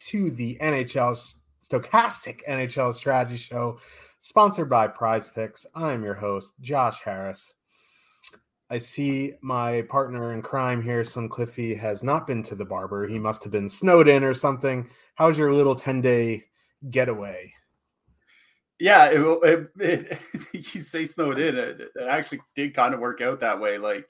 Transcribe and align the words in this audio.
to 0.00 0.30
the 0.30 0.58
NHL 0.60 1.36
Stokastic 1.62 2.46
NHL 2.48 2.94
Strategy 2.94 3.36
Show, 3.36 3.78
sponsored 4.18 4.70
by 4.70 4.86
Prize 4.86 5.28
Picks. 5.28 5.66
I'm 5.74 6.04
your 6.04 6.14
host, 6.14 6.54
Josh 6.60 7.00
Harris. 7.00 7.54
I 8.68 8.78
see 8.78 9.32
my 9.42 9.82
partner 9.82 10.32
in 10.32 10.42
crime 10.42 10.82
here, 10.82 11.04
Slim 11.04 11.28
Cliffy, 11.28 11.74
has 11.74 12.02
not 12.02 12.26
been 12.26 12.42
to 12.44 12.54
the 12.54 12.64
barber. 12.64 13.06
He 13.06 13.18
must 13.18 13.44
have 13.44 13.52
been 13.52 13.68
snowed 13.68 14.08
in 14.08 14.24
or 14.24 14.34
something. 14.34 14.88
How's 15.14 15.38
your 15.38 15.52
little 15.52 15.76
10 15.76 16.00
day 16.00 16.44
getaway? 16.90 17.52
Yeah, 18.78 19.06
it, 19.06 19.20
it, 19.44 19.70
it, 19.78 20.18
you 20.74 20.80
say 20.80 21.04
snowed 21.04 21.38
in. 21.38 21.56
It, 21.56 21.80
it 21.80 21.90
actually 22.08 22.40
did 22.54 22.74
kind 22.74 22.92
of 22.92 23.00
work 23.00 23.20
out 23.20 23.40
that 23.40 23.60
way. 23.60 23.78
Like, 23.78 24.08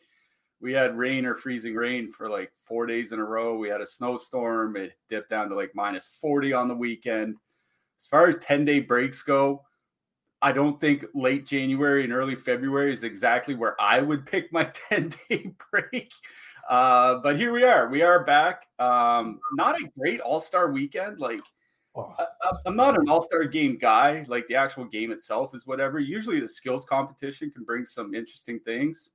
we 0.60 0.72
had 0.72 0.96
rain 0.96 1.26
or 1.26 1.34
freezing 1.34 1.74
rain 1.74 2.10
for 2.10 2.28
like 2.28 2.50
four 2.64 2.86
days 2.86 3.12
in 3.12 3.18
a 3.18 3.24
row. 3.24 3.56
We 3.56 3.68
had 3.68 3.80
a 3.80 3.86
snowstorm. 3.86 4.76
It 4.76 4.92
dipped 5.08 5.30
down 5.30 5.48
to 5.50 5.54
like 5.54 5.72
minus 5.74 6.08
40 6.20 6.52
on 6.52 6.68
the 6.68 6.74
weekend. 6.74 7.36
As 7.98 8.06
far 8.06 8.26
as 8.26 8.36
10 8.38 8.64
day 8.64 8.80
breaks 8.80 9.22
go, 9.22 9.62
I 10.42 10.52
don't 10.52 10.80
think 10.80 11.04
late 11.14 11.46
January 11.46 12.04
and 12.04 12.12
early 12.12 12.34
February 12.34 12.92
is 12.92 13.04
exactly 13.04 13.54
where 13.54 13.80
I 13.80 14.00
would 14.00 14.26
pick 14.26 14.52
my 14.52 14.64
10 14.90 15.12
day 15.28 15.52
break. 15.70 16.12
Uh, 16.68 17.16
but 17.22 17.36
here 17.36 17.52
we 17.52 17.64
are. 17.64 17.88
We 17.88 18.02
are 18.02 18.24
back. 18.24 18.66
Um, 18.78 19.40
not 19.54 19.80
a 19.80 19.88
great 19.98 20.20
all 20.20 20.40
star 20.40 20.72
weekend. 20.72 21.20
Like, 21.20 21.40
oh. 21.94 22.14
I, 22.18 22.26
I'm 22.66 22.76
not 22.76 22.98
an 22.98 23.08
all 23.08 23.22
star 23.22 23.44
game 23.44 23.78
guy. 23.78 24.24
Like, 24.26 24.48
the 24.48 24.56
actual 24.56 24.84
game 24.84 25.12
itself 25.12 25.54
is 25.54 25.66
whatever. 25.66 26.00
Usually, 26.00 26.40
the 26.40 26.48
skills 26.48 26.84
competition 26.84 27.50
can 27.50 27.62
bring 27.62 27.84
some 27.84 28.14
interesting 28.14 28.58
things 28.60 29.12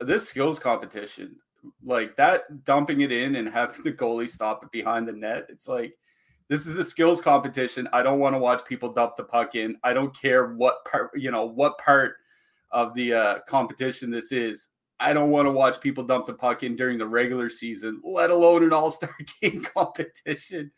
this 0.00 0.28
skills 0.28 0.58
competition, 0.58 1.36
like 1.84 2.16
that 2.16 2.64
dumping 2.64 3.00
it 3.00 3.12
in 3.12 3.36
and 3.36 3.48
having 3.48 3.82
the 3.84 3.92
goalie 3.92 4.28
stop 4.28 4.64
it 4.64 4.70
behind 4.70 5.08
the 5.08 5.12
net, 5.12 5.46
it's 5.48 5.68
like 5.68 5.94
this 6.48 6.66
is 6.66 6.76
a 6.76 6.84
skills 6.84 7.20
competition. 7.20 7.88
I 7.92 8.02
don't 8.02 8.18
want 8.18 8.34
to 8.34 8.38
watch 8.38 8.64
people 8.64 8.92
dump 8.92 9.16
the 9.16 9.24
puck 9.24 9.54
in. 9.54 9.76
I 9.82 9.94
don't 9.94 10.14
care 10.14 10.54
what 10.54 10.84
part, 10.84 11.10
you 11.14 11.30
know, 11.30 11.46
what 11.46 11.78
part 11.78 12.16
of 12.70 12.94
the 12.94 13.14
uh, 13.14 13.38
competition 13.48 14.10
this 14.10 14.30
is. 14.32 14.68
I 15.00 15.12
don't 15.12 15.30
want 15.30 15.46
to 15.46 15.52
watch 15.52 15.80
people 15.80 16.04
dump 16.04 16.26
the 16.26 16.34
puck 16.34 16.62
in 16.62 16.76
during 16.76 16.98
the 16.98 17.06
regular 17.06 17.48
season, 17.48 18.00
let 18.04 18.30
alone 18.30 18.62
an 18.62 18.72
all-star 18.72 19.14
game 19.40 19.62
competition. 19.62 20.70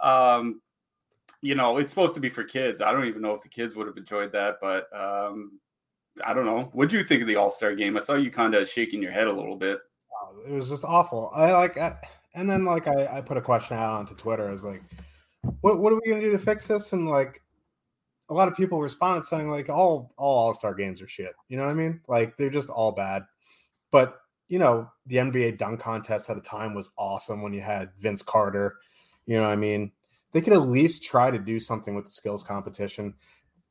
Um, 0.00 0.60
you 1.40 1.54
know, 1.54 1.78
it's 1.78 1.90
supposed 1.90 2.14
to 2.14 2.20
be 2.20 2.28
for 2.28 2.44
kids. 2.44 2.80
I 2.80 2.92
don't 2.92 3.06
even 3.06 3.22
know 3.22 3.34
if 3.34 3.42
the 3.42 3.48
kids 3.48 3.74
would 3.74 3.86
have 3.86 3.96
enjoyed 3.96 4.32
that, 4.32 4.56
but 4.60 4.88
um, 4.96 5.58
I 6.26 6.34
don't 6.34 6.44
know. 6.44 6.70
What 6.72 6.88
do 6.88 6.96
you 6.96 7.04
think 7.04 7.22
of 7.22 7.28
the 7.28 7.36
All 7.36 7.50
Star 7.50 7.74
game? 7.74 7.96
I 7.96 8.00
saw 8.00 8.14
you 8.14 8.30
kind 8.30 8.54
of 8.54 8.68
shaking 8.68 9.02
your 9.02 9.12
head 9.12 9.26
a 9.26 9.32
little 9.32 9.56
bit. 9.56 9.78
Oh, 10.12 10.36
it 10.46 10.52
was 10.52 10.68
just 10.68 10.84
awful. 10.84 11.30
I 11.34 11.52
like, 11.52 11.76
I, 11.76 11.96
and 12.34 12.48
then 12.48 12.64
like 12.64 12.86
I, 12.86 13.18
I 13.18 13.20
put 13.20 13.36
a 13.36 13.42
question 13.42 13.76
out 13.76 13.98
onto 13.98 14.14
Twitter. 14.14 14.48
I 14.48 14.52
was 14.52 14.64
like, 14.64 14.82
"What 15.60 15.78
what 15.78 15.92
are 15.92 15.96
we 15.96 16.10
gonna 16.10 16.22
do 16.22 16.32
to 16.32 16.38
fix 16.38 16.66
this?" 16.66 16.92
And 16.92 17.08
like, 17.08 17.42
a 18.28 18.34
lot 18.34 18.48
of 18.48 18.56
people 18.56 18.80
responded 18.80 19.24
saying 19.24 19.50
like, 19.50 19.68
"All 19.68 20.12
all 20.16 20.38
All 20.46 20.54
Star 20.54 20.74
games 20.74 21.02
are 21.02 21.08
shit." 21.08 21.32
You 21.48 21.56
know 21.56 21.64
what 21.64 21.72
I 21.72 21.74
mean? 21.74 22.00
Like 22.08 22.36
they're 22.36 22.50
just 22.50 22.68
all 22.68 22.92
bad. 22.92 23.24
But 23.90 24.20
you 24.48 24.58
know, 24.58 24.90
the 25.06 25.16
NBA 25.16 25.58
dunk 25.58 25.80
contest 25.80 26.30
at 26.30 26.36
a 26.36 26.42
time 26.42 26.74
was 26.74 26.90
awesome 26.96 27.42
when 27.42 27.52
you 27.52 27.60
had 27.60 27.90
Vince 27.98 28.22
Carter. 28.22 28.76
You 29.26 29.36
know 29.36 29.42
what 29.42 29.52
I 29.52 29.56
mean? 29.56 29.92
They 30.32 30.40
could 30.40 30.52
at 30.52 30.62
least 30.62 31.04
try 31.04 31.30
to 31.30 31.38
do 31.38 31.58
something 31.58 31.94
with 31.94 32.06
the 32.06 32.10
skills 32.10 32.44
competition 32.44 33.14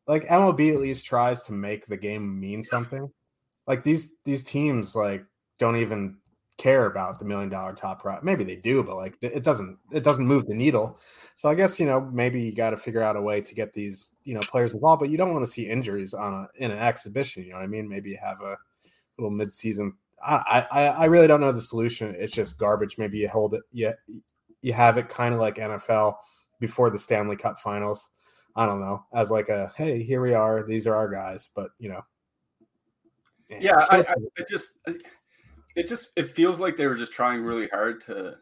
like 0.07 0.25
MLB 0.25 0.73
at 0.73 0.79
least 0.79 1.05
tries 1.05 1.41
to 1.43 1.51
make 1.51 1.85
the 1.85 1.97
game 1.97 2.39
mean 2.39 2.63
something. 2.63 3.11
Like 3.67 3.83
these 3.83 4.13
these 4.23 4.43
teams 4.43 4.95
like 4.95 5.25
don't 5.59 5.75
even 5.75 6.17
care 6.57 6.87
about 6.87 7.19
the 7.19 7.25
million 7.25 7.49
dollar 7.49 7.73
top 7.73 8.01
prize. 8.01 8.21
Maybe 8.23 8.43
they 8.43 8.55
do, 8.55 8.83
but 8.83 8.95
like 8.95 9.17
it 9.21 9.43
doesn't 9.43 9.77
it 9.91 10.03
doesn't 10.03 10.25
move 10.25 10.45
the 10.45 10.55
needle. 10.55 10.99
So 11.35 11.49
I 11.49 11.55
guess 11.55 11.79
you 11.79 11.85
know 11.85 12.01
maybe 12.01 12.41
you 12.41 12.53
got 12.53 12.71
to 12.71 12.77
figure 12.77 13.01
out 13.01 13.15
a 13.15 13.21
way 13.21 13.41
to 13.41 13.55
get 13.55 13.73
these 13.73 14.15
you 14.23 14.33
know 14.33 14.39
players 14.41 14.73
involved, 14.73 15.01
but 15.01 15.09
you 15.09 15.17
don't 15.17 15.33
want 15.33 15.45
to 15.45 15.51
see 15.51 15.67
injuries 15.67 16.13
on 16.13 16.33
a 16.33 16.47
in 16.63 16.71
an 16.71 16.79
exhibition. 16.79 17.43
You 17.43 17.51
know 17.51 17.57
what 17.57 17.63
I 17.63 17.67
mean? 17.67 17.89
Maybe 17.89 18.15
have 18.15 18.41
a 18.41 18.57
little 19.17 19.31
mid 19.31 19.51
season. 19.51 19.93
I, 20.25 20.65
I 20.71 20.87
I 20.87 21.05
really 21.05 21.27
don't 21.27 21.41
know 21.41 21.51
the 21.51 21.61
solution. 21.61 22.15
It's 22.17 22.33
just 22.33 22.57
garbage. 22.57 22.97
Maybe 22.97 23.19
you 23.19 23.27
hold 23.27 23.53
it. 23.53 23.61
Yeah, 23.71 23.93
you, 24.07 24.23
you 24.61 24.73
have 24.73 24.97
it 24.97 25.09
kind 25.09 25.33
of 25.33 25.39
like 25.39 25.57
NFL 25.57 26.15
before 26.59 26.89
the 26.89 26.97
Stanley 26.97 27.35
Cup 27.35 27.59
Finals 27.59 28.09
I 28.57 28.65
don't 28.65 28.79
know, 28.79 29.05
as 29.13 29.29
like 29.29 29.49
a 29.49 29.71
hey, 29.77 30.01
here 30.01 30.19
we 30.19 30.33
are, 30.33 30.63
these 30.63 30.87
are 30.87 30.95
our 30.95 31.09
guys, 31.09 31.49
but 31.55 31.69
you 31.79 31.89
know. 31.89 32.01
Yeah, 33.49 33.85
I, 33.89 33.99
I, 33.99 34.15
I 34.39 34.43
just 34.49 34.77
it 35.75 35.87
just 35.87 36.09
it 36.15 36.31
feels 36.31 36.59
like 36.59 36.75
they 36.75 36.87
were 36.87 36.95
just 36.95 37.13
trying 37.13 37.43
really 37.43 37.67
hard 37.67 38.01
to 38.05 38.35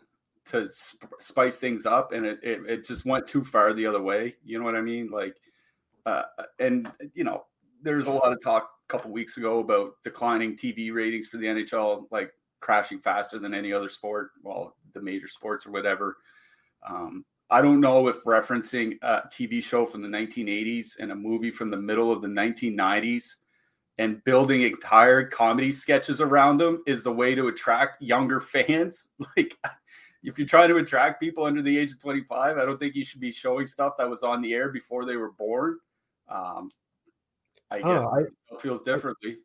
to 0.45 0.69
sp- 0.71 1.19
spice 1.19 1.57
things 1.57 1.85
up, 1.85 2.13
and 2.13 2.25
it, 2.25 2.39
it, 2.41 2.59
it 2.67 2.85
just 2.85 3.05
went 3.05 3.27
too 3.27 3.43
far 3.43 3.73
the 3.73 3.85
other 3.85 4.01
way. 4.01 4.35
You 4.45 4.57
know 4.57 4.65
what 4.65 4.75
I 4.75 4.81
mean? 4.81 5.09
Like, 5.11 5.35
uh, 6.05 6.23
and 6.59 6.89
you 7.13 7.25
know, 7.25 7.45
there's 7.83 8.07
a 8.07 8.11
lot 8.11 8.31
of 8.31 8.41
talk 8.41 8.69
a 8.87 8.91
couple 8.91 9.11
weeks 9.11 9.35
ago 9.35 9.59
about 9.59 9.95
declining 10.03 10.55
TV 10.55 10.93
ratings 10.93 11.27
for 11.27 11.37
the 11.37 11.45
NHL, 11.45 12.05
like 12.09 12.31
crashing 12.61 12.99
faster 12.99 13.37
than 13.37 13.53
any 13.53 13.73
other 13.73 13.89
sport, 13.89 14.31
well, 14.43 14.75
the 14.93 15.01
major 15.01 15.27
sports 15.27 15.65
or 15.65 15.71
whatever. 15.71 16.17
Um, 16.87 17.25
I 17.49 17.61
don't 17.61 17.79
know 17.79 18.07
if 18.07 18.23
referencing 18.23 18.97
a 19.01 19.23
TV 19.31 19.63
show 19.63 19.85
from 19.85 20.01
the 20.01 20.07
1980s 20.07 20.97
and 20.99 21.11
a 21.11 21.15
movie 21.15 21.51
from 21.51 21.69
the 21.69 21.77
middle 21.77 22.11
of 22.11 22.21
the 22.21 22.27
1990s 22.27 23.35
and 23.97 24.23
building 24.23 24.63
entire 24.63 25.23
comedy 25.23 25.71
sketches 25.71 26.21
around 26.21 26.57
them 26.57 26.83
is 26.85 27.03
the 27.03 27.11
way 27.11 27.35
to 27.35 27.47
attract 27.47 28.01
younger 28.01 28.41
fans. 28.41 29.09
Like, 29.37 29.57
if 30.23 30.39
you're 30.39 30.47
trying 30.47 30.69
to 30.69 30.77
attract 30.77 31.21
people 31.21 31.45
under 31.45 31.61
the 31.61 31.77
age 31.77 31.91
of 31.91 32.01
25, 32.01 32.57
I 32.57 32.65
don't 32.65 32.79
think 32.79 32.95
you 32.95 33.05
should 33.05 33.21
be 33.21 33.31
showing 33.31 33.67
stuff 33.67 33.93
that 33.97 34.09
was 34.09 34.23
on 34.23 34.41
the 34.41 34.53
air 34.53 34.69
before 34.69 35.05
they 35.05 35.17
were 35.17 35.31
born. 35.31 35.77
Um, 36.27 36.71
I 37.69 37.77
guess 37.77 38.01
oh, 38.01 38.07
I, 38.07 38.19
it 38.21 38.61
feels 38.61 38.81
differently. 38.81 39.37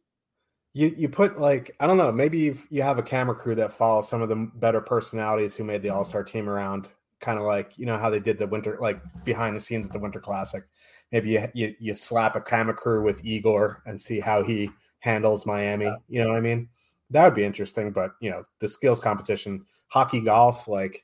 You 0.73 0.95
you 0.97 1.09
put 1.09 1.41
like 1.41 1.75
I 1.81 1.87
don't 1.87 1.97
know 1.97 2.13
maybe 2.13 2.57
you 2.71 2.83
have 2.83 2.99
a 2.99 3.03
camera 3.03 3.35
crew 3.35 3.57
that 3.57 3.73
follows 3.73 4.09
some 4.09 4.23
of 4.23 4.29
the 4.29 4.51
better 4.55 4.81
personalities 4.81 5.57
who 5.57 5.65
made 5.65 5.83
the 5.83 5.91
All 5.91 6.05
Star 6.05 6.23
team 6.23 6.49
around 6.49 6.89
kind 7.21 7.39
of 7.39 7.45
like 7.45 7.79
you 7.79 7.87
know 7.87 7.99
how 7.99 8.11
they 8.11 8.21
did 8.21 8.39
the 8.39 8.47
winter 8.47 8.79
like 8.81 9.01
behind 9.25 9.55
the 9.57 9.61
scenes 9.61 9.87
at 9.87 9.93
the 9.93 9.99
winter 9.99 10.21
classic. 10.21 10.65
Maybe 11.13 11.31
you, 11.31 11.49
you, 11.55 11.75
you 11.79 11.95
slap 11.95 12.37
a 12.37 12.41
camera 12.41 12.75
crew 12.75 13.03
with 13.03 13.25
igor 13.25 13.83
and 13.87 14.01
see 14.01 14.21
how 14.21 14.43
he 14.43 14.71
handles 15.01 15.47
miami 15.47 15.91
you 16.09 16.23
know 16.23 16.29
what 16.29 16.37
i 16.37 16.41
mean? 16.41 16.69
That 17.11 17.25
would 17.25 17.35
be 17.35 17.45
interesting 17.45 17.91
but 17.91 18.13
you 18.21 18.31
know 18.31 18.45
the 18.61 18.69
skills 18.69 19.01
competition 19.01 19.65
hockey 19.89 20.21
golf 20.21 20.69
like 20.69 21.03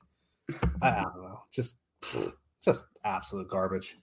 i, 0.83 0.91
I 0.91 1.03
don't 1.03 1.23
know 1.23 1.41
just 1.53 1.79
just 2.65 2.85
absolute 3.05 3.49
garbage. 3.49 3.97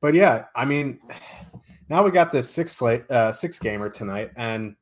But 0.00 0.14
yeah 0.14 0.44
i 0.54 0.64
mean 0.64 1.00
now 1.88 2.02
we 2.02 2.10
got 2.10 2.30
this 2.30 2.48
six 2.50 2.72
slate 2.72 3.10
uh 3.10 3.32
six 3.32 3.58
gamer 3.58 3.88
tonight 3.88 4.30
and 4.36 4.76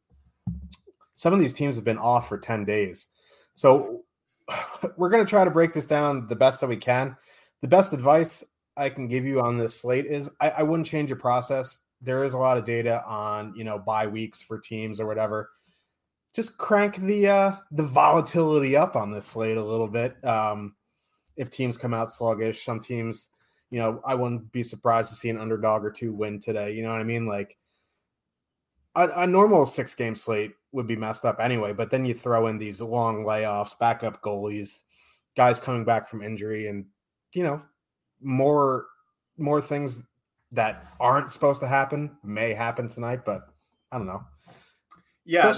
some 1.17 1.33
of 1.33 1.41
these 1.41 1.55
teams 1.55 1.75
have 1.75 1.85
been 1.85 1.99
off 1.99 2.29
for 2.29 2.39
10 2.39 2.65
days. 2.65 3.09
So 3.55 4.03
we're 4.97 5.11
going 5.11 5.25
to 5.25 5.29
try 5.29 5.45
to 5.45 5.51
break 5.51 5.73
this 5.73 5.87
down 5.87 6.27
the 6.29 6.37
best 6.37 6.61
that 6.61 6.69
we 6.69 6.77
can. 6.77 7.17
The 7.63 7.69
best 7.69 7.93
advice 7.93 8.45
I 8.77 8.89
can 8.91 9.09
give 9.09 9.25
you 9.25 9.41
on 9.41 9.57
this 9.57 9.81
slate 9.81 10.07
is 10.07 10.31
I, 10.41 10.51
I 10.51 10.63
wouldn't 10.63 10.87
change 10.87 11.09
your 11.09 11.19
process. 11.19 11.83
There 12.03 12.25
is 12.25 12.35
a 12.35 12.39
lot 12.39 12.59
of 12.59 12.65
data 12.65 13.03
on 13.07 13.55
you 13.57 13.65
know 13.65 13.79
bye 13.79 14.07
weeks 14.07 14.43
for 14.43 14.59
teams 14.59 15.01
or 15.01 15.07
whatever. 15.07 15.51
Just 16.35 16.59
crank 16.59 16.97
the 16.97 17.29
uh, 17.29 17.57
the 17.71 17.85
volatility 17.85 18.77
up 18.77 18.97
on 18.97 19.11
this 19.11 19.27
slate 19.27 19.57
a 19.57 19.65
little 19.65 19.89
bit. 19.89 20.23
Um, 20.25 20.75
if 21.37 21.51
teams 21.51 21.77
come 21.77 21.95
out 21.95 22.11
sluggish. 22.11 22.65
Some 22.65 22.81
teams, 22.81 23.31
you 23.71 23.79
know, 23.79 24.01
I 24.05 24.15
wouldn't 24.15 24.51
be 24.53 24.63
surprised 24.63 25.11
to 25.11 25.17
see 25.17 25.29
an 25.29 25.39
underdog 25.39 25.85
or 25.85 25.91
two 25.91 26.13
win 26.13 26.41
today. 26.41 26.73
You 26.73 26.83
know 26.83 26.93
what 26.93 27.01
I 27.01 27.05
mean? 27.05 27.27
Like 27.27 27.57
a, 28.95 29.09
a 29.17 29.27
normal 29.27 29.67
six 29.67 29.95
game 29.95 30.15
slate 30.15 30.53
would 30.77 30.87
be 30.87 30.95
messed 30.95 31.25
up 31.25 31.41
anyway, 31.41 31.73
but 31.73 31.91
then 31.91 32.05
you 32.05 32.15
throw 32.15 32.47
in 32.47 32.59
these 32.59 32.81
long 32.81 33.25
layoffs, 33.25 33.77
backup 33.79 34.23
goalies, 34.23 34.83
guys 35.35 35.59
coming 35.59 35.85
back 35.85 36.07
from 36.07 36.23
injury, 36.23 36.69
and 36.69 36.85
you 37.35 37.43
know, 37.43 37.63
more 38.21 38.87
more 39.39 39.61
things 39.61 40.05
that 40.53 40.87
aren't 41.01 41.33
supposed 41.33 41.61
to 41.61 41.67
happen 41.67 42.17
may 42.23 42.55
happen 42.55 42.89
tonight, 42.89 43.25
but 43.25 43.49
I 43.91 43.99
don't 43.99 44.07
know. 44.07 44.23
Yeah, 45.25 45.53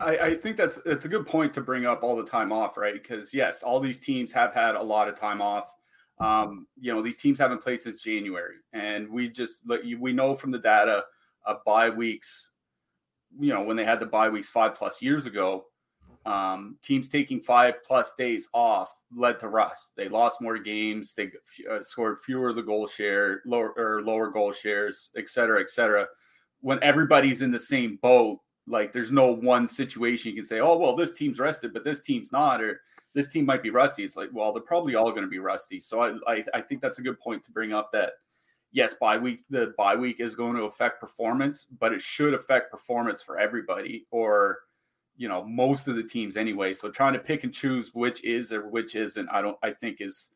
I, 0.00 0.18
I, 0.18 0.34
think 0.34 0.56
that's 0.56 0.80
it's 0.86 1.04
a 1.04 1.08
good 1.08 1.26
point 1.26 1.52
to 1.54 1.60
bring 1.60 1.84
up 1.84 2.02
all 2.02 2.16
the 2.16 2.24
time 2.24 2.52
off, 2.52 2.76
right? 2.76 2.94
Because 2.94 3.34
yes, 3.34 3.62
all 3.62 3.80
these 3.80 3.98
teams 3.98 4.32
have 4.32 4.54
had 4.54 4.76
a 4.76 4.82
lot 4.82 5.08
of 5.08 5.18
time 5.18 5.42
off. 5.42 5.72
Um, 6.20 6.66
you 6.80 6.92
know, 6.94 7.02
these 7.02 7.16
teams 7.16 7.38
haven't 7.38 7.62
played 7.62 7.80
since 7.80 8.02
January, 8.02 8.54
and 8.72 9.08
we 9.08 9.28
just 9.28 9.60
we 9.98 10.12
know 10.12 10.34
from 10.34 10.52
the 10.52 10.58
data 10.58 11.04
of 11.44 11.64
bye 11.64 11.90
weeks. 11.90 12.50
You 13.38 13.54
know, 13.54 13.62
when 13.62 13.76
they 13.76 13.84
had 13.84 14.00
the 14.00 14.06
bye 14.06 14.28
weeks 14.28 14.50
five 14.50 14.74
plus 14.74 15.00
years 15.00 15.26
ago, 15.26 15.66
um, 16.26 16.76
teams 16.82 17.08
taking 17.08 17.40
five 17.40 17.82
plus 17.84 18.14
days 18.18 18.48
off 18.52 18.92
led 19.16 19.38
to 19.38 19.48
rust. 19.48 19.92
They 19.96 20.08
lost 20.08 20.42
more 20.42 20.58
games. 20.58 21.14
They 21.14 21.30
uh, 21.70 21.82
scored 21.82 22.18
fewer 22.18 22.48
of 22.50 22.56
the 22.56 22.62
goal 22.62 22.86
share, 22.86 23.42
lower 23.46 23.72
or 23.76 24.02
lower 24.02 24.30
goal 24.30 24.52
shares, 24.52 25.10
et 25.16 25.28
cetera, 25.28 25.60
et 25.60 25.70
cetera. 25.70 26.06
When 26.60 26.82
everybody's 26.82 27.40
in 27.40 27.50
the 27.50 27.60
same 27.60 27.98
boat, 28.02 28.40
like 28.66 28.92
there's 28.92 29.12
no 29.12 29.28
one 29.28 29.66
situation 29.66 30.30
you 30.30 30.36
can 30.36 30.44
say, 30.44 30.60
oh 30.60 30.76
well, 30.76 30.94
this 30.94 31.12
team's 31.12 31.38
rested, 31.38 31.72
but 31.72 31.84
this 31.84 32.02
team's 32.02 32.32
not, 32.32 32.60
or 32.60 32.80
this 33.14 33.28
team 33.28 33.46
might 33.46 33.62
be 33.62 33.70
rusty. 33.70 34.04
It's 34.04 34.16
like, 34.16 34.28
well, 34.32 34.52
they're 34.52 34.60
probably 34.62 34.94
all 34.94 35.10
going 35.10 35.22
to 35.22 35.28
be 35.28 35.38
rusty. 35.38 35.80
So 35.80 36.02
I, 36.02 36.16
I, 36.26 36.44
I 36.54 36.60
think 36.60 36.82
that's 36.82 36.98
a 36.98 37.02
good 37.02 37.18
point 37.18 37.42
to 37.44 37.52
bring 37.52 37.72
up 37.72 37.90
that 37.92 38.14
yes, 38.72 38.94
bye 38.94 39.18
week 39.18 39.42
the 39.50 39.74
bye 39.76 39.96
week 39.96 40.20
is 40.20 40.34
going 40.34 40.56
to 40.56 40.64
affect 40.64 41.00
performance, 41.00 41.66
but 41.78 41.92
it 41.92 42.02
should 42.02 42.34
affect 42.34 42.70
performance 42.70 43.22
for 43.22 43.38
everybody 43.38 44.06
or 44.10 44.60
you 45.16 45.28
know 45.28 45.44
most 45.44 45.88
of 45.88 45.96
the 45.96 46.02
teams 46.02 46.36
anyway. 46.36 46.72
So 46.72 46.90
trying 46.90 47.14
to 47.14 47.18
pick 47.18 47.44
and 47.44 47.52
choose 47.52 47.94
which 47.94 48.24
is 48.24 48.52
or 48.52 48.68
which 48.68 48.94
isn't, 48.94 49.28
I 49.30 49.42
don't 49.42 49.58
I 49.62 49.70
think 49.70 50.00
is 50.00 50.30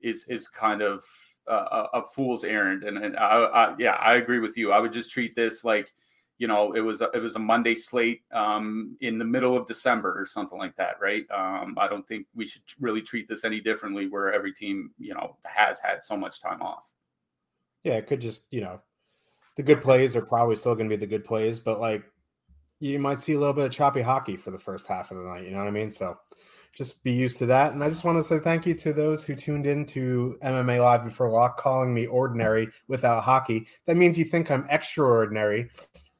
is 0.00 0.24
is 0.28 0.48
kind 0.48 0.82
of 0.82 1.02
a, 1.48 1.86
a 1.94 2.02
fool's 2.02 2.44
errand. 2.44 2.84
And, 2.84 2.98
and 2.98 3.16
I, 3.16 3.24
I, 3.24 3.74
yeah, 3.78 3.94
I 3.94 4.14
agree 4.14 4.38
with 4.38 4.56
you. 4.56 4.72
I 4.72 4.78
would 4.78 4.92
just 4.92 5.10
treat 5.10 5.34
this 5.34 5.64
like 5.64 5.92
you 6.38 6.46
know 6.46 6.72
it 6.72 6.80
was 6.80 7.00
a, 7.00 7.10
it 7.14 7.20
was 7.20 7.34
a 7.34 7.40
Monday 7.40 7.74
slate 7.74 8.22
um, 8.32 8.96
in 9.00 9.18
the 9.18 9.24
middle 9.24 9.56
of 9.56 9.66
December 9.66 10.20
or 10.20 10.26
something 10.26 10.58
like 10.58 10.76
that, 10.76 11.00
right? 11.00 11.24
Um, 11.30 11.76
I 11.78 11.88
don't 11.88 12.06
think 12.06 12.26
we 12.34 12.46
should 12.46 12.62
really 12.80 13.02
treat 13.02 13.26
this 13.26 13.44
any 13.44 13.60
differently, 13.60 14.06
where 14.06 14.32
every 14.32 14.52
team 14.52 14.92
you 14.98 15.14
know 15.14 15.36
has 15.44 15.80
had 15.80 16.00
so 16.00 16.16
much 16.16 16.40
time 16.40 16.62
off. 16.62 16.90
Yeah, 17.84 17.94
it 17.94 18.06
could 18.06 18.20
just 18.20 18.44
you 18.50 18.60
know 18.60 18.80
the 19.56 19.62
good 19.62 19.82
plays 19.82 20.16
are 20.16 20.22
probably 20.22 20.56
still 20.56 20.74
going 20.74 20.88
to 20.88 20.96
be 20.96 21.00
the 21.00 21.06
good 21.06 21.24
plays, 21.24 21.58
but 21.58 21.80
like 21.80 22.04
you 22.80 22.98
might 22.98 23.20
see 23.20 23.32
a 23.32 23.38
little 23.38 23.54
bit 23.54 23.66
of 23.66 23.72
choppy 23.72 24.00
hockey 24.00 24.36
for 24.36 24.50
the 24.50 24.58
first 24.58 24.86
half 24.86 25.10
of 25.10 25.18
the 25.18 25.24
night. 25.24 25.44
You 25.44 25.50
know 25.50 25.58
what 25.58 25.66
I 25.66 25.72
mean? 25.72 25.90
So 25.90 26.16
just 26.74 27.02
be 27.02 27.12
used 27.12 27.38
to 27.38 27.46
that. 27.46 27.72
And 27.72 27.82
I 27.82 27.88
just 27.88 28.04
want 28.04 28.18
to 28.18 28.24
say 28.24 28.38
thank 28.38 28.66
you 28.66 28.74
to 28.74 28.92
those 28.92 29.24
who 29.24 29.34
tuned 29.34 29.66
in 29.66 29.84
to 29.86 30.38
MMA 30.44 30.80
Live 30.80 31.04
before 31.04 31.28
lock, 31.28 31.56
calling 31.56 31.92
me 31.92 32.06
ordinary 32.06 32.68
without 32.86 33.24
hockey. 33.24 33.66
That 33.86 33.96
means 33.96 34.16
you 34.16 34.24
think 34.24 34.50
I'm 34.50 34.64
extraordinary 34.70 35.70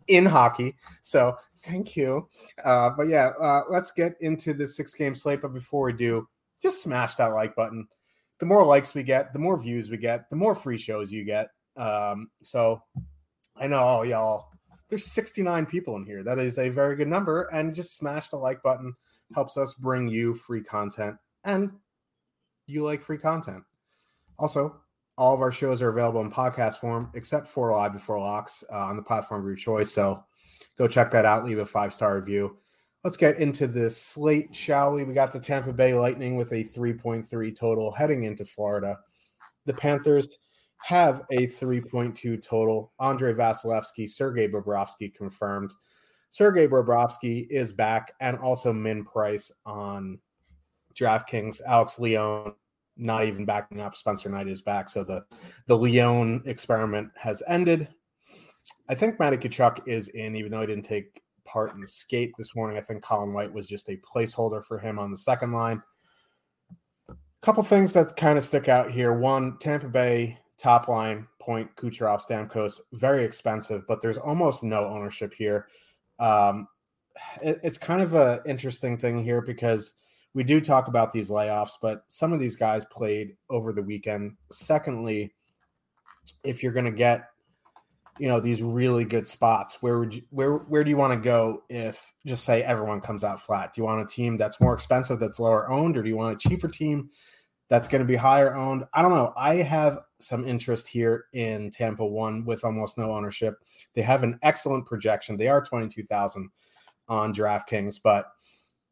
in 0.09 0.27
hockey. 0.27 0.75
So 1.03 1.37
thank 1.63 1.97
you. 1.97 2.29
Uh, 2.65 2.91
but 2.91 3.09
yeah, 3.09 3.31
uh, 3.41 3.63
let's 3.69 3.93
get 3.93 4.15
into 4.21 4.53
the 4.53 4.67
six 4.67 4.95
game 4.95 5.15
slate. 5.15 5.43
But 5.43 5.55
before 5.55 5.87
we 5.87 5.93
do, 5.93 6.27
just 6.61 6.83
smash 6.83 7.15
that 7.17 7.35
like 7.35 7.55
button. 7.55 7.87
The 8.39 8.47
more 8.47 8.65
likes 8.65 8.95
we 8.95 9.03
get, 9.03 9.33
the 9.33 9.39
more 9.39 9.61
views 9.61 9.91
we 9.91 9.97
get, 9.97 10.31
the 10.31 10.37
more 10.37 10.55
free 10.55 10.79
shows 10.79 11.13
you 11.13 11.25
get. 11.25 11.49
Um, 11.77 12.31
so 12.43 12.83
I 13.57 13.67
know 13.67 13.79
all 13.79 14.05
y'all, 14.05 14.49
there's 14.89 15.07
69 15.07 15.67
people 15.67 15.97
in 15.97 16.05
here. 16.05 16.23
That 16.23 16.39
is 16.39 16.59
a 16.59 16.69
very 16.69 16.97
good 16.97 17.09
number. 17.09 17.43
And 17.53 17.75
just 17.75 17.97
smash 17.97 18.29
the 18.29 18.37
like 18.37 18.63
button 18.63 18.95
helps 19.35 19.57
us 19.57 19.75
bring 19.75 20.09
you 20.09 20.35
free 20.35 20.63
content. 20.63 21.17
And 21.45 21.73
you 22.67 22.85
like 22.85 23.03
free 23.03 23.19
content. 23.19 23.65
Also, 24.39 24.81
all 25.17 25.35
of 25.35 25.41
our 25.41 25.51
shows 25.51 25.83
are 25.83 25.89
available 25.89 26.21
in 26.21 26.31
podcast 26.31 26.77
form, 26.77 27.11
except 27.15 27.49
for 27.49 27.73
Live 27.73 27.93
Before 27.93 28.21
Locks 28.21 28.63
uh, 28.73 28.79
on 28.79 28.97
the 28.97 29.03
platform 29.03 29.41
of 29.41 29.47
your 29.47 29.57
choice. 29.57 29.91
So 29.93 30.23
go 30.79 30.87
check 30.87 31.11
that 31.11 31.25
out. 31.25 31.45
Leave 31.45 31.59
a 31.59 31.67
five 31.67 31.93
star 31.93 32.15
review. 32.15 32.57
Let's 33.05 33.17
get 33.17 33.39
into 33.39 33.67
this 33.67 33.97
slate, 33.97 34.55
shall 34.55 34.93
we? 34.93 35.05
We 35.05 35.15
got 35.15 35.33
the 35.33 35.39
Tampa 35.39 35.73
Bay 35.73 35.95
Lightning 35.95 36.37
with 36.37 36.53
a 36.53 36.65
3.3 36.65 37.57
total 37.57 37.93
heading 37.93 38.25
into 38.25 38.45
Florida. 38.45 38.99
The 39.67 39.75
Panthers 39.75 40.39
have 40.79 41.23
a 41.31 41.47
3.2 41.47 42.43
total. 42.43 42.93
Andrei 43.01 43.35
Vasilevskiy, 43.35 44.09
Sergei 44.09 44.49
Bobrovsky 44.49 45.15
confirmed. 45.15 45.73
Sergei 46.31 46.67
Bobrovsky 46.67 47.47
is 47.51 47.73
back, 47.73 48.13
and 48.21 48.37
also 48.39 48.73
Min 48.73 49.05
Price 49.05 49.53
on 49.65 50.19
DraftKings. 50.95 51.61
Alex 51.67 51.99
Lyon 51.99 52.53
not 52.97 53.25
even 53.25 53.45
backing 53.45 53.81
up. 53.81 53.95
Spencer 53.95 54.29
Knight 54.29 54.49
is 54.49 54.61
back, 54.61 54.89
so 54.89 55.05
the 55.05 55.25
the 55.67 55.77
Lyon 55.77 56.43
experiment 56.47 57.11
has 57.17 57.43
ended. 57.47 57.89
I 58.89 58.95
think 58.95 59.19
Matty 59.19 59.37
Tkachuk 59.37 59.87
is 59.87 60.09
in, 60.09 60.35
even 60.35 60.51
though 60.51 60.61
he 60.61 60.67
didn't 60.67 60.85
take 60.85 61.23
part 61.49 61.73
the 61.81 61.87
skate 61.87 62.33
this 62.37 62.55
morning. 62.55 62.77
I 62.77 62.81
think 62.81 63.03
Colin 63.03 63.33
White 63.33 63.53
was 63.53 63.69
just 63.69 63.89
a 63.89 63.97
placeholder 63.97 64.63
for 64.63 64.79
him 64.79 64.99
on 64.99 65.11
the 65.11 65.17
second 65.17 65.53
line. 65.53 65.83
A 67.09 67.15
couple 67.43 67.63
things 67.63 67.93
that 67.95 68.17
kind 68.17 68.37
of 68.37 68.45
stick 68.45 68.69
out 68.69 68.91
here. 68.91 69.13
One, 69.13 69.59
Tampa 69.59 69.89
Bay 69.89 70.39
top 70.59 70.89
line 70.89 71.27
point 71.41 71.75
Kucherov 71.77 72.25
Stamkos 72.27 72.81
very 72.93 73.25
expensive, 73.25 73.87
but 73.87 74.03
there's 74.03 74.19
almost 74.19 74.63
no 74.63 74.87
ownership 74.87 75.33
here. 75.33 75.69
Um, 76.19 76.69
it, 77.43 77.59
it's 77.63 77.79
kind 77.79 78.03
of 78.03 78.15
an 78.15 78.41
interesting 78.45 78.99
thing 78.99 79.23
here 79.23 79.41
because 79.41 79.95
we 80.35 80.45
do 80.45 80.61
talk 80.61 80.89
about 80.89 81.13
these 81.13 81.31
layoffs, 81.31 81.73
but 81.81 82.05
some 82.09 82.33
of 82.33 82.41
these 82.41 82.57
guys 82.57 82.85
played 82.87 83.37
over 83.49 83.73
the 83.73 83.83
weekend. 83.83 84.37
Secondly, 84.51 85.33
if 86.45 86.63
you're 86.63 86.73
going 86.73 86.85
to 86.85 86.91
get 86.91 87.31
you 88.19 88.29
know 88.29 88.41
these 88.41 88.63
really 88.63 89.05
good 89.05 89.27
spots 89.27 89.79
where 89.81 89.99
would 89.99 90.15
you 90.15 90.23
where 90.31 90.55
where 90.55 90.85
do 90.85 90.91
you 90.91 90.97
want 90.97 91.13
to 91.13 91.19
go 91.19 91.63
if 91.69 92.13
just 92.27 92.45
say 92.45 92.63
everyone 92.63 93.01
comes 93.01 93.25
out 93.25 93.41
flat? 93.41 93.73
Do 93.75 93.81
you 93.81 93.85
want 93.85 94.03
a 94.03 94.07
team 94.07 94.37
that's 94.37 94.61
more 94.61 94.75
expensive 94.75 95.19
that's 95.19 95.41
lower 95.41 95.71
owned 95.71 95.97
or 95.97 96.03
do 96.03 96.09
you 96.09 96.17
want 96.17 96.35
a 96.45 96.49
cheaper 96.49 96.69
team 96.69 97.11
that's 97.69 97.89
going 97.89 98.01
to 98.01 98.09
be 98.09 98.17
higher 98.17 98.55
owned? 98.55 98.85
I 98.95 99.03
don't 99.03 99.15
know. 99.15 99.33
I 99.37 99.57
have 99.57 100.01
some 100.21 100.47
interest 100.47 100.89
here 100.89 101.27
in 101.33 101.71
tampa 101.71 102.05
one 102.05 102.45
with 102.45 102.65
almost 102.65 102.99
no 102.99 103.13
ownership. 103.13 103.57
They 103.95 104.03
have 104.03 104.23
an 104.23 104.39
excellent 104.43 104.87
projection. 104.87 105.37
They 105.37 105.49
are 105.49 105.61
22000 105.61 106.51
on 107.09 107.33
draftkings 107.33 107.99
but 108.03 108.27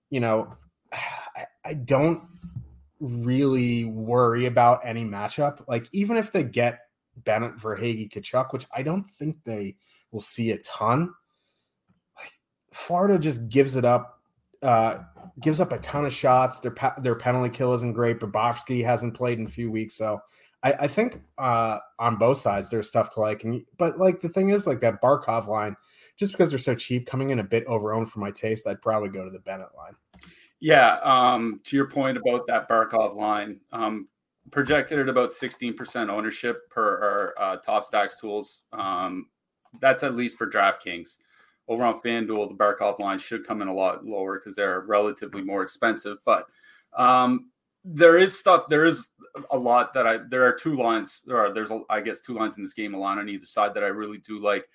you 0.09 0.21
know 0.21 0.56
I, 0.92 1.47
I 1.64 1.75
don't 1.75 2.23
really 3.00 3.85
worry 3.85 4.47
about 4.47 4.80
any 4.85 5.04
matchup. 5.04 5.62
Like 5.68 5.88
even 5.92 6.16
if 6.16 6.33
they 6.33 6.45
get 6.45 6.80
Bennett, 7.25 7.56
Verhaeghe, 7.56 8.11
Tkachuk, 8.11 8.52
which 8.52 8.66
I 8.75 8.82
don't 8.82 9.08
think 9.08 9.37
they 9.44 9.76
will 10.11 10.20
see 10.20 10.50
a 10.50 10.58
ton. 10.58 11.12
Like 12.16 12.32
Florida 12.73 13.18
just 13.18 13.49
gives 13.49 13.76
it 13.76 13.85
up, 13.85 14.20
uh, 14.62 14.99
gives 15.40 15.61
up 15.61 15.73
a 15.73 15.78
ton 15.78 16.06
of 16.06 16.12
shots. 16.12 16.61
Their 16.61 16.75
their 16.99 17.14
penalty 17.14 17.50
kill 17.50 17.75
isn't 17.75 17.94
great. 17.94 18.20
Bobrovsky 18.20 18.85
hasn't 18.85 19.14
played 19.14 19.38
in 19.38 19.46
a 19.46 19.50
few 19.50 19.70
weeks, 19.70 19.94
so 19.94 20.20
I, 20.62 20.73
I 20.80 20.87
think 20.88 21.23
uh, 21.38 21.78
on 21.99 22.16
both 22.16 22.38
sides 22.38 22.70
there's 22.70 22.88
stuff 22.88 23.11
to 23.14 23.20
like. 23.20 23.44
And 23.44 23.64
but 23.78 23.99
like 23.99 24.20
the 24.20 24.28
thing 24.28 24.49
is, 24.49 24.66
like 24.66 24.80
that 24.80 25.00
Barkov 25.00 25.46
line, 25.46 25.76
just 26.16 26.32
because 26.32 26.50
they're 26.50 26.58
so 26.58 26.75
cheap, 26.75 27.06
coming 27.06 27.30
in 27.30 27.38
a 27.38 27.44
bit 27.44 27.66
overowned 27.66 28.08
for 28.08 28.18
my 28.18 28.30
taste, 28.30 28.66
I'd 28.66 28.82
probably 28.82 29.11
go 29.11 29.25
to 29.25 29.30
the 29.30 29.38
Bennett 29.38 29.75
line. 29.76 29.94
Yeah, 30.58 30.99
um, 31.02 31.61
to 31.64 31.76
your 31.76 31.88
point 31.88 32.16
about 32.16 32.46
that 32.46 32.68
Barkov 32.68 33.14
line, 33.14 33.61
um, 33.73 34.08
projected 34.50 34.99
at 34.99 35.09
about 35.09 35.31
16% 35.31 36.09
ownership 36.09 36.69
per 36.71 37.35
our 37.38 37.45
uh, 37.45 37.57
top 37.59 37.85
stacks 37.85 38.21
tools. 38.21 38.62
Um, 38.73 39.26
that's 39.81 40.03
at 40.03 40.17
least 40.17 40.38
for 40.38 40.49
DraftKings. 40.49 41.19
Over 41.69 41.85
on 41.85 42.00
FanDuel, 42.00 42.49
the 42.49 42.55
Barkov 42.55 43.00
line 43.00 43.19
should 43.19 43.47
come 43.47 43.61
in 43.61 43.69
a 43.69 43.75
lot 43.75 44.05
lower 44.05 44.38
because 44.38 44.55
they're 44.55 44.81
relatively 44.83 45.43
more 45.43 45.62
expensive. 45.62 46.19
But 46.25 46.47
um, 46.97 47.50
there 47.85 48.19
is 48.19 48.38
stuff, 48.38 48.69
there 48.69 48.85
is 48.85 49.11
a 49.50 49.59
lot 49.59 49.93
that 49.95 50.07
I, 50.07 50.19
there 50.31 50.45
are 50.45 50.53
two 50.53 50.76
lines, 50.76 51.23
there 51.26 51.38
are, 51.38 51.53
there's, 51.53 51.73
a, 51.73 51.81
I 51.91 52.00
guess, 52.00 52.21
two 52.21 52.35
lines 52.35 52.57
in 52.57 52.62
this 52.62 52.73
game, 52.73 52.95
a 52.95 52.99
line 52.99 53.19
on 53.19 53.29
either 53.29 53.47
side 53.47 53.75
that 53.75 53.83
I 53.83 53.88
really 53.88 54.19
do 54.19 54.41
like. 54.41 54.69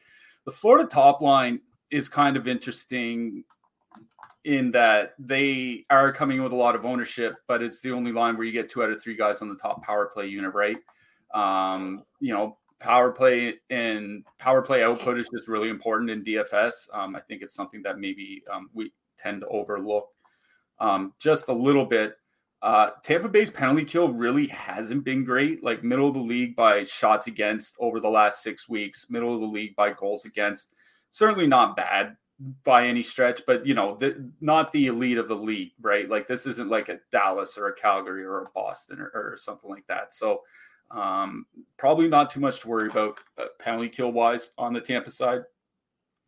The 0.45 0.51
Florida 0.51 0.87
top 0.87 1.21
line 1.21 1.61
is 1.91 2.09
kind 2.09 2.35
of 2.35 2.47
interesting 2.47 3.43
in 4.43 4.71
that 4.71 5.13
they 5.19 5.83
are 5.89 6.11
coming 6.11 6.37
in 6.37 6.43
with 6.43 6.51
a 6.51 6.55
lot 6.55 6.75
of 6.75 6.85
ownership, 6.85 7.35
but 7.47 7.61
it's 7.61 7.81
the 7.81 7.91
only 7.91 8.11
line 8.11 8.35
where 8.35 8.45
you 8.45 8.51
get 8.51 8.69
two 8.69 8.83
out 8.83 8.89
of 8.89 9.01
three 9.01 9.15
guys 9.15 9.41
on 9.41 9.49
the 9.49 9.55
top 9.55 9.83
power 9.83 10.07
play 10.07 10.27
unit, 10.27 10.53
right? 10.53 10.77
Um, 11.33 12.03
you 12.19 12.33
know, 12.33 12.57
power 12.79 13.11
play 13.11 13.55
and 13.69 14.25
power 14.39 14.61
play 14.61 14.83
output 14.83 15.19
is 15.19 15.29
just 15.29 15.47
really 15.47 15.69
important 15.69 16.09
in 16.09 16.23
DFS. 16.23 16.73
Um, 16.93 17.15
I 17.15 17.19
think 17.21 17.43
it's 17.43 17.53
something 17.53 17.83
that 17.83 17.99
maybe 17.99 18.43
um, 18.51 18.69
we 18.73 18.91
tend 19.17 19.41
to 19.41 19.47
overlook 19.47 20.09
um, 20.79 21.13
just 21.19 21.47
a 21.47 21.53
little 21.53 21.85
bit. 21.85 22.15
Uh, 22.63 22.91
Tampa 23.03 23.27
Bay's 23.27 23.49
penalty 23.49 23.85
kill 23.85 24.09
really 24.09 24.47
hasn't 24.47 25.03
been 25.03 25.23
great. 25.23 25.63
Like 25.63 25.83
middle 25.83 26.07
of 26.07 26.13
the 26.15 26.19
league 26.19 26.55
by 26.55 26.83
shots 26.83 27.27
against 27.27 27.75
over 27.79 27.99
the 27.99 28.09
last 28.09 28.41
six 28.41 28.67
weeks, 28.67 29.07
middle 29.09 29.33
of 29.33 29.41
the 29.41 29.47
league 29.47 29.75
by 29.75 29.93
goals 29.93 30.25
against. 30.25 30.73
Certainly 31.11 31.47
not 31.47 31.75
bad 31.75 32.15
by 32.63 32.87
any 32.87 33.03
stretch, 33.03 33.41
but 33.45 33.65
you 33.65 33.73
know, 33.73 33.97
the, 33.97 34.29
not 34.41 34.71
the 34.71 34.87
elite 34.87 35.17
of 35.17 35.27
the 35.27 35.35
league, 35.35 35.73
right? 35.81 36.09
Like 36.09 36.27
this 36.27 36.45
isn't 36.45 36.69
like 36.69 36.89
a 36.89 36.99
Dallas 37.11 37.57
or 37.57 37.67
a 37.67 37.75
Calgary 37.75 38.23
or 38.23 38.43
a 38.43 38.49
Boston 38.55 38.99
or, 38.99 39.11
or 39.13 39.37
something 39.37 39.69
like 39.69 39.85
that. 39.87 40.13
So 40.13 40.41
um, 40.89 41.45
probably 41.77 42.07
not 42.07 42.29
too 42.29 42.39
much 42.39 42.61
to 42.61 42.67
worry 42.67 42.89
about 42.89 43.19
uh, 43.37 43.45
penalty 43.59 43.89
kill 43.89 44.11
wise 44.11 44.51
on 44.57 44.73
the 44.73 44.81
Tampa 44.81 45.11
side. 45.11 45.41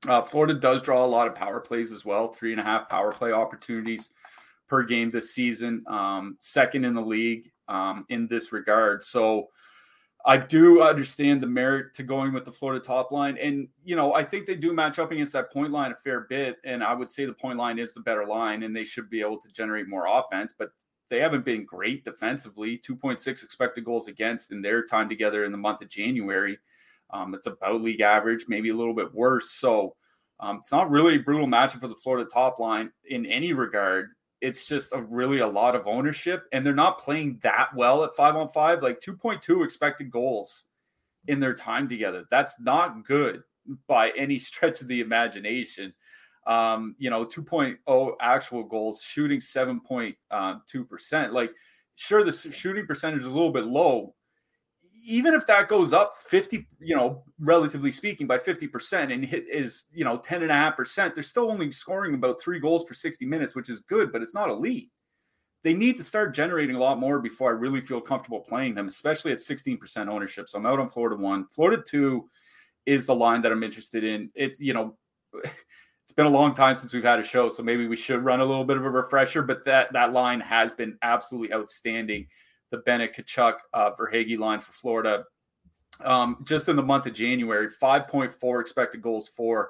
Uh, 0.08 0.22
Florida 0.22 0.54
does 0.54 0.82
draw 0.82 1.06
a 1.06 1.08
lot 1.08 1.28
of 1.28 1.36
power 1.36 1.60
plays 1.60 1.92
as 1.92 2.06
well, 2.06 2.28
three 2.28 2.52
and 2.52 2.62
a 2.62 2.64
half 2.64 2.90
power 2.90 3.12
play 3.12 3.32
opportunities 3.32 4.14
per 4.68 4.84
game 4.84 5.10
this 5.10 5.34
season, 5.34 5.84
um, 5.88 6.36
second 6.40 6.86
in 6.86 6.94
the 6.94 7.02
league 7.02 7.52
um, 7.68 8.06
in 8.10 8.28
this 8.28 8.52
regard. 8.52 9.02
So 9.02 9.50
I 10.26 10.38
do 10.38 10.82
understand 10.82 11.44
the 11.44 11.48
merit 11.48 11.94
to 11.96 12.04
going 12.04 12.32
with 12.32 12.46
the 12.46 12.52
Florida 12.52 12.84
top 12.84 13.12
line. 13.12 13.38
And, 13.38 13.68
you 13.84 13.98
know, 13.98 14.14
I 14.14 14.24
think 14.24 14.46
they 14.46 14.56
do 14.56 14.72
match 14.72 14.98
up 14.98 15.12
against 15.12 15.34
that 15.34 15.52
point 15.52 15.74
line 15.74 15.92
a 15.92 15.96
fair 15.96 16.22
bit. 16.22 16.58
And 16.64 16.82
I 16.82 16.94
would 16.94 17.12
say 17.12 17.26
the 17.26 17.34
point 17.34 17.58
line 17.58 17.78
is 17.78 17.94
the 17.94 18.00
better 18.00 18.26
line 18.26 18.64
and 18.64 18.74
they 18.74 18.86
should 18.86 19.10
be 19.10 19.20
able 19.20 19.38
to 19.40 19.50
generate 19.50 19.90
more 19.90 20.08
offense. 20.08 20.54
But 20.58 20.70
they 21.10 21.20
haven't 21.20 21.44
been 21.44 21.66
great 21.66 22.06
defensively 22.06 22.78
2.6 22.78 23.44
expected 23.44 23.84
goals 23.84 24.08
against 24.08 24.52
in 24.52 24.62
their 24.62 24.86
time 24.86 25.10
together 25.10 25.44
in 25.44 25.52
the 25.52 25.58
month 25.58 25.82
of 25.82 25.90
January. 25.90 26.58
Um, 27.10 27.36
it's 27.36 27.48
about 27.48 27.82
league 27.82 28.02
average, 28.02 28.46
maybe 28.48 28.70
a 28.70 28.76
little 28.76 28.96
bit 28.96 29.14
worse. 29.14 29.52
So 29.52 29.96
um, 30.40 30.58
it's 30.58 30.72
not 30.72 30.90
really 30.90 31.16
a 31.16 31.20
brutal 31.20 31.48
matchup 31.48 31.82
for 31.82 31.88
the 31.90 31.96
Florida 31.96 32.28
top 32.32 32.60
line 32.60 32.92
in 33.10 33.26
any 33.26 33.54
regard. 33.54 34.10
It's 34.44 34.68
just 34.68 34.92
a 34.92 35.02
really 35.02 35.40
a 35.40 35.48
lot 35.48 35.74
of 35.74 35.88
ownership, 35.88 36.48
and 36.52 36.66
they're 36.66 36.76
not 36.76 37.00
playing 37.00 37.40
that 37.44 37.70
well 37.74 38.04
at 38.04 38.14
five 38.14 38.36
on 38.36 38.50
five. 38.50 38.84
Like 38.84 39.00
2.2 39.00 39.64
expected 39.64 40.12
goals 40.12 40.66
in 41.28 41.40
their 41.40 41.54
time 41.54 41.88
together. 41.88 42.26
That's 42.30 42.60
not 42.60 43.06
good 43.06 43.44
by 43.88 44.12
any 44.18 44.38
stretch 44.50 44.82
of 44.82 44.88
the 44.88 45.00
imagination. 45.00 45.94
Um, 46.46 46.96
you 47.00 47.10
know, 47.10 47.26
2.0 47.26 48.16
actual 48.20 48.64
goals, 48.64 49.02
shooting 49.02 49.40
7.2%. 49.40 50.16
Uh, 50.30 51.32
like, 51.32 51.52
sure, 51.96 52.26
the 52.26 52.32
shooting 52.34 52.86
percentage 52.86 53.22
is 53.22 53.28
a 53.28 53.34
little 53.34 53.54
bit 53.54 53.64
low, 53.64 54.14
even 55.04 55.34
if 55.34 55.46
that 55.48 55.68
goes 55.68 55.94
up 55.94 56.14
50, 56.18 56.68
you 56.80 56.96
know, 56.96 57.24
relatively 57.40 57.92
speaking, 57.92 58.26
by 58.26 58.38
50% 58.38 59.14
and 59.14 59.26
hit 59.26 59.46
is, 59.52 59.86
you 59.94 60.04
know, 60.06 60.18
10 60.18 60.44
and 60.44 60.52
a 60.52 60.56
half 60.56 60.78
percent, 60.78 61.14
they're 61.14 61.24
still 61.24 61.52
only 61.52 61.72
scoring 61.72 62.14
about 62.14 62.40
three 62.40 62.60
goals 62.60 62.84
per 62.84 62.94
60 62.94 63.26
minutes, 63.26 63.56
which 63.56 63.70
is 63.70 63.82
good, 63.82 64.12
but 64.12 64.22
it's 64.22 64.34
not 64.34 64.50
elite. 64.50 64.90
They 65.64 65.74
need 65.74 65.98
to 65.98 66.04
start 66.04 66.34
generating 66.34 66.76
a 66.76 66.80
lot 66.80 67.00
more 67.00 67.20
before 67.20 67.50
I 67.50 67.54
really 67.54 67.82
feel 67.82 68.02
comfortable 68.02 68.42
playing 68.42 68.76
them, 68.76 68.88
especially 68.88 69.32
at 69.32 69.38
16% 69.38 70.08
ownership. 70.08 70.50
So 70.50 70.58
I'm 70.58 70.66
out 70.66 70.80
on 70.80 70.90
Florida 70.90 71.16
one. 71.22 71.48
Florida 71.52 71.82
two 71.86 72.30
is 72.86 73.06
the 73.06 73.16
line 73.16 73.42
that 73.42 73.52
I'm 73.52 73.64
interested 73.64 74.04
in. 74.04 74.30
It, 74.36 74.60
you 74.60 74.74
know, 74.74 74.98
it's 75.34 76.12
been 76.16 76.26
a 76.26 76.30
long 76.30 76.54
time 76.54 76.76
since 76.76 76.94
we've 76.94 77.04
had 77.04 77.20
a 77.20 77.24
show, 77.24 77.50
so 77.50 77.64
maybe 77.64 77.88
we 77.88 77.96
should 77.96 78.24
run 78.24 78.42
a 78.42 78.46
little 78.46 78.66
bit 78.66 78.78
of 78.78 78.86
a 78.86 78.90
refresher, 78.90 79.42
but 79.42 79.64
that 79.66 79.94
that 79.94 80.12
line 80.12 80.42
has 80.42 80.74
been 80.74 80.98
absolutely 81.02 81.54
outstanding 81.54 82.28
the 82.74 82.80
Bennett 82.80 83.16
Tkachuk 83.16 83.58
uh, 83.76 83.92
Verhaeghe 83.92 84.38
line 84.40 84.60
for 84.60 84.72
Florida. 84.72 85.26
Um, 86.04 86.44
just 86.44 86.68
in 86.70 86.76
the 86.76 86.82
month 86.82 87.06
of 87.06 87.14
January, 87.14 87.70
5.4 87.70 88.60
expected 88.60 89.02
goals 89.02 89.28
for, 89.28 89.70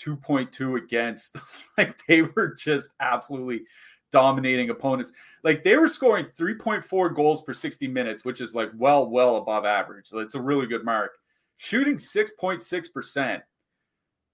2.2 0.00 0.80
against. 0.80 1.36
like 1.78 1.98
they 2.06 2.22
were 2.22 2.54
just 2.54 2.90
absolutely 3.00 3.64
dominating 4.12 4.70
opponents. 4.70 5.12
Like 5.42 5.64
they 5.64 5.76
were 5.76 5.88
scoring 5.88 6.26
3.4 6.26 7.16
goals 7.16 7.42
per 7.42 7.52
60 7.52 7.88
minutes, 7.88 8.24
which 8.24 8.40
is 8.40 8.54
like 8.54 8.70
well, 8.76 9.10
well 9.10 9.36
above 9.36 9.64
average. 9.64 10.06
So 10.06 10.18
it's 10.18 10.36
a 10.36 10.40
really 10.40 10.66
good 10.66 10.84
mark. 10.84 11.10
Shooting 11.56 11.96
6.6% 11.96 13.42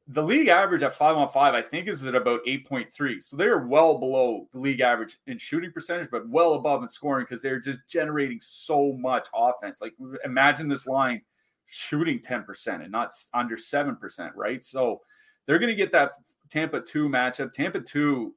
the 0.08 0.22
league 0.22 0.48
average 0.48 0.82
at 0.82 0.94
five 0.94 1.16
on 1.16 1.28
five, 1.28 1.54
I 1.54 1.62
think, 1.62 1.88
is 1.88 2.04
at 2.04 2.14
about 2.14 2.44
8.3. 2.44 3.22
So 3.22 3.36
they're 3.36 3.66
well 3.66 3.98
below 3.98 4.48
the 4.50 4.58
league 4.58 4.80
average 4.80 5.18
in 5.26 5.38
shooting 5.38 5.70
percentage, 5.70 6.10
but 6.10 6.28
well 6.28 6.54
above 6.54 6.82
in 6.82 6.88
scoring 6.88 7.24
because 7.24 7.40
they're 7.40 7.60
just 7.60 7.80
generating 7.88 8.40
so 8.40 8.94
much 8.94 9.28
offense. 9.34 9.80
Like 9.80 9.94
imagine 10.24 10.66
this 10.66 10.86
line 10.86 11.22
shooting 11.66 12.18
10% 12.18 12.82
and 12.82 12.90
not 12.90 13.12
under 13.32 13.56
7%, 13.56 14.30
right? 14.34 14.62
So 14.62 15.00
they're 15.46 15.60
going 15.60 15.70
to 15.70 15.76
get 15.76 15.92
that 15.92 16.12
Tampa 16.50 16.80
2 16.80 17.08
matchup. 17.08 17.52
Tampa 17.52 17.80
2, 17.80 18.34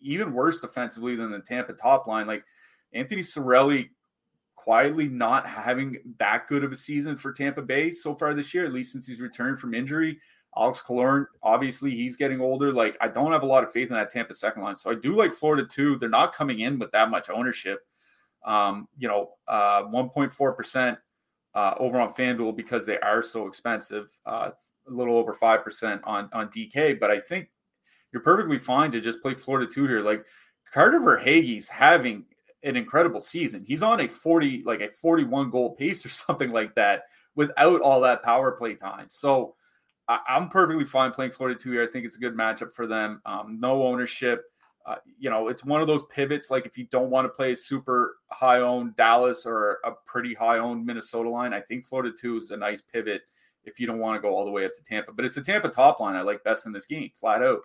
even 0.00 0.34
worse 0.34 0.60
defensively 0.60 1.16
than 1.16 1.30
the 1.30 1.40
Tampa 1.40 1.72
top 1.72 2.06
line. 2.06 2.26
Like 2.26 2.44
Anthony 2.92 3.22
Cirelli 3.22 3.88
quietly 4.54 5.08
not 5.08 5.46
having 5.46 5.96
that 6.18 6.48
good 6.48 6.64
of 6.64 6.72
a 6.72 6.76
season 6.76 7.16
for 7.16 7.32
Tampa 7.32 7.62
Bay 7.62 7.88
so 7.88 8.14
far 8.14 8.34
this 8.34 8.52
year, 8.52 8.66
at 8.66 8.72
least 8.72 8.92
since 8.92 9.06
he's 9.06 9.20
returned 9.20 9.58
from 9.58 9.74
injury. 9.74 10.18
Alex 10.56 10.82
Killorn, 10.86 11.26
obviously, 11.42 11.90
he's 11.90 12.16
getting 12.16 12.40
older. 12.40 12.72
Like, 12.72 12.96
I 13.00 13.08
don't 13.08 13.32
have 13.32 13.42
a 13.42 13.46
lot 13.46 13.62
of 13.62 13.72
faith 13.72 13.88
in 13.88 13.94
that 13.94 14.10
Tampa 14.10 14.34
second 14.34 14.62
line. 14.62 14.76
So 14.76 14.90
I 14.90 14.94
do 14.94 15.14
like 15.14 15.32
Florida 15.32 15.66
too. 15.66 15.96
They're 15.96 16.08
not 16.08 16.34
coming 16.34 16.60
in 16.60 16.78
with 16.78 16.90
that 16.92 17.10
much 17.10 17.28
ownership. 17.28 17.80
Um, 18.44 18.88
you 18.96 19.08
know, 19.08 19.32
uh, 19.48 19.82
1.4% 19.84 20.96
uh, 21.54 21.74
over 21.78 22.00
on 22.00 22.14
FanDuel 22.14 22.56
because 22.56 22.86
they 22.86 22.98
are 23.00 23.22
so 23.22 23.46
expensive, 23.46 24.08
uh, 24.24 24.50
a 24.88 24.90
little 24.90 25.16
over 25.16 25.34
5% 25.34 26.00
on, 26.04 26.28
on 26.32 26.48
DK. 26.48 26.98
But 26.98 27.10
I 27.10 27.20
think 27.20 27.48
you're 28.12 28.22
perfectly 28.22 28.58
fine 28.58 28.90
to 28.92 29.00
just 29.00 29.20
play 29.20 29.34
Florida 29.34 29.70
two 29.70 29.86
here. 29.86 30.00
Like, 30.00 30.24
Carter 30.72 31.00
Verhaeghe's 31.00 31.68
having 31.68 32.24
an 32.62 32.76
incredible 32.76 33.20
season. 33.20 33.62
He's 33.64 33.82
on 33.82 34.00
a 34.00 34.08
40, 34.08 34.62
like 34.64 34.80
a 34.80 34.88
41 34.88 35.50
goal 35.50 35.74
pace 35.74 36.04
or 36.04 36.08
something 36.10 36.50
like 36.50 36.74
that 36.76 37.04
without 37.34 37.82
all 37.82 38.00
that 38.00 38.22
power 38.22 38.52
play 38.52 38.74
time. 38.74 39.06
So, 39.08 39.54
I, 40.08 40.20
am 40.28 40.48
perfectly 40.48 40.84
fine 40.84 41.10
playing 41.10 41.32
Florida 41.32 41.58
two 41.58 41.72
here. 41.72 41.82
I 41.82 41.86
think 41.86 42.04
it's 42.04 42.16
a 42.16 42.20
good 42.20 42.36
matchup 42.36 42.72
for 42.72 42.86
them. 42.86 43.20
Um, 43.26 43.58
no 43.60 43.82
ownership. 43.82 44.44
Uh, 44.84 44.96
you 45.18 45.28
know, 45.30 45.48
it's 45.48 45.64
one 45.64 45.80
of 45.80 45.88
those 45.88 46.04
pivots. 46.10 46.50
Like 46.50 46.64
if 46.64 46.78
you 46.78 46.84
don't 46.84 47.10
want 47.10 47.24
to 47.24 47.28
play 47.28 47.52
a 47.52 47.56
super 47.56 48.18
high 48.30 48.60
owned 48.60 48.94
Dallas 48.94 49.44
or 49.44 49.78
a 49.84 49.90
pretty 50.06 50.32
high 50.32 50.58
owned 50.58 50.86
Minnesota 50.86 51.28
line, 51.28 51.52
I 51.52 51.60
think 51.60 51.86
Florida 51.86 52.14
two 52.16 52.36
is 52.36 52.50
a 52.52 52.56
nice 52.56 52.80
pivot 52.80 53.22
if 53.64 53.80
you 53.80 53.86
don't 53.88 53.98
want 53.98 54.16
to 54.16 54.22
go 54.22 54.34
all 54.34 54.44
the 54.44 54.50
way 54.50 54.64
up 54.64 54.72
to 54.74 54.84
Tampa. 54.84 55.12
But 55.12 55.24
it's 55.24 55.34
the 55.34 55.40
Tampa 55.40 55.68
top 55.68 55.98
line 55.98 56.14
I 56.14 56.22
like 56.22 56.44
best 56.44 56.66
in 56.66 56.72
this 56.72 56.86
game, 56.86 57.10
flat 57.14 57.42
out. 57.42 57.60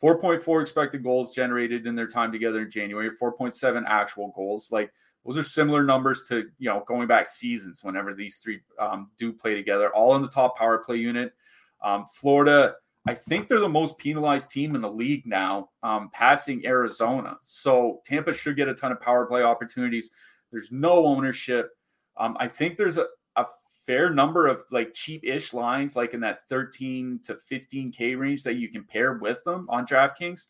4.4 0.00 0.62
expected 0.62 1.02
goals 1.02 1.34
generated 1.34 1.86
in 1.86 1.94
their 1.94 2.06
time 2.06 2.32
together 2.32 2.62
in 2.62 2.70
January, 2.70 3.10
4.7 3.20 3.84
actual 3.86 4.32
goals. 4.34 4.70
Like 4.72 4.92
those 5.26 5.36
are 5.36 5.42
similar 5.42 5.82
numbers 5.82 6.22
to, 6.28 6.48
you 6.58 6.70
know, 6.70 6.84
going 6.86 7.06
back 7.06 7.26
seasons 7.26 7.84
whenever 7.84 8.14
these 8.14 8.36
three 8.36 8.60
um, 8.78 9.10
do 9.18 9.32
play 9.32 9.54
together, 9.54 9.94
all 9.94 10.16
in 10.16 10.22
the 10.22 10.28
top 10.28 10.56
power 10.56 10.78
play 10.78 10.96
unit. 10.96 11.34
Um, 11.82 12.04
Florida, 12.06 12.74
I 13.06 13.14
think 13.14 13.48
they're 13.48 13.60
the 13.60 13.68
most 13.68 13.96
penalized 13.98 14.50
team 14.50 14.74
in 14.74 14.80
the 14.80 14.90
league 14.90 15.26
now, 15.26 15.70
um, 15.82 16.10
passing 16.12 16.66
Arizona. 16.66 17.38
So 17.40 18.02
Tampa 18.04 18.34
should 18.34 18.56
get 18.56 18.68
a 18.68 18.74
ton 18.74 18.92
of 18.92 19.00
power 19.00 19.26
play 19.26 19.42
opportunities. 19.42 20.10
There's 20.52 20.70
no 20.70 21.06
ownership. 21.06 21.70
Um, 22.16 22.36
I 22.38 22.48
think 22.48 22.76
there's 22.76 22.98
a, 22.98 23.06
a 23.36 23.46
fair 23.86 24.10
number 24.10 24.46
of 24.46 24.64
like 24.70 24.92
cheap-ish 24.92 25.54
lines, 25.54 25.96
like 25.96 26.12
in 26.12 26.20
that 26.20 26.46
13 26.48 27.20
to 27.24 27.36
15k 27.50 28.18
range 28.18 28.42
that 28.42 28.54
you 28.56 28.68
can 28.68 28.84
pair 28.84 29.14
with 29.14 29.42
them 29.44 29.66
on 29.70 29.86
DraftKings. 29.86 30.48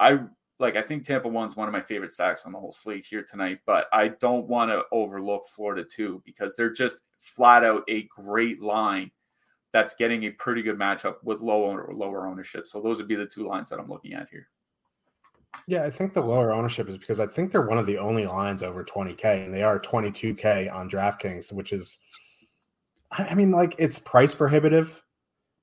I 0.00 0.20
like. 0.58 0.76
I 0.76 0.82
think 0.82 1.04
Tampa 1.04 1.28
one's 1.28 1.56
one 1.56 1.68
of 1.68 1.72
my 1.72 1.82
favorite 1.82 2.12
stacks 2.12 2.46
on 2.46 2.52
the 2.52 2.58
whole 2.58 2.72
slate 2.72 3.04
here 3.04 3.22
tonight, 3.22 3.58
but 3.66 3.86
I 3.92 4.08
don't 4.08 4.46
want 4.46 4.70
to 4.70 4.84
overlook 4.90 5.44
Florida 5.44 5.84
too 5.84 6.22
because 6.24 6.56
they're 6.56 6.72
just 6.72 7.02
flat 7.18 7.64
out 7.64 7.82
a 7.88 8.04
great 8.04 8.62
line 8.62 9.10
that's 9.72 9.94
getting 9.94 10.24
a 10.24 10.30
pretty 10.30 10.62
good 10.62 10.78
matchup 10.78 11.16
with 11.22 11.40
low 11.40 11.62
or 11.62 11.92
lower 11.94 12.26
ownership. 12.26 12.66
So 12.66 12.80
those 12.80 12.98
would 12.98 13.08
be 13.08 13.14
the 13.14 13.26
two 13.26 13.46
lines 13.46 13.68
that 13.70 13.80
I'm 13.80 13.88
looking 13.88 14.12
at 14.12 14.28
here. 14.30 14.48
Yeah, 15.66 15.84
I 15.84 15.90
think 15.90 16.12
the 16.12 16.22
lower 16.22 16.52
ownership 16.52 16.88
is 16.88 16.98
because 16.98 17.20
I 17.20 17.26
think 17.26 17.52
they're 17.52 17.66
one 17.66 17.78
of 17.78 17.86
the 17.86 17.98
only 17.98 18.26
lines 18.26 18.62
over 18.62 18.84
20k, 18.84 19.44
and 19.44 19.52
they 19.52 19.62
are 19.62 19.78
22k 19.78 20.72
on 20.72 20.88
DraftKings, 20.88 21.52
which 21.52 21.72
is, 21.72 21.98
I 23.10 23.34
mean, 23.34 23.50
like 23.50 23.74
it's 23.78 23.98
price 23.98 24.34
prohibitive, 24.34 25.02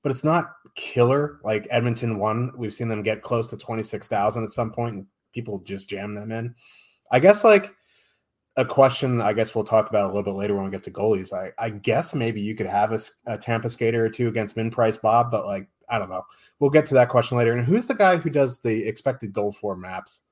but 0.02 0.10
it's 0.10 0.24
not 0.24 0.52
killer. 0.76 1.40
Like 1.42 1.66
Edmonton 1.70 2.18
one, 2.18 2.52
we've 2.56 2.74
seen 2.74 2.88
them 2.88 3.02
get 3.02 3.22
close 3.22 3.46
to 3.48 3.56
26,000 3.56 4.44
at 4.44 4.50
some 4.50 4.70
point, 4.70 4.94
and 4.94 5.06
people 5.32 5.58
just 5.60 5.88
jam 5.88 6.14
them 6.14 6.32
in. 6.32 6.54
I 7.10 7.18
guess 7.18 7.42
like 7.42 7.74
a 8.56 8.64
question 8.64 9.20
I 9.20 9.32
guess 9.32 9.54
we'll 9.54 9.64
talk 9.64 9.88
about 9.88 10.04
a 10.04 10.08
little 10.08 10.22
bit 10.22 10.34
later 10.34 10.54
when 10.54 10.64
we 10.64 10.70
get 10.70 10.82
to 10.84 10.90
goalies. 10.90 11.32
I, 11.32 11.52
I 11.58 11.70
guess 11.70 12.14
maybe 12.14 12.40
you 12.40 12.54
could 12.54 12.66
have 12.66 12.92
a, 12.92 13.00
a 13.26 13.38
Tampa 13.38 13.68
skater 13.68 14.04
or 14.04 14.08
two 14.08 14.28
against 14.28 14.56
min 14.56 14.70
price 14.70 14.96
Bob, 14.96 15.30
but 15.30 15.46
like 15.46 15.68
I 15.88 15.98
don't 15.98 16.10
know. 16.10 16.24
We'll 16.58 16.70
get 16.70 16.86
to 16.86 16.94
that 16.94 17.08
question 17.08 17.38
later. 17.38 17.52
And 17.52 17.64
who's 17.64 17.86
the 17.86 17.94
guy 17.94 18.16
who 18.16 18.30
does 18.30 18.58
the 18.58 18.86
expected 18.86 19.32
goal 19.32 19.52
for 19.52 19.76
maps 19.76 20.22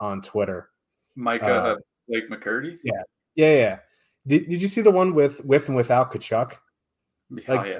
on 0.00 0.22
Twitter? 0.22 0.70
Micah 1.16 1.46
uh, 1.46 1.76
Blake 2.08 2.30
McCurdy. 2.30 2.78
Yeah, 2.82 3.02
yeah, 3.34 3.54
yeah. 3.54 3.78
Did, 4.26 4.48
did 4.48 4.62
you 4.62 4.68
see 4.68 4.80
the 4.80 4.90
one 4.90 5.14
with 5.14 5.44
with 5.44 5.68
and 5.68 5.76
without 5.76 6.12
Tkachuk? 6.12 6.52
Like, 7.30 7.48
oh, 7.48 7.64
yeah. 7.64 7.78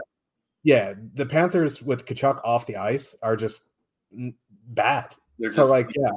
Yeah, 0.65 0.95
the 1.15 1.27
Panthers 1.27 1.83
with 1.83 2.07
Tkachuk 2.07 2.41
off 2.45 2.67
the 2.67 2.77
ice 2.77 3.17
are 3.23 3.37
just 3.37 3.65
bad. 4.69 5.15
They're 5.39 5.51
so 5.51 5.63
just, 5.63 5.71
like, 5.71 5.89
yeah, 5.97 6.11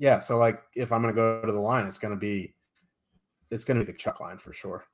yeah, 0.00 0.18
so 0.18 0.38
like 0.38 0.62
if 0.74 0.92
I'm 0.92 1.02
gonna 1.02 1.12
go 1.12 1.42
to 1.42 1.52
the 1.52 1.60
line, 1.60 1.86
it's 1.86 1.98
gonna 1.98 2.16
be 2.16 2.54
it's 3.50 3.64
gonna 3.64 3.80
be 3.80 3.86
the 3.92 3.98
Chuck 3.98 4.18
line 4.20 4.38
for 4.38 4.52
sure. 4.52 4.86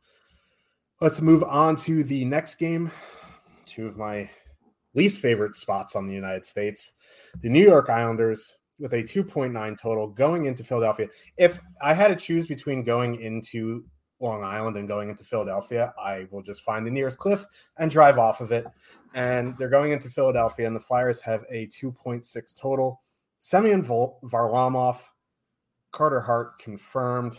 Let's 1.01 1.21
move 1.21 1.45
on 1.45 1.77
to 1.77 2.03
the 2.03 2.25
next 2.25 2.57
game. 2.57 2.91
Two 3.67 3.87
of 3.87 3.97
my 3.97 4.29
least 4.95 5.21
favorite 5.21 5.55
spots 5.55 5.95
on 5.95 6.09
the 6.09 6.15
United 6.15 6.45
States. 6.45 6.93
The 7.41 7.49
New 7.49 7.63
York 7.63 7.89
Islanders 7.89 8.57
with 8.81 8.95
a 8.95 9.03
2.9 9.03 9.81
total 9.81 10.09
going 10.09 10.47
into 10.47 10.65
Philadelphia. 10.65 11.07
If 11.37 11.61
I 11.81 11.95
had 11.95 12.09
to 12.09 12.17
choose 12.17 12.49
between 12.49 12.83
going 12.83 13.21
into 13.21 13.85
Long 14.19 14.43
Island 14.43 14.77
and 14.77 14.89
going 14.89 15.09
into 15.09 15.23
Philadelphia, 15.23 15.95
I 16.03 16.27
will 16.33 16.43
just 16.43 16.63
find 16.63 16.85
the 16.85 16.91
nearest 16.91 17.19
cliff 17.19 17.45
and 17.79 17.91
drive 17.91 18.19
off 18.19 18.41
of 18.41 18.51
it. 18.51 18.67
And 19.15 19.57
they're 19.57 19.69
going 19.69 19.93
into 19.93 20.11
Philadelphia, 20.11 20.67
and 20.67 20.75
the 20.75 20.81
Flyers 20.81 21.21
have 21.21 21.45
a 21.49 21.67
2.6 21.69 22.59
total. 22.61 23.03
Semyon 23.41 23.85
Varlamov, 23.85 24.99
Carter 25.93 26.21
Hart 26.21 26.59
confirmed. 26.59 27.39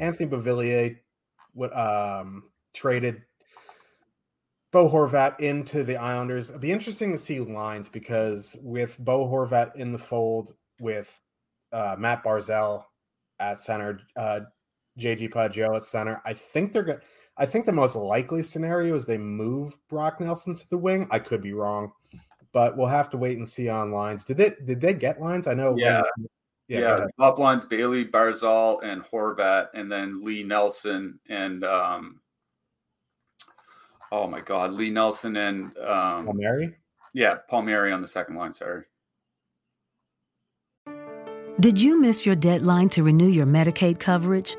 Anthony 0.00 0.28
Beauvillier 0.28 0.96
um, 1.72 2.44
traded 2.74 3.22
Bo 4.70 4.88
Horvat 4.88 5.40
into 5.40 5.82
the 5.82 5.96
Islanders. 5.96 6.50
It'd 6.50 6.60
be 6.60 6.72
interesting 6.72 7.10
to 7.12 7.18
see 7.18 7.40
lines 7.40 7.88
because 7.88 8.56
with 8.60 8.96
Bo 8.98 9.26
Horvat 9.26 9.74
in 9.76 9.92
the 9.92 9.98
fold, 9.98 10.52
with 10.80 11.18
uh, 11.72 11.96
Matt 11.98 12.22
Barzal 12.22 12.84
at 13.40 13.58
center, 13.58 14.00
uh, 14.16 14.40
JG 14.98 15.32
Pageau 15.32 15.74
at 15.74 15.84
center, 15.84 16.20
I 16.26 16.34
think 16.34 16.72
they're 16.72 16.82
going. 16.82 16.98
I 17.40 17.46
think 17.46 17.66
the 17.66 17.72
most 17.72 17.94
likely 17.94 18.42
scenario 18.42 18.96
is 18.96 19.06
they 19.06 19.16
move 19.16 19.78
Brock 19.88 20.20
Nelson 20.20 20.56
to 20.56 20.68
the 20.70 20.78
wing. 20.78 21.06
I 21.12 21.20
could 21.20 21.40
be 21.40 21.52
wrong, 21.52 21.92
but 22.52 22.76
we'll 22.76 22.86
have 22.86 23.10
to 23.10 23.16
wait 23.16 23.38
and 23.38 23.48
see 23.48 23.68
on 23.68 23.92
lines. 23.92 24.24
Did 24.24 24.36
they 24.36 24.52
did 24.64 24.80
they 24.80 24.94
get 24.94 25.20
lines? 25.20 25.46
I 25.46 25.54
know. 25.54 25.76
Yeah. 25.76 26.02
yeah, 26.68 26.80
yeah. 26.80 27.04
Top 27.18 27.38
lines: 27.38 27.64
Bailey, 27.64 28.04
Barzal, 28.04 28.82
and 28.82 29.02
Horvat, 29.02 29.68
and 29.74 29.90
then 29.90 30.22
Lee 30.22 30.42
Nelson 30.42 31.18
and 31.28 31.64
um, 31.64 32.20
oh 34.12 34.26
my 34.26 34.40
God, 34.40 34.72
Lee 34.72 34.90
Nelson 34.90 35.36
and 35.36 35.76
um, 35.78 36.26
Palmieri. 36.26 36.74
Yeah, 37.14 37.36
Palmieri 37.48 37.92
on 37.92 38.02
the 38.02 38.08
second 38.08 38.36
line. 38.36 38.52
Sorry. 38.52 38.84
Did 41.60 41.80
you 41.82 42.00
miss 42.00 42.24
your 42.24 42.36
deadline 42.36 42.88
to 42.90 43.02
renew 43.02 43.26
your 43.26 43.46
Medicaid 43.46 43.98
coverage? 43.98 44.56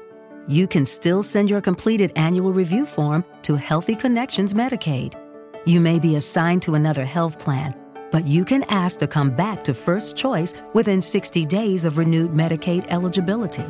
You 0.49 0.67
can 0.67 0.85
still 0.85 1.23
send 1.23 1.49
your 1.49 1.61
completed 1.61 2.11
annual 2.15 2.51
review 2.51 2.85
form 2.85 3.23
to 3.43 3.55
Healthy 3.55 3.95
Connections 3.95 4.53
Medicaid. 4.53 5.13
You 5.65 5.81
may 5.81 5.99
be 5.99 6.15
assigned 6.15 6.61
to 6.63 6.75
another 6.75 7.03
health 7.05 7.37
plan, 7.39 7.75
but 8.11 8.25
you 8.25 8.45
can 8.45 8.63
ask 8.69 8.99
to 8.99 9.07
come 9.07 9.29
back 9.35 9.63
to 9.65 9.73
First 9.73 10.15
Choice 10.15 10.53
within 10.73 11.01
60 11.01 11.45
days 11.45 11.85
of 11.85 11.97
renewed 11.97 12.31
Medicaid 12.31 12.87
eligibility. 12.89 13.65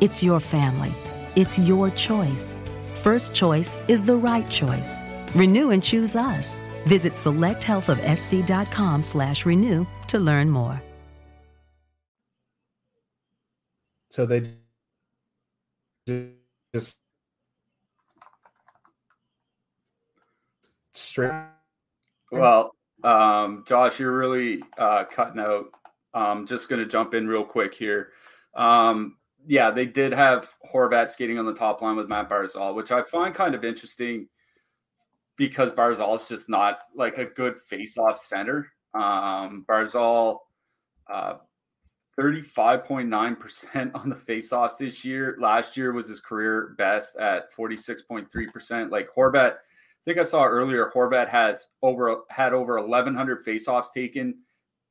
It's 0.00 0.22
your 0.22 0.40
family. 0.40 0.92
It's 1.36 1.58
your 1.58 1.90
choice. 1.90 2.52
First 2.94 3.34
Choice 3.34 3.76
is 3.88 4.06
the 4.06 4.16
right 4.16 4.48
choice. 4.48 4.96
Renew 5.34 5.70
and 5.70 5.82
choose 5.82 6.16
us. 6.16 6.56
Visit 6.86 7.12
selecthealthofsc.com 7.14 9.02
slash 9.02 9.46
renew 9.46 9.86
to 10.08 10.18
learn 10.18 10.50
more. 10.50 10.82
So 14.10 14.26
they 14.26 14.48
just 16.72 16.98
straight. 20.94 21.32
Well, 22.30 22.74
um, 23.02 23.64
Josh, 23.66 24.00
you're 24.00 24.16
really 24.16 24.62
uh, 24.78 25.04
cutting 25.04 25.40
out. 25.40 25.66
I'm 26.14 26.46
just 26.46 26.68
going 26.68 26.80
to 26.80 26.86
jump 26.86 27.14
in 27.14 27.26
real 27.26 27.44
quick 27.44 27.74
here. 27.74 28.12
Um, 28.54 29.16
yeah, 29.46 29.70
they 29.70 29.86
did 29.86 30.12
have 30.12 30.50
Horvat 30.72 31.08
skating 31.08 31.38
on 31.38 31.46
the 31.46 31.54
top 31.54 31.82
line 31.82 31.96
with 31.96 32.08
Matt 32.08 32.30
Barzal, 32.30 32.74
which 32.74 32.90
I 32.90 33.02
find 33.02 33.34
kind 33.34 33.54
of 33.54 33.64
interesting 33.64 34.28
because 35.36 35.70
Barzal 35.70 36.16
is 36.16 36.28
just 36.28 36.48
not 36.48 36.78
like 36.94 37.18
a 37.18 37.24
good 37.24 37.58
face-off 37.58 38.18
center. 38.18 38.72
Um, 38.94 39.64
Barzal, 39.68 40.38
uh, 41.12 41.34
35.9% 42.18 43.94
on 43.94 44.08
the 44.08 44.16
face-offs 44.16 44.76
this 44.76 45.04
year. 45.04 45.36
Last 45.40 45.76
year 45.76 45.92
was 45.92 46.08
his 46.08 46.20
career 46.20 46.74
best 46.78 47.16
at 47.16 47.52
46.3%. 47.52 48.90
Like 48.90 49.08
Horvat, 49.14 49.56
think 50.04 50.18
I 50.18 50.22
saw 50.22 50.44
earlier, 50.44 50.90
Horvat 50.94 51.28
has 51.28 51.68
over 51.82 52.22
had 52.30 52.52
over 52.52 52.80
1,100 52.80 53.42
face-offs 53.42 53.90
taken 53.90 54.36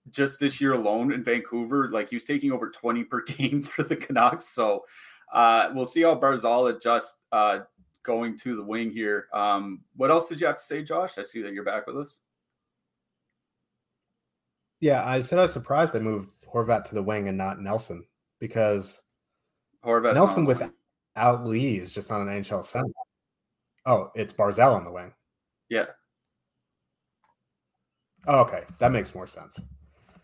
just 0.10 0.40
this 0.40 0.60
year 0.60 0.74
alone 0.74 1.14
in 1.14 1.24
Vancouver. 1.24 1.90
Like 1.92 2.10
he 2.10 2.16
was 2.16 2.26
taking 2.26 2.52
over 2.52 2.70
20 2.70 3.04
per 3.06 3.22
game 3.28 3.62
for 3.62 3.84
the 3.84 3.96
Canucks. 3.96 4.50
So 4.50 4.86
uh, 5.34 5.70
we'll 5.74 5.86
see 5.86 6.04
how 6.04 6.16
Barzal 6.16 6.76
adjusts 6.76 7.18
uh, 7.32 7.60
going 8.04 8.38
to 8.40 8.56
the 8.56 8.64
wing 8.64 8.92
here. 8.92 9.28
Um, 9.34 9.82
what 9.96 10.12
else 10.12 10.28
did 10.28 10.42
you 10.42 10.48
have 10.48 10.58
to 10.58 10.64
say, 10.64 10.84
Josh? 10.84 11.18
I 11.18 11.24
see 11.24 11.42
that 11.42 11.54
you're 11.54 11.64
back 11.64 11.88
with 11.88 11.98
us. 11.98 12.20
Yeah, 14.80 15.06
I 15.08 15.22
said 15.22 15.40
I 15.40 15.44
was 15.44 15.54
surprised 15.54 15.94
they 15.94 16.00
moved 16.00 16.32
Horvat 16.54 16.84
to 16.86 16.96
the 16.96 17.04
wing 17.04 17.30
and 17.30 17.38
not 17.38 17.62
Nelson 17.62 18.06
because 18.40 19.02
Horvat 19.86 20.14
Nelson 20.14 20.44
without 20.46 21.46
Lee 21.46 21.78
is 21.78 21.94
just 21.94 22.12
on 22.12 22.28
an 22.28 22.44
NHL 22.44 22.66
center. 22.66 22.92
Oh, 23.86 24.12
it's 24.16 24.34
Barzal 24.34 24.76
on 24.76 24.86
the 24.86 24.92
wing. 24.92 25.14
Yeah. 25.70 25.86
Oh, 28.28 28.40
okay, 28.42 28.64
that 28.80 28.92
makes 28.92 29.14
more 29.14 29.28
sense. 29.28 29.62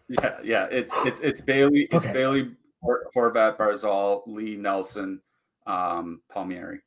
Yeah, 0.08 0.38
yeah. 0.44 0.68
It's 0.72 0.94
it's 1.06 1.20
it's 1.20 1.42
Bailey. 1.42 1.84
It's 1.92 1.96
okay. 1.96 2.14
Bailey, 2.14 2.52
Horvat, 2.84 3.58
Barzal, 3.58 4.22
Lee, 4.26 4.56
Nelson, 4.56 5.22
um, 5.68 6.22
Palmieri. 6.32 6.80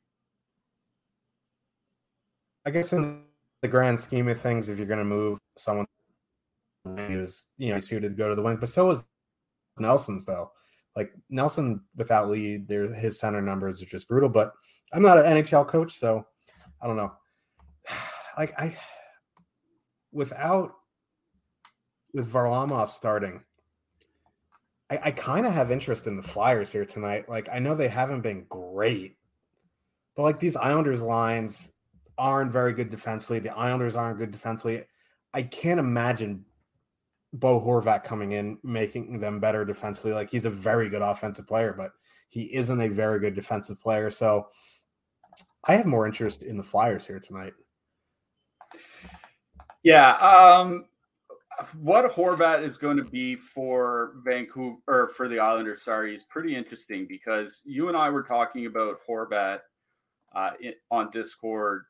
I 2.65 2.71
guess 2.71 2.93
in 2.93 3.23
the 3.61 3.67
grand 3.67 3.99
scheme 3.99 4.27
of 4.27 4.39
things, 4.39 4.69
if 4.69 4.77
you're 4.77 4.87
going 4.87 4.99
to 4.99 5.05
move 5.05 5.39
someone 5.57 5.85
who's 6.83 7.45
you 7.57 7.71
know 7.71 7.79
suited 7.79 8.09
to 8.09 8.15
go 8.15 8.29
to 8.29 8.35
the 8.35 8.41
wing, 8.41 8.57
but 8.59 8.69
so 8.69 8.89
is 8.89 9.03
Nelson's 9.77 10.25
though. 10.25 10.51
Like 10.95 11.11
Nelson 11.29 11.81
without 11.95 12.29
Lee, 12.29 12.57
there 12.57 12.93
his 12.93 13.19
center 13.19 13.41
numbers 13.41 13.81
are 13.81 13.85
just 13.85 14.07
brutal. 14.07 14.29
But 14.29 14.51
I'm 14.93 15.01
not 15.01 15.17
an 15.17 15.43
NHL 15.43 15.67
coach, 15.67 15.93
so 15.93 16.25
I 16.83 16.87
don't 16.87 16.97
know. 16.97 17.13
Like 18.35 18.59
I, 18.59 18.75
without 20.11 20.73
with 22.15 22.31
Varlamov 22.31 22.89
starting, 22.89 23.43
I, 24.89 24.99
I 25.03 25.11
kind 25.11 25.45
of 25.45 25.53
have 25.53 25.69
interest 25.69 26.07
in 26.07 26.15
the 26.15 26.23
Flyers 26.23 26.71
here 26.71 26.83
tonight. 26.83 27.29
Like 27.29 27.47
I 27.53 27.59
know 27.59 27.75
they 27.75 27.87
haven't 27.87 28.21
been 28.21 28.45
great, 28.49 29.17
but 30.15 30.23
like 30.23 30.39
these 30.39 30.55
Islanders 30.55 31.03
lines, 31.03 31.73
aren't 32.17 32.51
very 32.51 32.73
good 32.73 32.89
defensively. 32.89 33.39
The 33.39 33.55
Islanders 33.55 33.95
aren't 33.95 34.19
good 34.19 34.31
defensively. 34.31 34.83
I 35.33 35.43
can't 35.43 35.79
imagine 35.79 36.45
Bo 37.33 37.59
Horvat 37.59 38.03
coming 38.03 38.33
in 38.33 38.59
making 38.63 39.19
them 39.19 39.39
better 39.39 39.65
defensively. 39.65 40.13
Like 40.13 40.29
he's 40.29 40.45
a 40.45 40.49
very 40.49 40.89
good 40.89 41.01
offensive 41.01 41.47
player, 41.47 41.73
but 41.75 41.91
he 42.29 42.53
isn't 42.53 42.81
a 42.81 42.87
very 42.87 43.19
good 43.19 43.33
defensive 43.33 43.81
player. 43.81 44.09
So 44.09 44.47
I 45.65 45.75
have 45.75 45.85
more 45.85 46.05
interest 46.05 46.43
in 46.43 46.57
the 46.57 46.63
Flyers 46.63 47.05
here 47.05 47.19
tonight. 47.19 47.53
Yeah. 49.83 50.15
Um, 50.17 50.85
what 51.79 52.11
Horvat 52.11 52.63
is 52.63 52.77
going 52.77 52.97
to 52.97 53.03
be 53.03 53.35
for 53.35 54.13
Vancouver 54.25 54.77
or 54.87 55.07
for 55.09 55.27
the 55.27 55.39
Islanders, 55.39 55.83
sorry, 55.83 56.15
is 56.15 56.23
pretty 56.23 56.55
interesting 56.55 57.05
because 57.07 57.61
you 57.65 57.87
and 57.87 57.97
I 57.97 58.09
were 58.09 58.23
talking 58.23 58.65
about 58.65 58.99
Horvat 59.07 59.59
uh, 60.35 60.51
on 60.91 61.09
Discord 61.11 61.83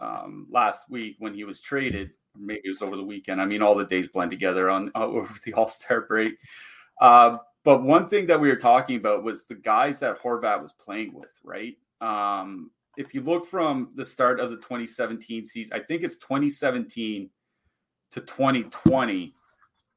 um, 0.00 0.46
last 0.50 0.90
week 0.90 1.16
when 1.18 1.34
he 1.34 1.44
was 1.44 1.60
traded. 1.60 2.10
Maybe 2.38 2.62
it 2.64 2.68
was 2.68 2.82
over 2.82 2.96
the 2.96 3.04
weekend. 3.04 3.40
I 3.40 3.46
mean, 3.46 3.62
all 3.62 3.74
the 3.74 3.84
days 3.84 4.08
blend 4.08 4.30
together 4.30 4.68
on 4.68 4.90
uh, 4.94 5.04
over 5.04 5.34
the 5.44 5.54
All 5.54 5.68
Star 5.68 6.02
break. 6.02 6.34
Uh, 7.00 7.38
but 7.64 7.82
one 7.82 8.08
thing 8.08 8.26
that 8.26 8.40
we 8.40 8.48
were 8.48 8.56
talking 8.56 8.96
about 8.96 9.24
was 9.24 9.44
the 9.44 9.54
guys 9.54 9.98
that 9.98 10.20
Horvat 10.22 10.62
was 10.62 10.72
playing 10.72 11.12
with, 11.12 11.38
right? 11.42 11.76
Um, 12.00 12.70
if 12.96 13.14
you 13.14 13.20
look 13.20 13.46
from 13.46 13.90
the 13.94 14.04
start 14.04 14.40
of 14.40 14.50
the 14.50 14.56
2017 14.56 15.44
season, 15.44 15.72
I 15.74 15.80
think 15.80 16.02
it's 16.02 16.16
2017 16.18 17.30
to 18.12 18.20
2020. 18.20 19.34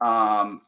Um, 0.02 0.62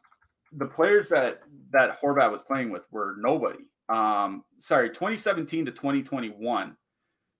the 0.52 0.66
players 0.66 1.08
that 1.08 1.40
that 1.70 2.00
Horvat 2.00 2.30
was 2.30 2.40
playing 2.46 2.70
with 2.70 2.86
were 2.90 3.16
nobody. 3.18 3.64
Um, 3.88 4.44
sorry, 4.58 4.88
2017 4.88 5.66
to 5.66 5.72
2021 5.72 6.76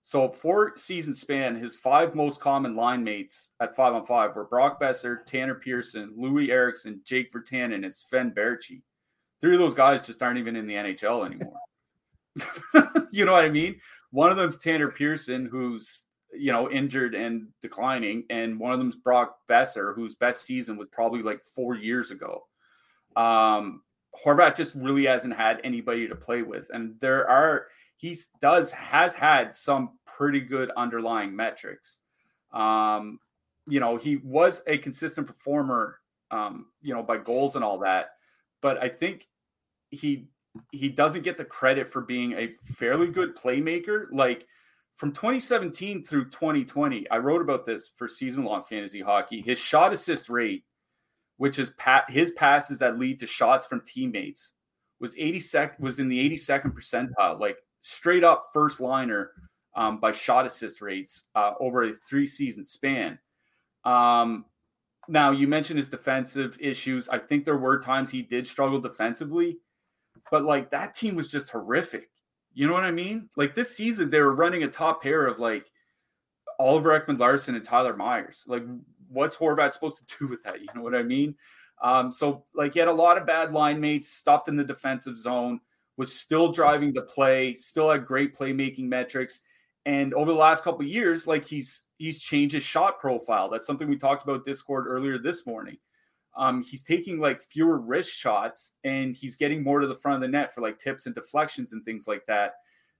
so 0.05 0.29
four 0.29 0.73
season 0.75 1.15
span, 1.15 1.55
his 1.55 1.75
five 1.75 2.13
most 2.13 2.41
common 2.41 2.75
line 2.75 3.05
mates 3.05 3.51
at 3.61 3.73
five 3.73 3.93
on 3.93 4.05
five 4.05 4.35
were 4.35 4.43
Brock 4.43 4.79
Boeser, 4.79 5.25
Tanner 5.25 5.55
Pearson, 5.55 6.13
Loui 6.19 6.49
Eriksson, 6.49 6.99
Jake 7.05 7.31
Virtanen, 7.31 7.85
and 7.85 7.95
Sven 7.95 8.31
Baertschi. 8.31 8.81
Three 9.39 9.53
of 9.53 9.59
those 9.59 9.73
guys 9.73 10.05
just 10.05 10.21
aren't 10.21 10.37
even 10.37 10.57
in 10.57 10.67
the 10.67 10.73
NHL 10.73 11.25
anymore. 11.25 11.57
you 13.11 13.25
know 13.25 13.33
what 13.33 13.45
I 13.45 13.49
mean? 13.49 13.79
One 14.11 14.31
of 14.31 14.37
them's 14.37 14.57
Tanner 14.57 14.89
Pearson, 14.89 15.45
who's 15.45 16.03
you 16.35 16.51
know 16.51 16.69
injured 16.69 17.15
and 17.15 17.47
declining, 17.61 18.23
and 18.29 18.59
one 18.59 18.73
of 18.73 18.79
them's 18.79 18.95
Brock 18.95 19.37
Boeser, 19.49 19.95
whose 19.95 20.15
best 20.15 20.43
season 20.43 20.77
was 20.77 20.87
probably 20.91 21.21
like 21.21 21.41
four 21.55 21.75
years 21.75 22.11
ago. 22.11 22.43
Um, 23.15 23.81
Horvat 24.23 24.55
just 24.55 24.75
really 24.75 25.05
hasn't 25.05 25.35
had 25.35 25.59
anybody 25.63 26.07
to 26.07 26.15
play 26.15 26.43
with. 26.43 26.69
And 26.71 26.99
there 26.99 27.27
are, 27.29 27.67
he 27.97 28.15
does, 28.41 28.71
has 28.71 29.15
had 29.15 29.53
some 29.53 29.97
pretty 30.05 30.39
good 30.39 30.71
underlying 30.77 31.35
metrics. 31.35 31.99
Um, 32.53 33.19
you 33.67 33.79
know, 33.79 33.97
he 33.97 34.17
was 34.17 34.61
a 34.67 34.77
consistent 34.77 35.25
performer, 35.25 35.99
um, 36.31 36.67
you 36.81 36.93
know, 36.93 37.01
by 37.01 37.17
goals 37.17 37.55
and 37.55 37.63
all 37.63 37.79
that. 37.79 38.09
But 38.61 38.81
I 38.81 38.89
think 38.89 39.27
he 39.89 40.27
he 40.71 40.89
doesn't 40.89 41.23
get 41.23 41.37
the 41.37 41.45
credit 41.45 41.91
for 41.91 42.01
being 42.01 42.33
a 42.33 42.53
fairly 42.75 43.07
good 43.07 43.35
playmaker. 43.35 44.05
Like 44.11 44.45
from 44.95 45.11
2017 45.11 46.03
through 46.03 46.25
2020, 46.25 47.09
I 47.09 47.17
wrote 47.17 47.41
about 47.41 47.65
this 47.65 47.91
for 47.95 48.07
season 48.07 48.43
long 48.43 48.63
fantasy 48.63 49.01
hockey. 49.01 49.41
His 49.41 49.57
shot 49.57 49.93
assist 49.93 50.29
rate 50.29 50.63
which 51.37 51.59
is 51.59 51.71
pat 51.71 52.09
his 52.09 52.31
passes 52.31 52.79
that 52.79 52.99
lead 52.99 53.19
to 53.19 53.27
shots 53.27 53.65
from 53.65 53.81
teammates, 53.81 54.53
was 54.99 55.15
82nd 55.15 55.79
was 55.79 55.99
in 55.99 56.07
the 56.07 56.29
82nd 56.29 56.73
percentile, 56.73 57.39
like 57.39 57.57
straight 57.81 58.23
up 58.23 58.43
first 58.53 58.79
liner 58.79 59.31
um, 59.75 59.99
by 59.99 60.11
shot 60.11 60.45
assist 60.45 60.81
rates 60.81 61.23
uh, 61.35 61.53
over 61.59 61.83
a 61.83 61.93
three 61.93 62.27
season 62.27 62.63
span. 62.63 63.19
Um, 63.83 64.45
now 65.09 65.31
you 65.31 65.47
mentioned 65.47 65.77
his 65.77 65.89
defensive 65.89 66.57
issues. 66.61 67.09
I 67.09 67.17
think 67.17 67.43
there 67.43 67.57
were 67.57 67.79
times 67.79 68.09
he 68.09 68.21
did 68.21 68.47
struggle 68.47 68.79
defensively, 68.79 69.57
but 70.33 70.45
like 70.45 70.71
that 70.71 70.95
team 70.95 71.13
was 71.13 71.29
just 71.29 71.51
horrific. 71.51 72.09
You 72.55 72.65
know 72.65 72.73
what 72.73 72.85
I 72.85 72.89
mean? 72.89 73.29
Like 73.37 73.53
this 73.53 73.77
season, 73.77 74.09
they 74.09 74.19
were 74.19 74.33
running 74.33 74.63
a 74.63 74.67
top 74.67 75.03
pair 75.03 75.27
of 75.27 75.37
like 75.37 75.69
Oliver 76.57 76.99
Ekman 76.99 77.19
Larsson 77.19 77.53
and 77.53 77.63
Tyler 77.63 77.95
Myers. 77.95 78.43
Like 78.47 78.63
what's 79.09 79.35
Horvat 79.35 79.73
supposed 79.73 79.99
to 79.99 80.17
do 80.19 80.27
with 80.27 80.41
that? 80.41 80.59
You 80.59 80.69
know 80.73 80.81
what 80.81 80.95
I 80.95 81.03
mean? 81.03 81.35
Um, 81.83 82.11
so 82.11 82.45
like 82.55 82.73
he 82.73 82.79
had 82.79 82.87
a 82.87 82.91
lot 82.91 83.19
of 83.19 83.27
bad 83.27 83.53
line 83.53 83.79
mates 83.79 84.09
stuffed 84.09 84.47
in 84.47 84.55
the 84.55 84.63
defensive 84.63 85.17
zone, 85.17 85.59
was 85.97 86.11
still 86.11 86.51
driving 86.51 86.93
the 86.93 87.03
play, 87.03 87.53
still 87.53 87.91
had 87.91 88.07
great 88.07 88.35
playmaking 88.35 88.85
metrics. 88.85 89.41
And 89.85 90.15
over 90.15 90.31
the 90.31 90.39
last 90.39 90.63
couple 90.63 90.83
years, 90.83 91.27
like 91.27 91.45
he's 91.45 91.83
he's 91.99 92.19
changed 92.19 92.55
his 92.55 92.63
shot 92.63 92.99
profile. 92.99 93.51
That's 93.51 93.67
something 93.67 93.87
we 93.87 93.97
talked 93.97 94.23
about 94.23 94.45
Discord 94.45 94.87
earlier 94.87 95.19
this 95.19 95.45
morning. 95.45 95.77
Um, 96.35 96.63
he's 96.63 96.83
taking 96.83 97.19
like 97.19 97.41
fewer 97.41 97.77
wrist 97.77 98.11
shots 98.11 98.71
and 98.83 99.15
he's 99.15 99.35
getting 99.35 99.63
more 99.63 99.79
to 99.79 99.87
the 99.87 99.95
front 99.95 100.15
of 100.15 100.21
the 100.21 100.27
net 100.27 100.53
for 100.53 100.61
like 100.61 100.79
tips 100.79 101.05
and 101.05 101.13
deflections 101.13 101.73
and 101.73 101.83
things 101.85 102.07
like 102.07 102.25
that. 102.27 102.53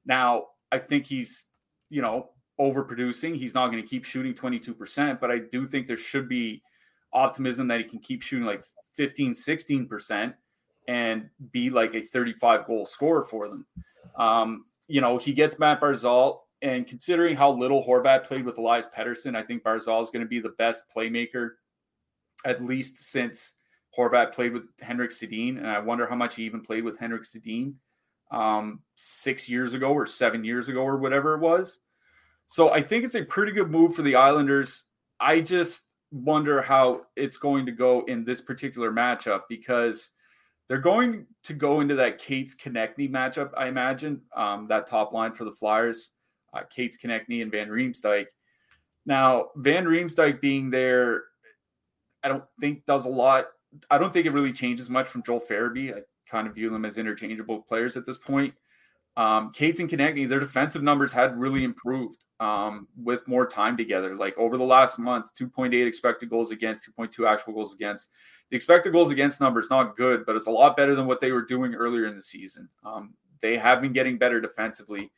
Now, 0.06 0.48
I 0.72 0.78
think 0.78 1.06
he's, 1.06 1.46
you 1.89 2.02
know, 2.02 2.30
overproducing. 2.60 3.36
He's 3.36 3.54
not 3.54 3.67
going 3.72 3.82
to 3.82 3.88
keep 3.88 4.06
shooting 4.06 4.34
22%, 4.34 5.19
but 5.19 5.32
I 5.32 5.39
do 5.52 5.65
think 5.65 5.88
there 5.88 5.98
should 5.98 6.30
be 6.30 6.62
optimism 7.12 7.67
that 7.67 7.80
he 7.80 7.86
can 7.86 8.00
keep 8.00 8.22
shooting 8.22 8.46
like 8.46 8.63
15, 8.96 9.34
16% 9.34 10.34
and 10.88 11.30
be 11.52 11.69
like 11.69 11.96
a 11.96 12.02
35 12.02 12.67
goal 12.67 12.86
scorer 12.86 13.24
for 13.24 13.48
them. 13.48 13.65
Um, 14.17 14.65
you 14.88 15.02
know, 15.02 15.17
he 15.17 15.34
gets 15.34 15.58
Matt 15.58 15.82
Barzal, 15.82 16.39
and 16.62 16.88
considering 16.88 17.36
how 17.36 17.52
little 17.52 17.86
Horvat 17.86 18.24
played 18.24 18.46
with 18.46 18.58
Elias 18.58 18.88
Pettersson, 18.96 19.36
I 19.36 19.43
think 19.43 19.63
Barzal 19.63 20.02
is 20.02 20.10
going 20.10 20.22
to 20.22 20.28
be 20.28 20.39
the 20.39 20.54
best 20.58 20.86
playmaker, 20.96 21.52
at 22.45 22.63
least 22.63 22.97
since 22.97 23.56
Horvat 23.97 24.34
played 24.34 24.53
with 24.53 24.63
Henrik 24.82 25.12
Sedin. 25.12 25.58
And 25.58 25.67
I 25.67 25.79
wonder 25.79 26.08
how 26.08 26.15
much 26.15 26.36
he 26.36 26.43
even 26.43 26.62
played 26.62 26.84
with 26.84 26.97
Henrik 26.97 27.23
Sedin 27.23 27.73
um, 28.32 28.82
six 28.95 29.47
years 29.47 29.73
ago 29.73 29.91
or 29.91 30.06
seven 30.06 30.43
years 30.43 30.69
ago 30.69 30.82
or 30.82 30.97
whatever 30.97 31.36
it 31.36 31.39
was. 31.39 31.79
So 32.47 32.71
I 32.71 32.82
think 32.82 33.06
it's 33.06 33.15
a 33.15 33.23
pretty 33.23 33.51
good 33.51 33.71
move 33.71 33.95
for 33.95 34.01
the 34.01 34.15
Islanders. 34.15 34.86
I 35.19 35.39
just 35.39 35.86
wonder 36.12 36.62
how 36.62 37.03
it's 37.15 37.38
going 37.38 37.65
to 37.65 37.71
go 37.71 38.01
in 38.06 38.23
this 38.23 38.41
particular 38.41 38.91
matchup 38.91 39.41
because 39.49 40.12
they're 40.67 40.77
going 40.77 41.25
to 41.43 41.53
go 41.53 41.82
into 41.82 41.95
that 41.95 42.19
Cates 42.19 42.56
Konecny 42.56 43.10
matchup, 43.10 43.51
I 43.58 43.67
imagine, 43.67 44.21
um, 44.36 44.67
that 44.67 44.88
top 44.88 45.13
line 45.13 45.34
for 45.34 45.43
the 45.45 45.51
Flyers, 45.51 46.12
uh, 46.53 46.62
Cates 46.69 46.97
Konecny 46.97 47.41
and 47.41 47.51
Van 47.51 47.69
Riemsdyk. 47.69 48.25
Now, 49.06 49.49
Van 49.58 49.86
Riemsdyk 49.86 50.39
being 50.39 50.69
there, 50.69 51.23
I 52.23 52.29
don't 52.29 52.43
think 52.59 52.86
does 52.86 53.05
a 53.05 53.09
lot. 53.09 53.47
I 53.89 53.97
don't 53.97 54.13
think 54.13 54.25
it 54.25 54.33
really 54.33 54.53
changes 54.53 54.89
much 54.89 55.07
from 55.07 55.23
Joel 55.23 55.41
Farabee. 55.41 55.95
I 55.95 56.01
kind 56.29 56.47
of 56.47 56.55
view 56.55 56.69
them 56.69 56.86
as 56.86 56.97
interchangeable 56.97 57.62
players 57.62 57.97
at 57.97 58.05
this 58.05 58.17
point. 58.17 58.53
Um, 59.15 59.51
Cates 59.51 59.79
and 59.79 59.89
Konecny, 59.89 60.27
their 60.27 60.39
defensive 60.39 60.81
numbers 60.81 61.12
had 61.12 61.38
really 61.38 61.63
improved 61.63 62.25
um, 62.39 62.88
with 62.97 63.27
more 63.27 63.45
time 63.45 63.77
together. 63.77 64.15
Like 64.15 64.36
over 64.38 64.57
the 64.57 64.63
last 64.63 64.97
month, 64.97 65.27
2.8 65.39 65.86
expected 65.86 66.29
goals 66.29 66.51
against, 66.51 66.89
2.2 66.97 67.27
actual 67.29 67.53
goals 67.53 67.73
against. 67.73 68.09
The 68.49 68.55
expected 68.55 68.91
goals 68.91 69.12
against 69.12 69.39
number 69.39 69.59
is 69.59 69.69
not 69.69 69.95
good, 69.95 70.25
but 70.25 70.36
it's 70.36 70.47
a 70.47 70.51
lot 70.51 70.75
better 70.75 70.95
than 70.95 71.05
what 71.05 71.21
they 71.21 71.31
were 71.31 71.43
doing 71.43 71.75
earlier 71.75 72.07
in 72.07 72.15
the 72.15 72.21
season. 72.21 72.67
Um, 72.83 73.13
they 73.41 73.57
have 73.57 73.81
been 73.81 73.93
getting 73.93 74.17
better 74.17 74.41
defensively. 74.41 75.12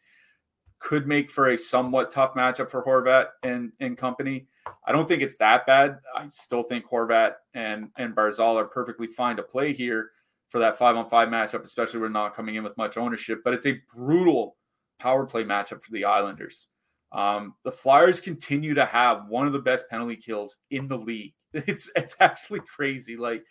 Could 0.85 1.07
make 1.07 1.31
for 1.31 1.49
a 1.49 1.57
somewhat 1.57 2.11
tough 2.11 2.35
matchup 2.35 2.69
for 2.69 2.83
Horvat 2.83 3.29
and, 3.41 3.71
and 3.79 3.97
company. 3.97 4.45
I 4.85 4.91
don't 4.91 5.07
think 5.07 5.23
it's 5.23 5.37
that 5.37 5.65
bad. 5.65 5.97
I 6.15 6.27
still 6.27 6.61
think 6.61 6.85
Horvat 6.85 7.33
and, 7.55 7.89
and 7.97 8.15
Barzal 8.15 8.55
are 8.55 8.65
perfectly 8.65 9.07
fine 9.07 9.35
to 9.37 9.43
play 9.43 9.73
here 9.73 10.11
for 10.49 10.59
that 10.59 10.77
five 10.77 10.95
on 10.95 11.09
five 11.09 11.29
matchup, 11.29 11.63
especially 11.63 12.01
when 12.01 12.11
not 12.11 12.35
coming 12.35 12.53
in 12.53 12.63
with 12.63 12.77
much 12.77 12.97
ownership. 12.97 13.41
But 13.43 13.55
it's 13.55 13.65
a 13.65 13.81
brutal 13.95 14.57
power 14.99 15.25
play 15.25 15.43
matchup 15.43 15.81
for 15.81 15.91
the 15.91 16.05
Islanders. 16.05 16.67
Um, 17.11 17.55
the 17.63 17.71
Flyers 17.71 18.19
continue 18.19 18.75
to 18.75 18.85
have 18.85 19.27
one 19.27 19.47
of 19.47 19.53
the 19.53 19.59
best 19.59 19.89
penalty 19.89 20.17
kills 20.17 20.59
in 20.69 20.87
the 20.87 20.97
league. 20.97 21.33
It's 21.67 21.89
it's 21.95 22.17
actually 22.19 22.59
crazy. 22.59 23.15
Like 23.15 23.41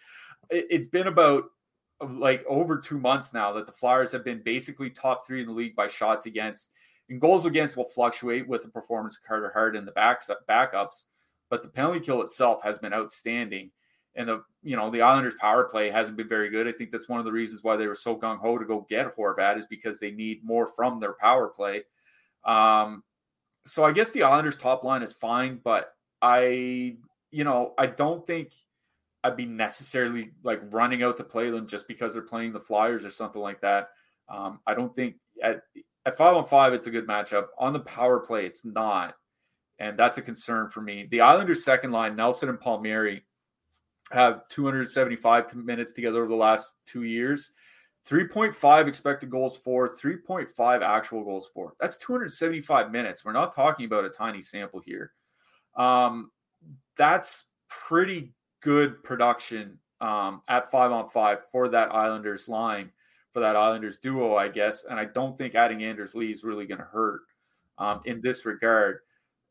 it, 0.51 0.66
it's 0.68 0.88
been 0.88 1.07
about 1.07 1.44
like 2.07 2.44
over 2.47 2.77
two 2.77 2.99
months 2.99 3.33
now 3.33 3.51
that 3.55 3.64
the 3.64 3.73
Flyers 3.73 4.12
have 4.12 4.25
been 4.25 4.42
basically 4.44 4.90
top 4.90 5.27
three 5.27 5.40
in 5.40 5.47
the 5.47 5.55
league 5.55 5.75
by 5.75 5.87
shots 5.87 6.27
against. 6.27 6.70
And 7.08 7.20
goals 7.20 7.46
against 7.46 7.76
will 7.76 7.84
fluctuate 7.84 8.48
with 8.48 8.62
the 8.62 8.68
performance 8.68 9.16
of 9.16 9.26
Carter 9.26 9.50
Hart 9.52 9.76
and 9.76 9.86
the 9.86 9.92
backs, 9.92 10.30
backups, 10.48 11.04
but 11.50 11.62
the 11.62 11.68
penalty 11.68 12.00
kill 12.00 12.22
itself 12.22 12.62
has 12.62 12.78
been 12.78 12.94
outstanding 12.94 13.70
and 14.16 14.28
the 14.28 14.42
you 14.62 14.76
know 14.76 14.90
the 14.90 15.02
Islanders' 15.02 15.34
power 15.34 15.64
play 15.64 15.90
hasn't 15.90 16.16
been 16.16 16.28
very 16.28 16.50
good. 16.50 16.68
I 16.68 16.72
think 16.72 16.90
that's 16.90 17.08
one 17.08 17.18
of 17.18 17.24
the 17.24 17.32
reasons 17.32 17.62
why 17.62 17.76
they 17.76 17.86
were 17.86 17.94
so 17.94 18.16
gung 18.16 18.38
ho 18.38 18.58
to 18.58 18.64
go 18.64 18.86
get 18.88 19.14
Horvat 19.16 19.58
is 19.58 19.66
because 19.66 19.98
they 19.98 20.10
need 20.10 20.44
more 20.44 20.66
from 20.66 21.00
their 21.00 21.14
power 21.14 21.48
play. 21.48 21.82
Um, 22.44 23.02
so 23.66 23.84
I 23.84 23.92
guess 23.92 24.10
the 24.10 24.22
Islanders' 24.22 24.56
top 24.56 24.84
line 24.84 25.02
is 25.02 25.12
fine, 25.12 25.60
but 25.62 25.94
I 26.22 26.96
you 27.30 27.44
know 27.44 27.74
I 27.76 27.86
don't 27.86 28.26
think 28.26 28.52
I'd 29.24 29.36
be 29.36 29.46
necessarily 29.46 30.30
like 30.42 30.60
running 30.70 31.02
out 31.02 31.16
to 31.16 31.24
play 31.24 31.50
them 31.50 31.66
just 31.66 31.88
because 31.88 32.12
they're 32.12 32.22
playing 32.22 32.52
the 32.52 32.60
Flyers 32.60 33.04
or 33.04 33.10
something 33.10 33.42
like 33.42 33.60
that. 33.62 33.90
Um, 34.28 34.60
I 34.66 34.74
don't 34.74 34.94
think 34.94 35.16
at 35.42 35.62
at 36.06 36.16
five 36.16 36.36
on 36.36 36.44
five 36.44 36.72
it's 36.72 36.86
a 36.86 36.90
good 36.90 37.06
matchup. 37.06 37.46
On 37.58 37.72
the 37.72 37.80
power 37.80 38.20
play, 38.20 38.46
it's 38.46 38.64
not, 38.64 39.14
and 39.78 39.98
that's 39.98 40.18
a 40.18 40.22
concern 40.22 40.68
for 40.68 40.80
me. 40.80 41.08
The 41.10 41.20
Islanders' 41.20 41.64
second 41.64 41.92
line, 41.92 42.16
Nelson 42.16 42.48
and 42.48 42.60
Palmieri 42.60 43.24
have 44.12 44.46
275 44.48 45.54
minutes 45.54 45.92
together 45.92 46.18
over 46.18 46.28
the 46.28 46.36
last 46.36 46.74
two 46.86 47.04
years. 47.04 47.50
3.5 48.08 48.86
expected 48.86 49.30
goals 49.30 49.56
for, 49.56 49.94
3.5 49.96 50.82
actual 50.82 51.24
goals 51.24 51.50
for. 51.54 51.74
That's 51.80 51.96
275 51.96 52.90
minutes. 52.90 53.24
We're 53.24 53.32
not 53.32 53.54
talking 53.54 53.86
about 53.86 54.04
a 54.04 54.10
tiny 54.10 54.42
sample 54.42 54.80
here. 54.84 55.12
Um, 55.74 56.30
that's 56.96 57.46
pretty 57.68 58.34
good 58.62 59.02
production 59.02 59.78
um, 60.00 60.42
at 60.48 60.70
five 60.70 60.92
on 60.92 61.08
five 61.08 61.38
for 61.50 61.68
that 61.68 61.94
Islanders 61.94 62.48
line, 62.48 62.90
for 63.35 63.40
that 63.40 63.57
Islanders 63.57 63.99
duo, 63.99 64.37
I 64.37 64.49
guess. 64.49 64.85
And 64.88 64.99
I 64.99 65.05
don't 65.05 65.37
think 65.37 65.57
adding 65.57 65.83
Anders 65.83 66.14
Lee 66.14 66.31
is 66.31 66.44
really 66.44 66.66
going 66.66 66.79
to 66.79 66.85
hurt 66.85 67.23
um, 67.77 68.01
in 68.07 68.20
this 68.23 68.47
regard. 68.47 69.01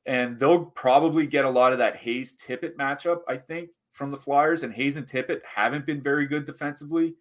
And 0.05 0.39
they'll 0.39 0.65
probably 0.65 1.27
get 1.27 1.45
a 1.45 1.49
lot 1.49 1.73
of 1.73 1.77
that 1.79 1.97
Hayes 1.97 2.35
Tippett 2.35 2.75
matchup, 2.77 3.19
I 3.27 3.37
think, 3.37 3.69
from 3.91 4.09
the 4.09 4.17
Flyers, 4.17 4.63
and 4.63 4.73
Hayes 4.73 4.95
and 4.95 5.05
Tippett 5.05 5.45
haven't 5.45 5.85
been 5.85 6.01
very 6.01 6.25
good 6.25 6.45
defensively. 6.45 7.13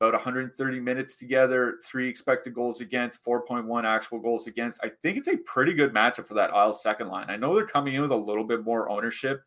About 0.00 0.12
130 0.12 0.80
minutes 0.80 1.16
together, 1.16 1.78
three 1.84 2.08
expected 2.08 2.54
goals 2.54 2.80
against, 2.80 3.24
4.1 3.24 3.84
actual 3.84 4.18
goals 4.18 4.46
against. 4.46 4.78
I 4.84 4.90
think 4.90 5.16
it's 5.16 5.28
a 5.28 5.38
pretty 5.38 5.72
good 5.72 5.92
matchup 5.92 6.26
for 6.26 6.34
that 6.34 6.52
Isles 6.52 6.82
second 6.82 7.08
line. 7.08 7.26
I 7.30 7.36
know 7.36 7.54
they're 7.54 7.66
coming 7.66 7.94
in 7.94 8.02
with 8.02 8.12
a 8.12 8.16
little 8.16 8.44
bit 8.44 8.62
more 8.62 8.90
ownership, 8.90 9.42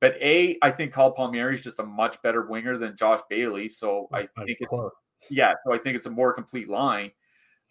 but 0.00 0.14
A, 0.20 0.58
I 0.62 0.70
think 0.70 0.92
Kyle 0.92 1.10
Palmieri 1.10 1.54
is 1.54 1.62
just 1.62 1.78
a 1.78 1.84
much 1.84 2.20
better 2.22 2.46
winger 2.46 2.76
than 2.76 2.96
Josh 2.96 3.20
Bailey. 3.30 3.66
So 3.66 4.08
I 4.12 4.20
think 4.20 4.58
it's, 4.60 4.70
yeah, 5.30 5.52
so 5.64 5.72
I 5.72 5.78
think 5.78 5.96
it's 5.96 6.06
a 6.06 6.10
more 6.10 6.32
complete 6.32 6.68
line. 6.68 7.10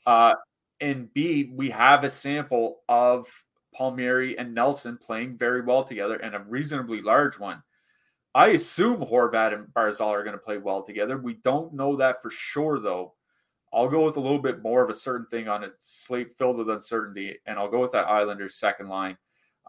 Uh, 0.06 0.34
and 0.80 1.12
B, 1.14 1.52
we 1.54 1.70
have 1.70 2.04
a 2.04 2.10
sample 2.10 2.82
of 2.88 3.28
Palmieri 3.74 4.38
and 4.38 4.54
Nelson 4.54 4.98
playing 4.98 5.38
very 5.38 5.62
well 5.62 5.84
together 5.84 6.16
and 6.18 6.36
a 6.36 6.40
reasonably 6.40 7.02
large 7.02 7.40
one. 7.40 7.64
I 8.36 8.50
assume 8.50 9.02
Horvat 9.02 9.54
and 9.54 9.68
Barzal 9.68 10.08
are 10.08 10.24
going 10.24 10.36
to 10.36 10.44
play 10.44 10.58
well 10.58 10.84
together. 10.84 11.18
We 11.18 11.36
don't 11.36 11.74
know 11.74 11.96
that 11.96 12.22
for 12.22 12.30
sure, 12.30 12.80
though. 12.80 13.14
I'll 13.74 13.90
go 13.90 14.06
with 14.06 14.18
a 14.18 14.22
little 14.22 14.40
bit 14.40 14.62
more 14.62 14.84
of 14.84 14.90
a 14.90 14.96
certain 14.96 15.28
thing 15.28 15.48
on 15.48 15.64
a 15.64 15.70
slate 15.80 16.38
filled 16.38 16.58
with 16.58 16.70
uncertainty, 16.70 17.38
and 17.46 17.58
I'll 17.58 17.70
go 17.70 17.82
with 17.82 17.92
that 17.94 18.08
Islanders 18.08 18.56
second 18.56 18.88
line. 18.88 19.18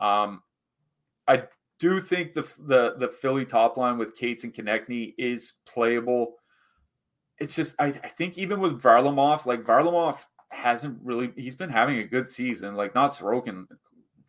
Um, 0.00 0.42
I 1.26 1.44
do 1.78 1.98
think 1.98 2.32
the 2.32 2.42
the 2.58 2.94
the 2.98 3.08
Philly 3.08 3.44
top 3.44 3.76
line 3.76 3.98
with 3.98 4.16
Cates 4.16 4.44
and 4.44 4.54
Konecny 4.54 5.14
is 5.18 5.54
playable. 5.66 6.34
It's 7.38 7.54
just 7.54 7.74
I, 7.78 7.86
I 7.86 8.08
think 8.08 8.38
even 8.38 8.60
with 8.60 8.80
Varlamov, 8.80 9.46
like 9.46 9.64
Varlamov 9.64 10.18
hasn't 10.50 10.98
really 11.02 11.32
he's 11.36 11.54
been 11.54 11.70
having 11.70 11.98
a 11.98 12.04
good 12.04 12.28
season, 12.28 12.74
like 12.74 12.94
not 12.94 13.10
Sorokin 13.10 13.66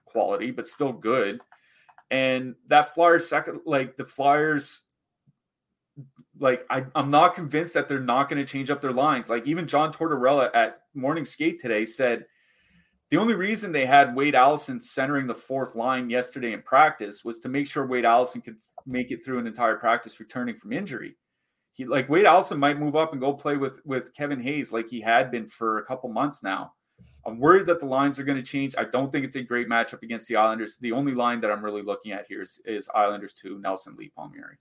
quality, 0.06 0.52
but 0.52 0.67
still 0.67 0.91
good. 0.91 1.39
And 2.12 2.56
that 2.67 2.93
Flyers 2.93 3.30
second, 3.30 3.62
like 3.65 3.95
the 3.95 4.06
Flyers, 4.06 4.82
like 6.39 6.65
I, 6.69 6.86
I'm 6.95 7.12
not 7.12 7.36
convinced 7.36 7.74
that 7.76 7.88
they're 7.88 8.00
not 8.00 8.30
going 8.30 8.43
to 8.43 8.52
change 8.52 8.69
up 8.69 8.82
their 8.82 8.93
lines. 8.93 9.30
Like 9.30 9.45
even 9.48 9.67
John 9.67 9.93
Tortorella 9.93 10.50
at 10.54 10.82
morning 10.93 11.26
skate 11.26 11.60
today 11.60 11.86
said 11.86 12.26
the 13.10 13.17
only 13.17 13.34
reason 13.34 13.72
they 13.72 13.86
had 13.86 14.15
Wade 14.15 14.36
Allison 14.36 14.80
centering 14.80 15.26
the 15.26 15.36
fourth 15.36 15.76
line 15.76 16.10
yesterday 16.10 16.54
in 16.54 16.62
practice 16.62 17.24
was 17.26 17.39
to 17.39 17.50
make 17.50 17.67
sure 17.67 17.86
Wade 17.86 18.06
Allison 18.06 18.41
could 18.41 18.58
make 18.86 19.12
it 19.12 19.24
through 19.24 19.39
an 19.39 19.48
entire 19.48 19.76
practice 19.76 20.19
returning 20.19 20.58
from 20.58 20.74
injury. 20.74 21.15
He 21.80 21.86
like 21.86 22.10
Wade 22.10 22.26
Allison 22.26 22.60
might 22.60 22.78
move 22.78 22.98
up 22.98 23.13
and 23.13 23.22
go 23.22 23.32
play 23.32 23.56
with 23.56 23.80
with 23.86 24.13
Kevin 24.13 24.42
Hayes 24.42 24.74
like 24.74 24.89
he 24.89 25.00
had 25.00 25.32
been 25.32 25.48
for 25.48 25.78
a 25.78 25.86
couple 25.86 26.10
months 26.10 26.44
now. 26.44 26.74
I'm 27.26 27.39
worried 27.39 27.65
that 27.68 27.80
the 27.80 27.86
lines 27.86 28.20
are 28.20 28.26
going 28.26 28.38
to 28.38 28.44
change. 28.44 28.76
I 28.78 28.84
don't 28.84 29.13
think 29.13 29.24
it's 29.24 29.38
a 29.38 29.42
great 29.42 29.70
matchup 29.70 30.04
against 30.04 30.28
the 30.28 30.36
Islanders. 30.36 30.76
The 30.76 30.92
only 30.92 31.13
line 31.13 31.39
that 31.39 31.52
I'm 31.52 31.63
really 31.63 31.82
looking 31.82 32.12
at 32.12 32.26
here 32.28 32.42
is, 32.42 32.60
is 32.65 32.89
Islanders 32.94 33.34
2, 33.34 33.60
Nelson 33.60 33.96
Lee 33.98 34.12
Palmieri. 34.13 34.58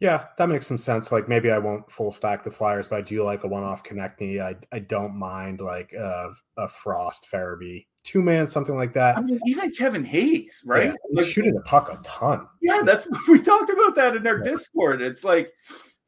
Yeah, 0.00 0.26
that 0.38 0.48
makes 0.48 0.66
some 0.66 0.78
sense. 0.78 1.12
Like 1.12 1.28
maybe 1.28 1.50
I 1.50 1.58
won't 1.58 1.92
full 1.92 2.10
stack 2.10 2.42
the 2.42 2.50
Flyers, 2.50 2.88
but 2.88 2.96
I 2.96 3.02
do 3.02 3.22
like 3.22 3.44
a 3.44 3.46
one 3.46 3.62
off 3.62 3.84
Konecny. 3.84 4.40
I 4.40 4.56
I 4.72 4.78
don't 4.78 5.14
mind 5.14 5.60
like 5.60 5.92
uh, 5.94 6.30
a 6.56 6.68
Frost 6.68 7.26
Farabee 7.30 7.84
two 8.04 8.22
man, 8.22 8.46
something 8.46 8.76
like 8.76 8.92
that. 8.92 9.18
I 9.18 9.22
mean, 9.22 9.40
even 9.46 9.70
Kevin 9.72 10.04
Hayes, 10.04 10.62
right? 10.64 10.88
Yeah, 10.88 10.94
like, 11.12 11.26
shooting 11.26 11.54
the 11.54 11.62
puck 11.62 11.90
a 11.92 12.00
ton. 12.04 12.46
Yeah, 12.62 12.82
that's 12.84 13.08
we 13.28 13.40
talked 13.40 13.70
about 13.70 13.94
that 13.96 14.14
in 14.14 14.26
our 14.26 14.38
yeah. 14.38 14.44
Discord. 14.44 15.02
It's 15.02 15.24
like 15.24 15.50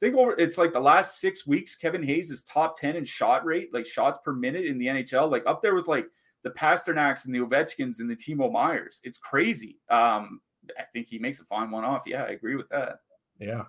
think 0.00 0.16
over 0.16 0.32
it's 0.38 0.58
like 0.58 0.72
the 0.72 0.80
last 0.80 1.20
six 1.20 1.46
weeks, 1.46 1.74
Kevin 1.74 2.02
Hayes 2.02 2.30
is 2.30 2.42
top 2.42 2.78
10 2.78 2.96
in 2.96 3.04
shot 3.04 3.44
rate, 3.44 3.72
like 3.72 3.86
shots 3.86 4.18
per 4.24 4.32
minute 4.32 4.66
in 4.66 4.78
the 4.78 4.86
NHL, 4.86 5.30
like 5.30 5.44
up 5.46 5.62
there 5.62 5.74
with 5.74 5.88
like 5.88 6.06
the 6.42 6.50
Pastrnaks 6.50 7.24
and 7.24 7.34
the 7.34 7.40
Ovechkins 7.40 7.98
and 7.98 8.10
the 8.10 8.16
Timo 8.16 8.52
Meiers. 8.52 9.00
It's 9.04 9.18
crazy. 9.18 9.78
Um, 9.90 10.40
I 10.78 10.82
think 10.92 11.08
he 11.08 11.18
makes 11.18 11.40
a 11.40 11.44
fine 11.44 11.70
one 11.70 11.84
off. 11.84 12.02
Yeah, 12.06 12.24
I 12.24 12.28
agree 12.28 12.56
with 12.56 12.68
that. 12.70 13.00
Yeah. 13.38 13.64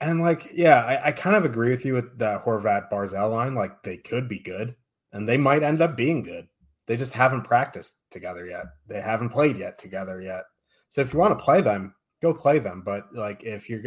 And 0.00 0.20
like, 0.20 0.50
yeah, 0.52 0.84
I, 0.84 1.08
I 1.08 1.12
kind 1.12 1.36
of 1.36 1.44
agree 1.44 1.70
with 1.70 1.84
you 1.84 1.94
with 1.94 2.18
the 2.18 2.40
Horvat 2.44 2.90
Barzal 2.90 3.30
line. 3.30 3.54
Like 3.54 3.82
they 3.82 3.96
could 3.96 4.28
be 4.28 4.38
good 4.38 4.74
and 5.12 5.28
they 5.28 5.36
might 5.36 5.62
end 5.62 5.80
up 5.80 5.96
being 5.96 6.22
good. 6.22 6.48
They 6.86 6.96
just 6.96 7.14
haven't 7.14 7.42
practiced 7.42 7.96
together 8.10 8.46
yet. 8.46 8.66
They 8.86 9.00
haven't 9.00 9.30
played 9.30 9.56
yet 9.56 9.78
together 9.78 10.20
yet. 10.20 10.44
So 10.88 11.00
if 11.00 11.12
you 11.12 11.18
want 11.18 11.36
to 11.36 11.44
play 11.44 11.60
them, 11.60 11.94
go 12.22 12.32
play 12.32 12.58
them. 12.58 12.82
But 12.84 13.14
like 13.14 13.42
if 13.44 13.68
you're 13.68 13.82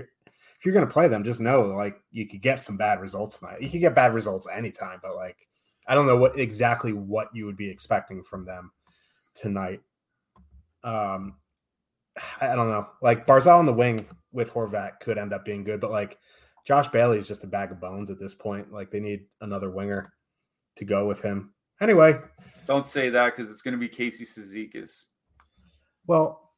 if 0.60 0.66
you're 0.66 0.74
going 0.74 0.86
to 0.86 0.92
play 0.92 1.08
them, 1.08 1.24
just 1.24 1.40
know 1.40 1.62
like 1.62 2.02
you 2.12 2.28
could 2.28 2.42
get 2.42 2.62
some 2.62 2.76
bad 2.76 3.00
results 3.00 3.40
tonight. 3.40 3.62
You 3.62 3.70
could 3.70 3.80
get 3.80 3.96
bad 3.96 4.14
results 4.14 4.46
anytime, 4.54 5.00
but 5.02 5.16
like 5.16 5.48
I 5.88 5.96
don't 5.96 6.06
know 6.06 6.18
what 6.18 6.38
exactly 6.38 6.92
what 6.92 7.30
you 7.34 7.46
would 7.46 7.56
be 7.56 7.70
expecting 7.70 8.24
from 8.24 8.46
them 8.46 8.72
tonight. 9.36 9.80
Um, 10.84 11.36
I 12.42 12.56
don't 12.56 12.70
know. 12.70 12.88
Like 13.02 13.26
Barzal 13.26 13.58
on 13.58 13.66
the 13.66 13.74
wing 13.74 14.06
with 14.34 14.52
Horvat 14.52 15.00
could 15.00 15.18
end 15.18 15.34
up 15.34 15.46
being 15.46 15.64
good, 15.64 15.80
but 15.80 15.92
like 15.92 16.18
Josh 16.68 16.90
Bailey 16.90 17.18
is 17.18 17.28
just 17.28 17.46
a 17.46 17.48
bag 17.48 17.72
of 17.72 17.80
bones 17.80 18.10
at 18.10 18.20
this 18.20 18.36
point. 18.36 18.72
Like 18.72 18.92
they 18.92 19.00
need 19.00 19.22
another 19.40 19.72
winger 19.72 20.12
to 20.76 20.86
go 20.86 21.08
with 21.08 21.22
him. 21.22 21.54
Anyway, 21.82 22.20
don't 22.66 22.86
say 22.86 23.10
that 23.10 23.34
because 23.34 23.50
it's 23.50 23.62
going 23.62 23.72
to 23.72 23.78
be 23.78 23.88
Casey 23.88 24.26
Cizikas. 24.26 25.06
Well, 26.06 26.52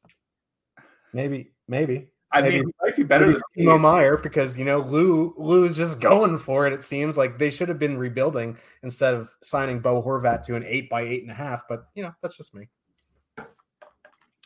maybe, 1.12 1.52
maybe. 1.68 2.08
I 2.32 2.40
maybe, 2.40 2.60
mean, 2.60 2.72
might 2.80 2.96
be 2.96 3.02
better 3.02 3.30
than 3.30 3.40
Timo 3.56 3.78
Meier 3.78 4.16
because 4.16 4.58
you 4.58 4.64
know 4.64 4.78
Lou 4.78 5.34
Lou 5.36 5.64
is 5.64 5.76
just 5.76 6.00
going 6.00 6.38
for 6.38 6.66
it. 6.66 6.72
It 6.72 6.82
seems 6.82 7.18
like 7.18 7.38
they 7.38 7.50
should 7.50 7.68
have 7.68 7.78
been 7.78 7.98
rebuilding 7.98 8.56
instead 8.82 9.14
of 9.14 9.30
signing 9.42 9.80
Bo 9.80 10.02
Horvat 10.02 10.42
to 10.44 10.54
an 10.54 10.64
eight 10.66 10.88
by 10.88 11.02
eight 11.02 11.22
and 11.22 11.30
a 11.30 11.34
half. 11.34 11.68
But 11.68 11.84
you 11.94 12.02
know, 12.02 12.12
that's 12.22 12.36
just 12.36 12.54
me. 12.54 12.68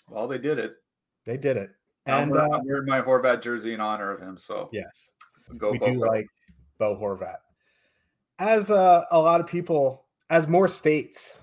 Well, 0.09 0.27
they 0.27 0.39
did 0.39 0.59
it. 0.59 0.75
They 1.25 1.37
did 1.37 1.57
it. 1.57 1.71
And 2.07 2.37
I'm, 2.37 2.53
uh, 2.53 2.61
wearing 2.65 2.87
my 2.87 3.01
Horvat 3.01 3.43
jersey 3.43 3.75
in 3.75 3.81
honor 3.81 4.11
of 4.13 4.21
him. 4.21 4.37
So 4.37 4.69
yes, 4.73 5.13
go 5.57 5.71
we 5.71 5.79
Bo 5.79 5.93
do 5.93 5.99
like 5.99 6.27
Bo 6.79 6.97
Horvat. 6.97 7.39
As 8.39 8.71
uh, 8.71 9.05
a 9.11 9.19
lot 9.19 9.41
of 9.41 9.47
people, 9.47 10.07
as 10.29 10.49
more 10.49 10.69
states, 10.69 11.41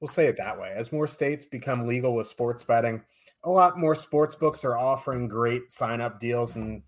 we'll 0.00 0.08
say 0.08 0.26
it 0.26 0.36
that 0.36 0.58
way, 0.58 0.72
as 0.76 0.92
more 0.92 1.06
states 1.08 1.44
become 1.44 1.86
legal 1.86 2.14
with 2.14 2.28
sports 2.28 2.62
betting 2.62 3.02
a 3.44 3.50
lot 3.50 3.78
more 3.78 3.94
sports 3.94 4.34
books 4.34 4.64
are 4.64 4.76
offering 4.76 5.28
great 5.28 5.72
sign 5.72 6.00
up 6.00 6.20
deals 6.20 6.56
and 6.56 6.82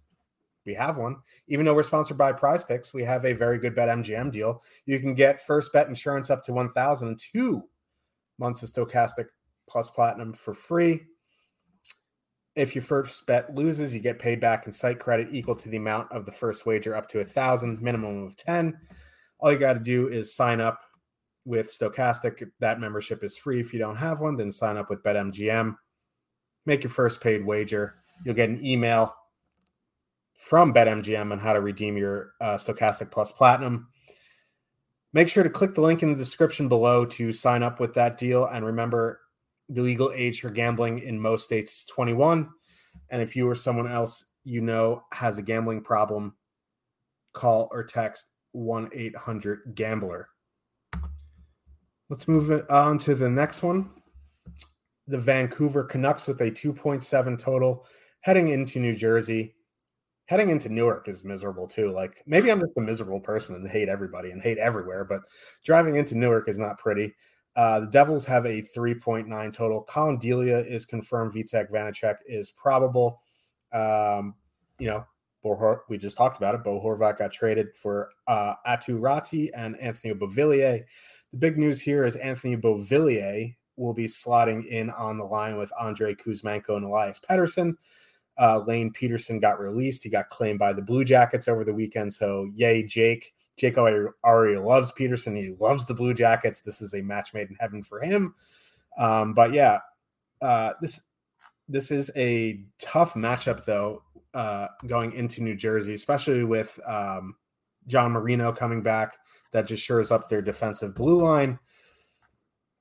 we 0.66 0.74
have 0.74 0.96
one. 0.96 1.16
Even 1.48 1.64
though 1.64 1.74
we're 1.74 1.82
sponsored 1.82 2.16
by 2.16 2.32
Prize 2.32 2.64
Picks, 2.64 2.94
we 2.94 3.04
have 3.04 3.24
a 3.24 3.32
very 3.32 3.58
good 3.58 3.74
bet 3.74 3.88
MGM 3.88 4.32
deal. 4.32 4.62
You 4.86 4.98
can 4.98 5.14
get 5.14 5.44
first 5.44 5.72
bet 5.72 5.88
insurance 5.88 6.30
up 6.30 6.42
to 6.44 6.52
1,000 6.52 7.18
two 7.18 7.62
months 8.38 8.62
of 8.62 8.70
Stokastic 8.70 9.26
plus 9.68 9.90
platinum 9.90 10.32
for 10.32 10.54
free. 10.54 11.02
If 12.56 12.74
your 12.74 12.82
first 12.82 13.26
bet 13.26 13.54
loses, 13.54 13.94
you 13.94 14.00
get 14.00 14.18
paid 14.18 14.40
back 14.40 14.66
in 14.66 14.72
site 14.72 15.00
credit 15.00 15.28
equal 15.32 15.56
to 15.56 15.68
the 15.68 15.76
amount 15.76 16.12
of 16.12 16.24
the 16.24 16.32
first 16.32 16.66
wager 16.66 16.94
up 16.94 17.08
to 17.08 17.20
a 17.20 17.24
thousand, 17.24 17.82
minimum 17.82 18.24
of 18.24 18.36
10. 18.36 18.78
All 19.40 19.52
you 19.52 19.58
got 19.58 19.72
to 19.72 19.80
do 19.80 20.08
is 20.08 20.34
sign 20.34 20.60
up 20.60 20.80
with 21.44 21.66
Stokastic. 21.66 22.48
That 22.60 22.80
membership 22.80 23.24
is 23.24 23.36
free. 23.36 23.60
If 23.60 23.72
you 23.72 23.80
don't 23.80 23.96
have 23.96 24.20
one, 24.20 24.36
then 24.36 24.52
sign 24.52 24.76
up 24.76 24.88
with 24.88 25.02
BetMGM 25.02 25.76
make 26.66 26.82
your 26.82 26.90
first 26.90 27.20
paid 27.20 27.44
wager. 27.44 27.96
You'll 28.24 28.34
get 28.34 28.48
an 28.48 28.64
email 28.64 29.14
from 30.38 30.74
BetMGM 30.74 31.32
on 31.32 31.38
how 31.38 31.52
to 31.52 31.60
redeem 31.60 31.96
your 31.96 32.32
uh, 32.40 32.56
Stokastic 32.56 33.10
Plus 33.10 33.32
Platinum. 33.32 33.88
Make 35.12 35.28
sure 35.28 35.44
to 35.44 35.50
click 35.50 35.74
the 35.74 35.80
link 35.80 36.02
in 36.02 36.10
the 36.10 36.18
description 36.18 36.68
below 36.68 37.04
to 37.06 37.32
sign 37.32 37.62
up 37.62 37.80
with 37.80 37.94
that 37.94 38.18
deal. 38.18 38.46
And 38.46 38.64
remember, 38.64 39.20
the 39.68 39.80
legal 39.80 40.12
age 40.14 40.40
for 40.40 40.50
gambling 40.50 40.98
in 40.98 41.18
most 41.18 41.44
states 41.44 41.78
is 41.78 41.84
21. 41.86 42.50
And 43.10 43.22
if 43.22 43.36
you 43.36 43.48
or 43.48 43.54
someone 43.54 43.90
else 43.90 44.24
you 44.44 44.60
know 44.60 45.02
has 45.12 45.38
a 45.38 45.42
gambling 45.42 45.82
problem, 45.82 46.34
call 47.32 47.68
or 47.72 47.84
text 47.84 48.26
1 48.52 48.90
800 48.92 49.74
Gambler. 49.74 50.28
Let's 52.08 52.28
move 52.28 52.64
on 52.68 52.98
to 52.98 53.14
the 53.14 53.30
next 53.30 53.62
one 53.62 53.90
the 55.06 55.18
Vancouver 55.18 55.84
Canucks 55.84 56.26
with 56.26 56.40
a 56.40 56.50
2.7 56.50 57.38
total 57.38 57.86
heading 58.20 58.48
into 58.48 58.78
New 58.78 58.96
Jersey. 58.96 59.54
Heading 60.26 60.48
into 60.48 60.70
Newark 60.70 61.08
is 61.08 61.24
miserable 61.24 61.68
too. 61.68 61.90
Like 61.90 62.22
maybe 62.26 62.50
I'm 62.50 62.60
just 62.60 62.76
a 62.78 62.80
miserable 62.80 63.20
person 63.20 63.54
and 63.54 63.68
hate 63.68 63.90
everybody 63.90 64.30
and 64.30 64.40
hate 64.40 64.56
everywhere, 64.56 65.04
but 65.04 65.20
driving 65.64 65.96
into 65.96 66.16
Newark 66.16 66.48
is 66.48 66.58
not 66.58 66.78
pretty. 66.78 67.14
Uh, 67.56 67.80
the 67.80 67.86
Devils 67.86 68.26
have 68.26 68.46
a 68.46 68.62
3.9 68.76 69.52
total. 69.52 69.82
Collin 69.82 70.18
Delia 70.18 70.58
is 70.58 70.86
confirmed. 70.86 71.34
Vitek 71.34 71.70
Vanecek 71.70 72.16
is 72.26 72.50
probable. 72.50 73.20
Um, 73.72 74.34
you 74.78 74.88
know, 74.88 75.04
Bo 75.42 75.80
we 75.88 75.98
just 75.98 76.16
talked 76.16 76.38
about 76.38 76.54
it. 76.54 76.64
Bo 76.64 76.80
Horvat 76.80 77.18
got 77.18 77.30
traded 77.30 77.76
for 77.76 78.08
uh, 78.26 78.54
Aatu 78.66 78.98
Raty 78.98 79.50
and 79.54 79.78
Anthony 79.78 80.14
Beauvillier. 80.14 80.82
The 81.32 81.36
big 81.36 81.58
news 81.58 81.82
here 81.82 82.04
is 82.04 82.16
Anthony 82.16 82.56
Beauvillier 82.56 83.54
will 83.76 83.94
be 83.94 84.06
slotting 84.06 84.66
in 84.66 84.90
on 84.90 85.18
the 85.18 85.24
line 85.24 85.56
with 85.56 85.72
Andrei 85.80 86.14
Kuzmenko 86.14 86.76
and 86.76 86.84
Elias 86.84 87.20
Pettersson. 87.28 87.74
Uh, 88.38 88.60
Lane 88.66 88.92
Pederson 88.92 89.40
got 89.40 89.60
released. 89.60 90.02
He 90.02 90.10
got 90.10 90.28
claimed 90.28 90.58
by 90.58 90.72
the 90.72 90.82
Blue 90.82 91.04
Jackets 91.04 91.46
over 91.48 91.64
the 91.64 91.74
weekend. 91.74 92.12
So, 92.12 92.50
yay, 92.54 92.82
Jake. 92.82 93.32
Jake 93.56 93.78
already 93.78 94.58
loves 94.58 94.90
Pederson. 94.92 95.36
He 95.36 95.54
loves 95.60 95.86
the 95.86 95.94
Blue 95.94 96.12
Jackets. 96.12 96.60
This 96.60 96.82
is 96.82 96.94
a 96.94 97.02
match 97.02 97.32
made 97.32 97.48
in 97.48 97.56
heaven 97.60 97.82
for 97.84 98.00
him. 98.00 98.34
Um, 98.98 99.32
but 99.32 99.52
yeah, 99.52 99.78
uh, 100.42 100.72
this 100.80 101.00
this 101.68 101.90
is 101.90 102.10
a 102.16 102.64
tough 102.80 103.14
matchup 103.14 103.64
though, 103.64 104.02
uh, 104.34 104.68
going 104.86 105.12
into 105.12 105.42
New 105.42 105.54
Jersey, 105.54 105.94
especially 105.94 106.44
with 106.44 106.78
um, 106.86 107.36
John 107.86 108.12
Marino 108.12 108.52
coming 108.52 108.82
back. 108.82 109.16
That 109.52 109.68
just 109.68 109.84
shores 109.84 110.10
up 110.10 110.28
their 110.28 110.42
defensive 110.42 110.96
blue 110.96 111.22
line. 111.22 111.60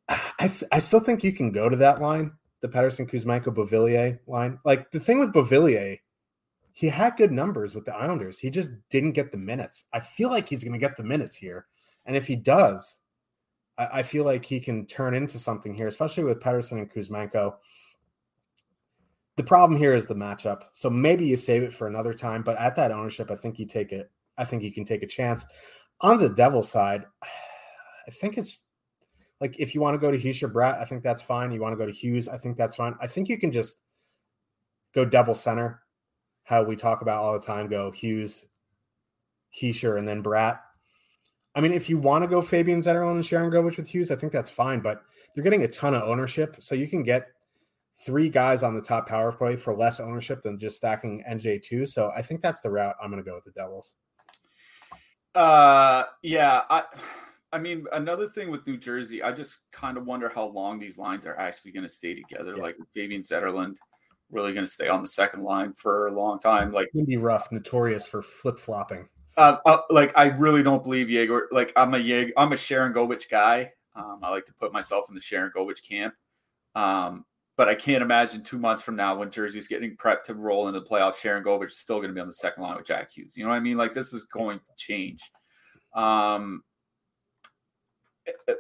I 0.09 0.47
th- 0.47 0.63
I 0.71 0.79
still 0.79 0.99
think 0.99 1.23
you 1.23 1.31
can 1.31 1.51
go 1.51 1.69
to 1.69 1.77
that 1.77 2.01
line, 2.01 2.31
the 2.61 2.67
Pettersson 2.67 3.09
Kuzmenko 3.09 3.55
Beauvillier 3.55 4.19
line. 4.27 4.59
Like 4.65 4.91
the 4.91 4.99
thing 4.99 5.19
with 5.19 5.33
Beauvillier, 5.33 5.99
he 6.73 6.87
had 6.87 7.15
good 7.15 7.31
numbers 7.31 7.73
with 7.73 7.85
the 7.85 7.95
Islanders. 7.95 8.39
He 8.39 8.49
just 8.49 8.71
didn't 8.89 9.13
get 9.13 9.31
the 9.31 9.37
minutes. 9.37 9.85
I 9.93 9.99
feel 9.99 10.29
like 10.29 10.49
he's 10.49 10.63
going 10.63 10.73
to 10.73 10.79
get 10.79 10.97
the 10.97 11.03
minutes 11.03 11.37
here, 11.37 11.67
and 12.05 12.15
if 12.15 12.27
he 12.27 12.35
does, 12.35 12.99
I, 13.77 13.99
I 13.99 14.03
feel 14.03 14.25
like 14.25 14.43
he 14.43 14.59
can 14.59 14.85
turn 14.85 15.13
into 15.13 15.39
something 15.39 15.73
here, 15.73 15.87
especially 15.87 16.25
with 16.25 16.39
Pettersson 16.39 16.79
and 16.79 16.91
Kuzmenko. 16.91 17.55
The 19.35 19.43
problem 19.43 19.79
here 19.79 19.95
is 19.95 20.05
the 20.05 20.13
matchup. 20.13 20.63
So 20.73 20.89
maybe 20.89 21.25
you 21.25 21.37
save 21.37 21.63
it 21.63 21.73
for 21.73 21.87
another 21.87 22.13
time, 22.13 22.43
but 22.43 22.57
at 22.57 22.75
that 22.75 22.91
ownership, 22.91 23.31
I 23.31 23.35
think 23.35 23.57
you 23.57 23.65
take 23.65 23.91
it. 23.91 24.11
I 24.37 24.45
think 24.45 24.61
you 24.61 24.71
can 24.71 24.85
take 24.85 25.01
a 25.01 25.07
chance. 25.07 25.45
On 26.01 26.19
the 26.19 26.29
Devil 26.29 26.61
side, 26.61 27.05
I 28.07 28.11
think 28.11 28.37
it's 28.37 28.63
like 29.43 29.59
if 29.59 29.75
you 29.75 29.81
want 29.81 29.93
to 29.93 29.99
go 29.99 30.09
to 30.09 30.17
Hughes 30.17 30.41
or 30.41 30.47
Bratt, 30.47 30.79
I 30.79 30.85
think 30.85 31.03
that's 31.03 31.21
fine. 31.21 31.51
You 31.51 31.59
want 31.59 31.73
to 31.73 31.77
go 31.77 31.85
to 31.85 31.91
Hughes, 31.91 32.29
I 32.29 32.37
think 32.37 32.55
that's 32.55 32.77
fine. 32.77 32.95
I 33.01 33.07
think 33.07 33.27
you 33.27 33.37
can 33.37 33.51
just 33.51 33.75
go 34.95 35.03
double 35.03 35.35
center, 35.35 35.81
how 36.45 36.63
we 36.63 36.77
talk 36.77 37.01
about 37.01 37.21
all 37.21 37.33
the 37.33 37.45
time. 37.45 37.67
Go 37.67 37.91
Hughes, 37.91 38.45
Hischier, 39.61 39.99
and 39.99 40.07
then 40.07 40.23
Bratt. 40.23 40.59
I 41.55 41.59
mean, 41.59 41.73
if 41.73 41.89
you 41.89 41.97
want 41.97 42.23
to 42.23 42.29
go 42.29 42.41
Fabian 42.41 42.79
Zetterlund 42.79 43.15
and 43.15 43.23
Sharangovich 43.23 43.75
with 43.75 43.89
Hughes, 43.89 44.11
I 44.11 44.15
think 44.15 44.31
that's 44.31 44.49
fine, 44.49 44.79
but 44.79 45.01
they're 45.35 45.43
getting 45.43 45.63
a 45.63 45.67
ton 45.67 45.93
of 45.93 46.03
ownership. 46.03 46.55
So 46.59 46.73
you 46.73 46.87
can 46.87 47.03
get 47.03 47.27
three 48.05 48.29
guys 48.29 48.63
on 48.63 48.73
the 48.75 48.81
top 48.81 49.09
power 49.09 49.33
play 49.33 49.57
for 49.57 49.75
less 49.75 49.99
ownership 49.99 50.41
than 50.41 50.57
just 50.57 50.77
stacking 50.77 51.21
NJ2. 51.29 51.89
So 51.89 52.13
I 52.15 52.21
think 52.21 52.39
that's 52.39 52.61
the 52.61 52.69
route 52.69 52.95
I'm 53.03 53.11
going 53.11 53.21
to 53.21 53.29
go 53.29 53.35
with 53.35 53.43
the 53.43 53.51
Devils. 53.51 53.95
Uh, 55.35 56.05
yeah. 56.21 56.61
I, 56.69 56.83
I 57.53 57.59
mean, 57.59 57.85
another 57.93 58.27
thing 58.27 58.49
with 58.49 58.65
New 58.65 58.77
Jersey, 58.77 59.21
I 59.21 59.31
just 59.31 59.59
kind 59.71 59.95
of 59.95 60.05
wonder 60.05 60.27
how 60.27 60.47
long 60.47 60.79
these 60.79 60.97
lines 60.97 61.25
are 61.27 61.37
actually 61.37 61.71
going 61.71 61.83
to 61.83 61.89
stay 61.89 62.15
together. 62.15 62.55
Yeah. 62.57 62.63
Like 62.63 62.75
Fabian 62.93 63.21
Zetterlund, 63.21 63.75
really 64.31 64.53
going 64.53 64.65
to 64.65 64.71
stay 64.71 64.87
on 64.87 65.01
the 65.01 65.07
second 65.07 65.43
line 65.43 65.73
for 65.73 66.07
a 66.07 66.11
long 66.11 66.39
time. 66.39 66.73
Like, 66.73 66.89
it 66.93 67.07
be 67.07 67.17
rough, 67.17 67.51
notorious 67.51 68.07
for 68.07 68.23
flip 68.23 68.57
flopping. 68.57 69.07
Uh, 69.37 69.57
uh, 69.65 69.77
like 69.89 70.11
I 70.15 70.25
really 70.25 70.63
don't 70.63 70.83
believe 70.83 71.09
Yegor. 71.09 71.47
Like 71.51 71.73
I'm 71.75 71.93
a 71.93 71.97
Yegor, 71.97 72.33
I'm 72.37 72.51
a 72.53 72.55
Sharangovich 72.55 73.29
guy. 73.29 73.71
Um, 73.95 74.19
I 74.23 74.29
like 74.29 74.45
to 74.45 74.53
put 74.53 74.73
myself 74.73 75.05
in 75.09 75.15
the 75.15 75.21
Sharangovich 75.21 75.87
camp. 75.87 76.13
Um, 76.75 77.25
but 77.55 77.69
I 77.69 77.75
can't 77.75 78.01
imagine 78.01 78.41
two 78.41 78.57
months 78.57 78.81
from 78.81 78.95
now 78.95 79.15
when 79.15 79.29
Jersey's 79.29 79.67
getting 79.67 79.95
prepped 79.95 80.23
to 80.23 80.33
roll 80.33 80.67
into 80.67 80.79
the 80.79 80.85
playoffs, 80.85 81.15
Sharangovich 81.15 81.67
is 81.67 81.77
still 81.77 81.97
going 81.97 82.07
to 82.07 82.13
be 82.13 82.21
on 82.21 82.27
the 82.27 82.33
second 82.33 82.63
line 82.63 82.75
with 82.75 82.87
Jack 82.87 83.11
Hughes. 83.11 83.37
You 83.37 83.43
know 83.43 83.51
what 83.51 83.57
I 83.57 83.59
mean? 83.59 83.77
Like 83.77 83.93
this 83.93 84.11
is 84.11 84.23
going 84.23 84.59
to 84.59 84.71
change. 84.77 85.21
Um, 85.95 86.63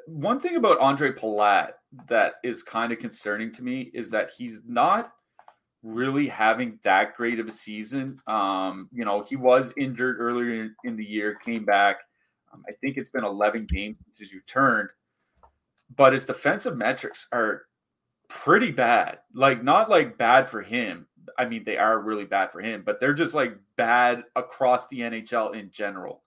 one 0.07 0.39
thing 0.39 0.55
about 0.55 0.79
Andre 0.79 1.11
Palat 1.11 1.71
that 2.07 2.35
is 2.43 2.63
kind 2.63 2.91
of 2.91 2.99
concerning 2.99 3.51
to 3.53 3.63
me 3.63 3.91
is 3.93 4.09
that 4.11 4.31
he's 4.35 4.61
not 4.67 5.11
really 5.83 6.27
having 6.27 6.79
that 6.83 7.15
great 7.15 7.39
of 7.39 7.47
a 7.47 7.51
season. 7.51 8.17
Um, 8.27 8.89
you 8.91 9.05
know, 9.05 9.25
he 9.27 9.35
was 9.35 9.73
injured 9.77 10.17
earlier 10.19 10.69
in 10.83 10.95
the 10.95 11.05
year, 11.05 11.35
came 11.35 11.65
back. 11.65 11.97
Um, 12.51 12.63
I 12.67 12.71
think 12.73 12.97
it's 12.97 13.09
been 13.09 13.25
11 13.25 13.65
games 13.65 13.99
since 14.03 14.19
he's 14.19 14.33
returned, 14.33 14.89
but 15.95 16.13
his 16.13 16.25
defensive 16.25 16.77
metrics 16.77 17.27
are 17.31 17.63
pretty 18.29 18.71
bad. 18.71 19.19
Like, 19.33 19.63
not 19.63 19.89
like 19.89 20.17
bad 20.17 20.47
for 20.47 20.61
him. 20.61 21.07
I 21.37 21.45
mean, 21.45 21.63
they 21.63 21.77
are 21.77 21.99
really 21.99 22.25
bad 22.25 22.51
for 22.51 22.61
him, 22.61 22.83
but 22.85 22.99
they're 22.99 23.13
just 23.13 23.33
like 23.33 23.55
bad 23.75 24.23
across 24.35 24.87
the 24.87 24.99
NHL 24.99 25.55
in 25.55 25.69
general. 25.71 26.23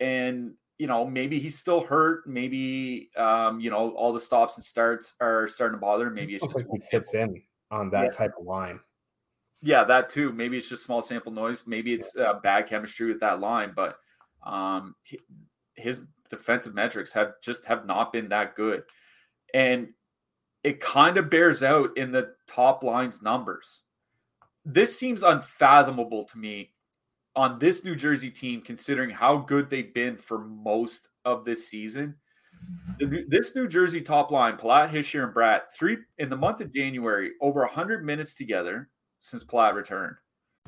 And, 0.00 0.54
you 0.78 0.86
know, 0.86 1.06
maybe 1.06 1.38
he's 1.38 1.58
still 1.58 1.80
hurt. 1.80 2.26
Maybe, 2.26 3.10
um, 3.16 3.60
you 3.60 3.70
know, 3.70 3.90
all 3.90 4.12
the 4.12 4.20
stops 4.20 4.56
and 4.56 4.64
starts 4.64 5.14
are 5.20 5.46
starting 5.46 5.76
to 5.76 5.80
bother 5.80 6.08
him. 6.08 6.14
Maybe 6.14 6.34
it's 6.34 6.44
just 6.44 6.56
like 6.56 6.66
he 6.72 6.80
fits 6.90 7.14
in 7.14 7.42
on 7.70 7.90
that 7.90 8.04
yeah. 8.04 8.10
type 8.10 8.32
of 8.38 8.46
line. 8.46 8.80
Yeah, 9.60 9.84
that 9.84 10.08
too. 10.08 10.32
Maybe 10.32 10.58
it's 10.58 10.68
just 10.68 10.84
small 10.84 11.02
sample 11.02 11.30
noise. 11.30 11.64
Maybe 11.66 11.92
it's 11.94 12.16
uh, 12.16 12.40
bad 12.42 12.66
chemistry 12.66 13.06
with 13.06 13.20
that 13.20 13.38
line, 13.38 13.72
but 13.76 13.96
um, 14.44 14.96
his 15.74 16.00
defensive 16.30 16.74
metrics 16.74 17.12
have 17.12 17.34
just 17.40 17.64
have 17.66 17.86
not 17.86 18.12
been 18.12 18.28
that 18.30 18.56
good, 18.56 18.82
and 19.54 19.88
it 20.64 20.80
kind 20.80 21.16
of 21.16 21.30
bears 21.30 21.62
out 21.62 21.96
in 21.96 22.10
the 22.10 22.34
top 22.48 22.82
line's 22.82 23.22
numbers. 23.22 23.82
This 24.64 24.98
seems 24.98 25.22
unfathomable 25.22 26.24
to 26.24 26.38
me 26.38 26.72
on 27.34 27.58
this 27.58 27.84
New 27.84 27.96
Jersey 27.96 28.30
team, 28.30 28.60
considering 28.60 29.10
how 29.10 29.38
good 29.38 29.70
they've 29.70 29.92
been 29.92 30.16
for 30.16 30.38
most 30.38 31.08
of 31.24 31.44
this 31.44 31.68
season. 31.68 32.14
This 32.98 33.56
New 33.56 33.66
Jersey 33.66 34.00
top 34.00 34.30
line, 34.30 34.56
Palat, 34.56 34.90
Hischier, 34.90 35.24
and 35.24 35.34
Bratt, 35.34 35.62
three 35.76 35.96
in 36.18 36.28
the 36.28 36.36
month 36.36 36.60
of 36.60 36.72
January, 36.72 37.32
over 37.40 37.60
100 37.60 38.04
minutes 38.04 38.34
together 38.34 38.88
since 39.18 39.44
Palat 39.44 39.74
returned. 39.74 40.16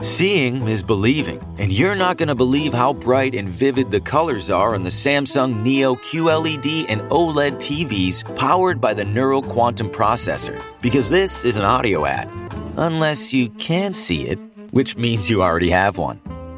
Seeing 0.00 0.66
is 0.66 0.82
believing, 0.82 1.40
and 1.56 1.72
you're 1.72 1.94
not 1.94 2.16
going 2.16 2.28
to 2.28 2.34
believe 2.34 2.72
how 2.74 2.92
bright 2.92 3.32
and 3.32 3.48
vivid 3.48 3.92
the 3.92 4.00
colors 4.00 4.50
are 4.50 4.74
on 4.74 4.82
the 4.82 4.90
Samsung 4.90 5.62
Neo 5.62 5.94
QLED 5.94 6.86
and 6.88 7.00
OLED 7.02 7.52
TVs 7.58 8.36
powered 8.36 8.80
by 8.80 8.92
the 8.92 9.04
Neural 9.04 9.40
Quantum 9.40 9.88
Processor. 9.88 10.60
Because 10.82 11.10
this 11.10 11.44
is 11.44 11.56
an 11.56 11.64
audio 11.64 12.06
ad. 12.06 12.28
Unless 12.76 13.32
you 13.32 13.50
can 13.50 13.92
see 13.92 14.26
it, 14.26 14.38
which 14.72 14.96
means 14.96 15.30
you 15.30 15.44
already 15.44 15.70
have 15.70 15.96
one. 15.96 16.20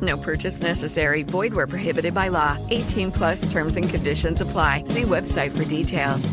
No 0.00 0.16
purchase 0.16 0.60
necessary. 0.60 1.22
Void 1.22 1.52
where 1.52 1.66
prohibited 1.66 2.14
by 2.14 2.28
law. 2.28 2.56
18 2.70 3.10
plus 3.12 3.50
terms 3.50 3.76
and 3.76 3.88
conditions 3.88 4.40
apply. 4.40 4.84
See 4.84 5.02
website 5.02 5.56
for 5.56 5.64
details. 5.64 6.32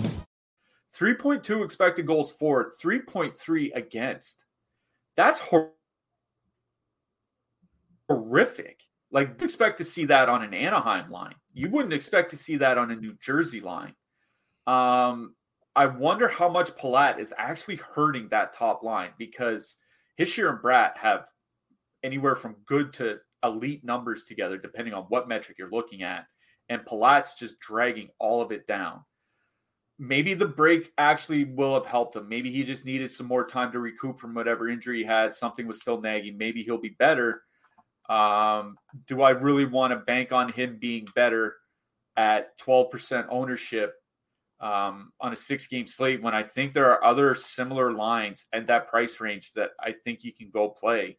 3.2 0.95 1.63
expected 1.63 2.07
goals 2.07 2.31
for, 2.31 2.71
3.3 2.81 3.75
against. 3.75 4.45
That's 5.15 5.39
hor- 5.39 5.73
horrific. 8.09 8.81
Like, 9.11 9.41
expect 9.41 9.77
to 9.77 9.83
see 9.83 10.05
that 10.05 10.27
on 10.27 10.43
an 10.43 10.53
Anaheim 10.53 11.11
line. 11.11 11.35
You 11.53 11.69
wouldn't 11.69 11.93
expect 11.93 12.31
to 12.31 12.37
see 12.37 12.57
that 12.57 12.77
on 12.77 12.91
a 12.91 12.95
New 12.95 13.13
Jersey 13.21 13.61
line. 13.61 13.93
Um, 14.65 15.35
I 15.75 15.85
wonder 15.85 16.27
how 16.27 16.49
much 16.49 16.75
Palat 16.75 17.19
is 17.19 17.33
actually 17.37 17.75
hurting 17.75 18.29
that 18.29 18.53
top 18.53 18.83
line 18.83 19.11
because 19.17 19.77
Hischier 20.19 20.49
and 20.49 20.59
Bratt 20.59 20.97
have 20.97 21.27
anywhere 22.03 22.35
from 22.35 22.55
good 22.65 22.91
to 22.93 23.19
elite 23.43 23.83
numbers 23.83 24.25
together, 24.25 24.57
depending 24.57 24.93
on 24.93 25.03
what 25.03 25.27
metric 25.27 25.57
you're 25.57 25.71
looking 25.71 26.03
at. 26.03 26.25
And 26.69 26.85
Palat's 26.85 27.35
just 27.35 27.59
dragging 27.59 28.09
all 28.19 28.41
of 28.41 28.51
it 28.51 28.67
down 28.67 29.03
maybe 29.99 30.33
the 30.33 30.47
break 30.47 30.91
actually 30.97 31.45
will 31.45 31.73
have 31.73 31.85
helped 31.85 32.15
him. 32.15 32.29
Maybe 32.29 32.51
he 32.51 32.63
just 32.63 32.85
needed 32.85 33.11
some 33.11 33.25
more 33.25 33.45
time 33.45 33.71
to 33.71 33.79
recoup 33.79 34.19
from 34.19 34.33
whatever 34.33 34.69
injury 34.69 34.99
he 34.99 35.03
had. 35.03 35.33
Something 35.33 35.67
was 35.67 35.81
still 35.81 35.99
nagging. 35.99 36.37
Maybe 36.37 36.63
he'll 36.63 36.77
be 36.77 36.95
better. 36.99 37.43
Um, 38.09 38.77
do 39.07 39.21
I 39.21 39.31
really 39.31 39.65
want 39.65 39.91
to 39.91 39.97
bank 39.97 40.31
on 40.31 40.51
him 40.51 40.77
being 40.79 41.07
better 41.15 41.55
at 42.15 42.57
12% 42.59 43.27
ownership 43.29 43.95
um, 44.59 45.11
on 45.19 45.33
a 45.33 45.35
six 45.35 45.67
game 45.67 45.87
slate 45.87 46.21
when 46.21 46.33
I 46.33 46.43
think 46.43 46.73
there 46.73 46.89
are 46.91 47.03
other 47.03 47.35
similar 47.35 47.91
lines 47.91 48.45
and 48.53 48.67
that 48.67 48.87
price 48.87 49.19
range 49.19 49.53
that 49.53 49.71
I 49.79 49.91
think 49.91 50.23
you 50.23 50.33
can 50.33 50.49
go 50.51 50.69
play? 50.69 51.17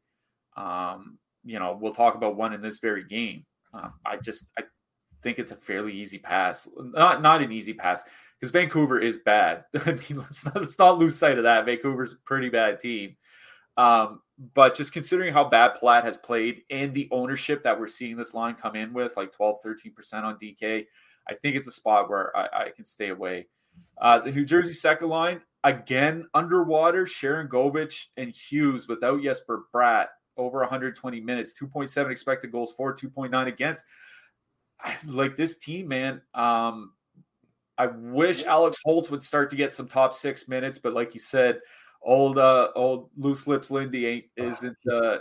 Um, 0.57 1.19
you 1.49 1.59
know, 1.59 1.79
we'll 1.81 1.95
talk 1.95 2.15
about 2.15 2.37
one 2.37 2.53
in 2.53 2.61
this 2.61 2.79
very 2.79 3.05
game. 3.05 3.45
Um, 3.73 3.95
I 4.05 4.19
just, 4.19 4.53
I 4.59 4.65
think 5.23 5.39
it's 5.39 5.51
a 5.51 5.57
fairly 5.57 5.95
easy 5.95 6.19
pass. 6.19 6.69
Not, 6.77 7.23
not 7.23 7.41
an 7.41 7.51
easy 7.51 7.73
pass 7.73 8.05
because 8.39 8.53
Vancouver 8.53 9.01
is 9.01 9.19
bad. 9.25 9.65
I 9.87 9.93
mean, 9.93 10.19
let's 10.19 10.45
not, 10.45 10.57
let's 10.57 10.79
not 10.79 10.99
lose 10.99 11.17
sight 11.17 11.39
of 11.39 11.45
that. 11.45 11.65
Vancouver's 11.65 12.13
a 12.13 12.19
pretty 12.27 12.51
bad 12.51 12.79
team. 12.79 13.17
Um, 13.79 14.21
but 14.55 14.75
just 14.75 14.93
considering 14.93 15.33
how 15.33 15.45
bad 15.45 15.73
Palat 15.81 16.05
has 16.05 16.19
played 16.19 16.63
and 16.71 16.93
the 16.93 17.09
ownership 17.13 17.63
that 17.63 17.79
we're 17.79 17.89
seeing 17.89 18.17
this 18.17 18.35
line 18.35 18.55
come 18.55 18.77
in 18.77 18.93
with, 18.93 19.17
like 19.17 19.33
12, 19.33 19.59
13% 19.65 20.25
on 20.25 20.39
DK, 20.39 20.85
I 21.29 21.35
think 21.35 21.57
it's 21.57 21.67
a 21.67 21.73
spot 21.73 22.11
where 22.11 22.37
I, 22.37 22.49
I 22.53 22.71
can 22.77 22.85
stay 22.85 23.09
away. 23.09 23.47
Uh, 24.01 24.19
the 24.19 24.33
New 24.33 24.45
Jersey 24.45 24.75
second 24.75 25.09
line, 25.09 25.41
again, 25.65 26.27
underwater, 26.35 27.05
Sharangovich 27.05 28.07
and 28.19 28.35
Hughes 28.35 28.87
without 28.87 29.23
Jesper 29.23 29.65
Bratt 29.75 30.09
over 30.39 30.59
120 30.61 31.21
minutes, 31.21 31.59
2.7 31.59 32.11
expected 32.11 32.53
goals 32.53 32.73
for, 32.73 32.95
2.9 32.95 33.47
against. 33.47 33.85
I, 34.81 34.97
like 35.07 35.37
this 35.37 35.59
team, 35.59 35.89
man. 35.89 36.23
Um, 36.35 36.93
I 37.77 37.87
wish 37.87 38.45
Alex 38.45 38.79
Holtz 38.85 39.11
would 39.11 39.23
start 39.23 39.51
to 39.51 39.57
get 39.57 39.73
some 39.73 39.87
top 39.87 40.13
six 40.15 40.49
minutes, 40.49 40.79
but 40.79 40.95
like 40.95 41.15
you 41.15 41.21
said, 41.21 41.61
old 42.03 42.39
uh 42.39 42.69
old 42.75 43.11
loose 43.17 43.47
lips 43.47 43.71
Lindy 43.71 44.07
ain't 44.07 44.25
isn't 44.37 44.77
uh 44.91 45.19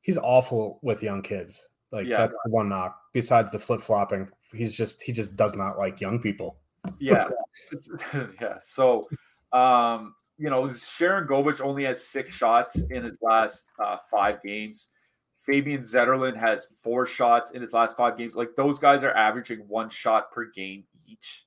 he's 0.00 0.18
awful 0.18 0.78
with 0.82 1.02
young 1.02 1.22
kids. 1.22 1.68
Like 1.90 2.06
yeah, 2.06 2.18
that's 2.18 2.36
the 2.44 2.50
one 2.50 2.68
knock. 2.68 2.98
Besides 3.12 3.50
the 3.50 3.58
flip 3.58 3.80
flopping, 3.80 4.28
he's 4.52 4.76
just 4.76 5.02
he 5.02 5.12
just 5.12 5.36
does 5.36 5.54
not 5.54 5.78
like 5.78 6.00
young 6.00 6.20
people. 6.20 6.58
Yeah, 6.98 7.28
yeah. 8.40 8.56
So, 8.60 9.08
um, 9.52 10.14
you 10.38 10.50
know, 10.50 10.64
Sharangovich 10.64 11.60
only 11.60 11.84
had 11.84 11.98
six 11.98 12.34
shots 12.34 12.82
in 12.90 13.04
his 13.04 13.18
last 13.22 13.66
uh, 13.82 13.98
five 14.10 14.42
games. 14.42 14.88
Fabian 15.34 15.82
Zetterlund 15.82 16.36
has 16.36 16.66
four 16.82 17.06
shots 17.06 17.50
in 17.50 17.60
his 17.60 17.72
last 17.72 17.96
five 17.96 18.16
games. 18.16 18.34
Like 18.34 18.56
those 18.56 18.78
guys 18.78 19.04
are 19.04 19.12
averaging 19.12 19.60
one 19.68 19.90
shot 19.90 20.32
per 20.32 20.50
game 20.50 20.84
each. 21.06 21.46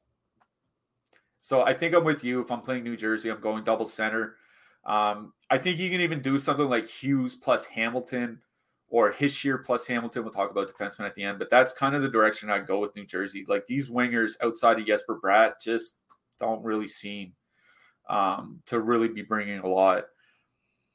So 1.40 1.62
I 1.62 1.74
think 1.74 1.96
I'm 1.96 2.04
with 2.04 2.24
you. 2.24 2.42
If 2.42 2.52
I'm 2.52 2.62
playing 2.62 2.84
New 2.84 2.96
Jersey, 2.96 3.30
I'm 3.30 3.42
going 3.42 3.64
double 3.64 3.86
center. 3.86 4.36
Um, 4.86 5.34
I 5.50 5.58
think 5.58 5.80
you 5.80 5.90
can 5.90 6.02
even 6.02 6.22
do 6.22 6.38
something 6.40 6.70
like 6.70 6.88
Hughes 6.88 7.36
plus 7.36 7.66
Hamilton 7.66 8.40
or 8.90 9.12
Hischier 9.12 9.64
plus 9.64 9.86
Hamilton. 9.86 10.24
We'll 10.24 10.32
talk 10.32 10.52
about 10.52 10.72
defensemen 10.72 11.08
at 11.08 11.16
the 11.16 11.24
end, 11.24 11.40
but 11.40 11.50
that's 11.50 11.72
kind 11.74 11.96
of 11.96 12.02
the 12.02 12.08
direction 12.08 12.50
I'd 12.50 12.68
go 12.68 12.80
with 12.80 12.96
New 12.96 13.06
Jersey. 13.06 13.46
Like 13.48 13.66
these 13.66 13.90
wingers 13.90 14.34
outside 14.42 14.80
of 14.80 14.86
Jesper 14.86 15.20
Bratt 15.22 15.54
just 15.62 15.98
don't 16.40 16.64
really 16.64 16.88
seem 16.88 17.34
um, 18.10 18.62
to 18.66 18.80
really 18.80 19.08
be 19.08 19.22
bringing 19.22 19.60
a 19.60 19.68
lot. 19.68 20.06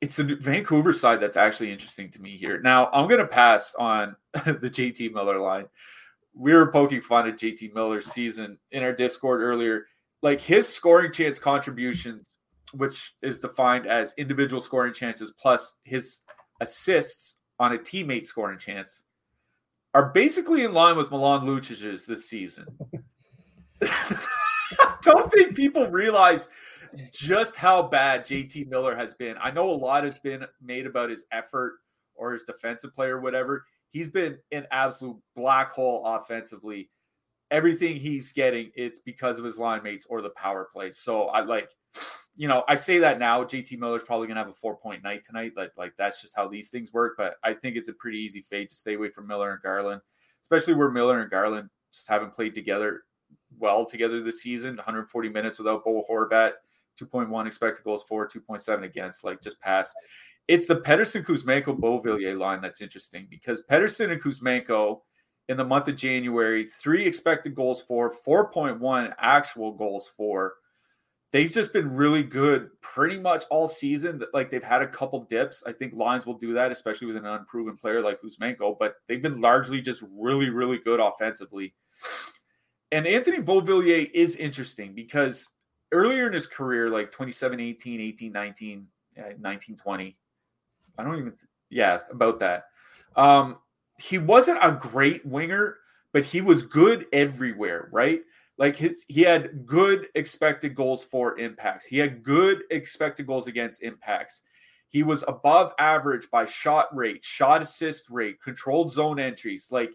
It's 0.00 0.16
the 0.16 0.36
Vancouver 0.36 0.92
side 0.92 1.20
that's 1.20 1.36
actually 1.36 1.70
interesting 1.70 2.10
to 2.10 2.20
me 2.20 2.36
here. 2.36 2.60
Now, 2.60 2.90
I'm 2.92 3.06
going 3.08 3.20
to 3.20 3.26
pass 3.26 3.74
on 3.78 4.16
the 4.32 4.70
JT 4.70 5.12
Miller 5.12 5.38
line. 5.38 5.66
We 6.34 6.52
were 6.52 6.72
poking 6.72 7.00
fun 7.00 7.28
at 7.28 7.38
JT 7.38 7.74
Miller's 7.74 8.06
season 8.06 8.58
in 8.70 8.82
our 8.82 8.92
Discord 8.92 9.42
earlier. 9.42 9.86
Like 10.22 10.40
his 10.40 10.68
scoring 10.68 11.12
chance 11.12 11.38
contributions, 11.38 12.38
which 12.72 13.14
is 13.22 13.38
defined 13.38 13.86
as 13.86 14.14
individual 14.16 14.60
scoring 14.60 14.94
chances 14.94 15.34
plus 15.38 15.76
his 15.84 16.20
assists 16.60 17.40
on 17.58 17.74
a 17.74 17.78
teammate 17.78 18.24
scoring 18.24 18.58
chance 18.58 19.04
are 19.94 20.10
basically 20.10 20.64
in 20.64 20.72
line 20.72 20.96
with 20.96 21.10
Milan 21.10 21.44
Lucic's 21.44 22.06
this 22.06 22.28
season. 22.28 22.66
I 23.82 24.94
don't 25.02 25.30
think 25.30 25.54
people 25.54 25.86
realize 25.90 26.48
just 27.12 27.56
how 27.56 27.82
bad 27.82 28.26
JT 28.26 28.68
Miller 28.68 28.94
has 28.96 29.14
been. 29.14 29.36
I 29.40 29.50
know 29.50 29.68
a 29.68 29.72
lot 29.72 30.04
has 30.04 30.20
been 30.20 30.44
made 30.60 30.86
about 30.86 31.10
his 31.10 31.24
effort 31.32 31.78
or 32.14 32.32
his 32.32 32.44
defensive 32.44 32.94
play 32.94 33.08
or 33.08 33.20
whatever. 33.20 33.64
He's 33.88 34.08
been 34.08 34.38
an 34.52 34.66
absolute 34.70 35.16
black 35.36 35.72
hole 35.72 36.02
offensively. 36.04 36.90
Everything 37.50 37.96
he's 37.96 38.32
getting, 38.32 38.70
it's 38.74 38.98
because 38.98 39.38
of 39.38 39.44
his 39.44 39.58
line 39.58 39.82
mates 39.82 40.06
or 40.08 40.22
the 40.22 40.30
power 40.30 40.68
play. 40.72 40.90
So 40.90 41.24
I 41.24 41.42
like 41.42 41.70
you 42.34 42.48
know, 42.48 42.64
I 42.66 42.76
say 42.76 42.98
that 42.98 43.18
now. 43.18 43.44
JT 43.44 43.78
Miller's 43.78 44.04
probably 44.04 44.26
gonna 44.26 44.40
have 44.40 44.48
a 44.48 44.54
four 44.54 44.76
point 44.76 45.02
night 45.02 45.22
tonight. 45.24 45.52
Like, 45.56 45.72
like 45.76 45.92
that's 45.98 46.20
just 46.20 46.34
how 46.34 46.48
these 46.48 46.70
things 46.70 46.92
work. 46.92 47.14
But 47.18 47.34
I 47.42 47.52
think 47.52 47.76
it's 47.76 47.88
a 47.88 47.94
pretty 47.94 48.18
easy 48.18 48.40
fade 48.40 48.70
to 48.70 48.74
stay 48.74 48.94
away 48.94 49.10
from 49.10 49.26
Miller 49.26 49.52
and 49.52 49.62
Garland, 49.62 50.00
especially 50.40 50.74
where 50.74 50.90
Miller 50.90 51.20
and 51.20 51.30
Garland 51.30 51.68
just 51.92 52.08
haven't 52.08 52.32
played 52.32 52.54
together 52.54 53.02
well 53.58 53.84
together 53.84 54.22
this 54.22 54.42
season. 54.42 54.76
140 54.76 55.28
minutes 55.28 55.58
without 55.58 55.84
Bo 55.84 56.04
Horvat, 56.08 56.52
2.1 57.00 57.46
expected 57.46 57.84
goals 57.84 58.04
for, 58.08 58.28
2.7 58.28 58.84
against. 58.84 59.24
Like 59.24 59.40
just 59.40 59.60
pass. 59.60 59.92
It's 60.48 60.66
the 60.66 60.76
Pettersson 60.76 61.24
Kuzmenko 61.24 61.78
Beauvillier 61.78 62.38
line 62.38 62.60
that's 62.60 62.80
interesting 62.80 63.26
because 63.30 63.62
Pettersson 63.70 64.10
and 64.10 64.22
Kuzmenko 64.22 65.00
in 65.48 65.56
the 65.56 65.64
month 65.64 65.88
of 65.88 65.96
January, 65.96 66.64
three 66.64 67.04
expected 67.04 67.54
goals 67.54 67.82
for, 67.82 68.12
4.1 68.26 69.12
actual 69.18 69.72
goals 69.72 70.10
for 70.16 70.54
they've 71.32 71.50
just 71.50 71.72
been 71.72 71.94
really 71.94 72.22
good 72.22 72.68
pretty 72.80 73.18
much 73.18 73.44
all 73.50 73.66
season. 73.66 74.22
Like 74.32 74.50
they've 74.50 74.62
had 74.62 74.82
a 74.82 74.86
couple 74.86 75.24
dips. 75.24 75.62
I 75.66 75.72
think 75.72 75.94
lines 75.94 76.26
will 76.26 76.38
do 76.38 76.52
that, 76.54 76.70
especially 76.70 77.08
with 77.08 77.16
an 77.16 77.26
unproven 77.26 77.76
player 77.76 78.02
like 78.02 78.20
Kuzmenko, 78.22 78.76
but 78.78 78.96
they've 79.08 79.22
been 79.22 79.40
largely 79.40 79.80
just 79.80 80.04
really, 80.16 80.50
really 80.50 80.78
good 80.78 81.00
offensively. 81.00 81.74
And 82.92 83.06
Anthony 83.06 83.38
Beauvillier 83.38 84.10
is 84.12 84.36
interesting 84.36 84.94
because 84.94 85.48
earlier 85.92 86.26
in 86.26 86.32
his 86.32 86.46
career, 86.46 86.90
like 86.90 87.12
27, 87.12 87.60
18, 87.60 88.00
18, 88.00 88.32
19, 88.32 88.86
19, 89.38 89.76
20, 89.76 90.16
I 90.98 91.02
don't 91.02 91.18
even, 91.18 91.32
yeah, 91.70 92.00
about 92.10 92.38
that. 92.40 92.64
Um, 93.16 93.58
he 93.98 94.18
wasn't 94.18 94.58
a 94.62 94.72
great 94.72 95.24
winger, 95.24 95.78
but 96.12 96.24
he 96.24 96.40
was 96.40 96.62
good 96.62 97.06
everywhere, 97.12 97.88
right? 97.92 98.22
Like 98.58 98.76
his, 98.76 99.04
he 99.08 99.22
had 99.22 99.66
good 99.66 100.08
expected 100.14 100.74
goals 100.74 101.02
for 101.02 101.38
impacts. 101.38 101.86
He 101.86 101.98
had 101.98 102.22
good 102.22 102.62
expected 102.70 103.26
goals 103.26 103.46
against 103.46 103.82
impacts. 103.82 104.42
He 104.88 105.02
was 105.02 105.24
above 105.26 105.72
average 105.78 106.30
by 106.30 106.44
shot 106.44 106.94
rate, 106.94 107.24
shot 107.24 107.62
assist 107.62 108.10
rate, 108.10 108.42
controlled 108.42 108.92
zone 108.92 109.18
entries. 109.18 109.68
Like 109.72 109.92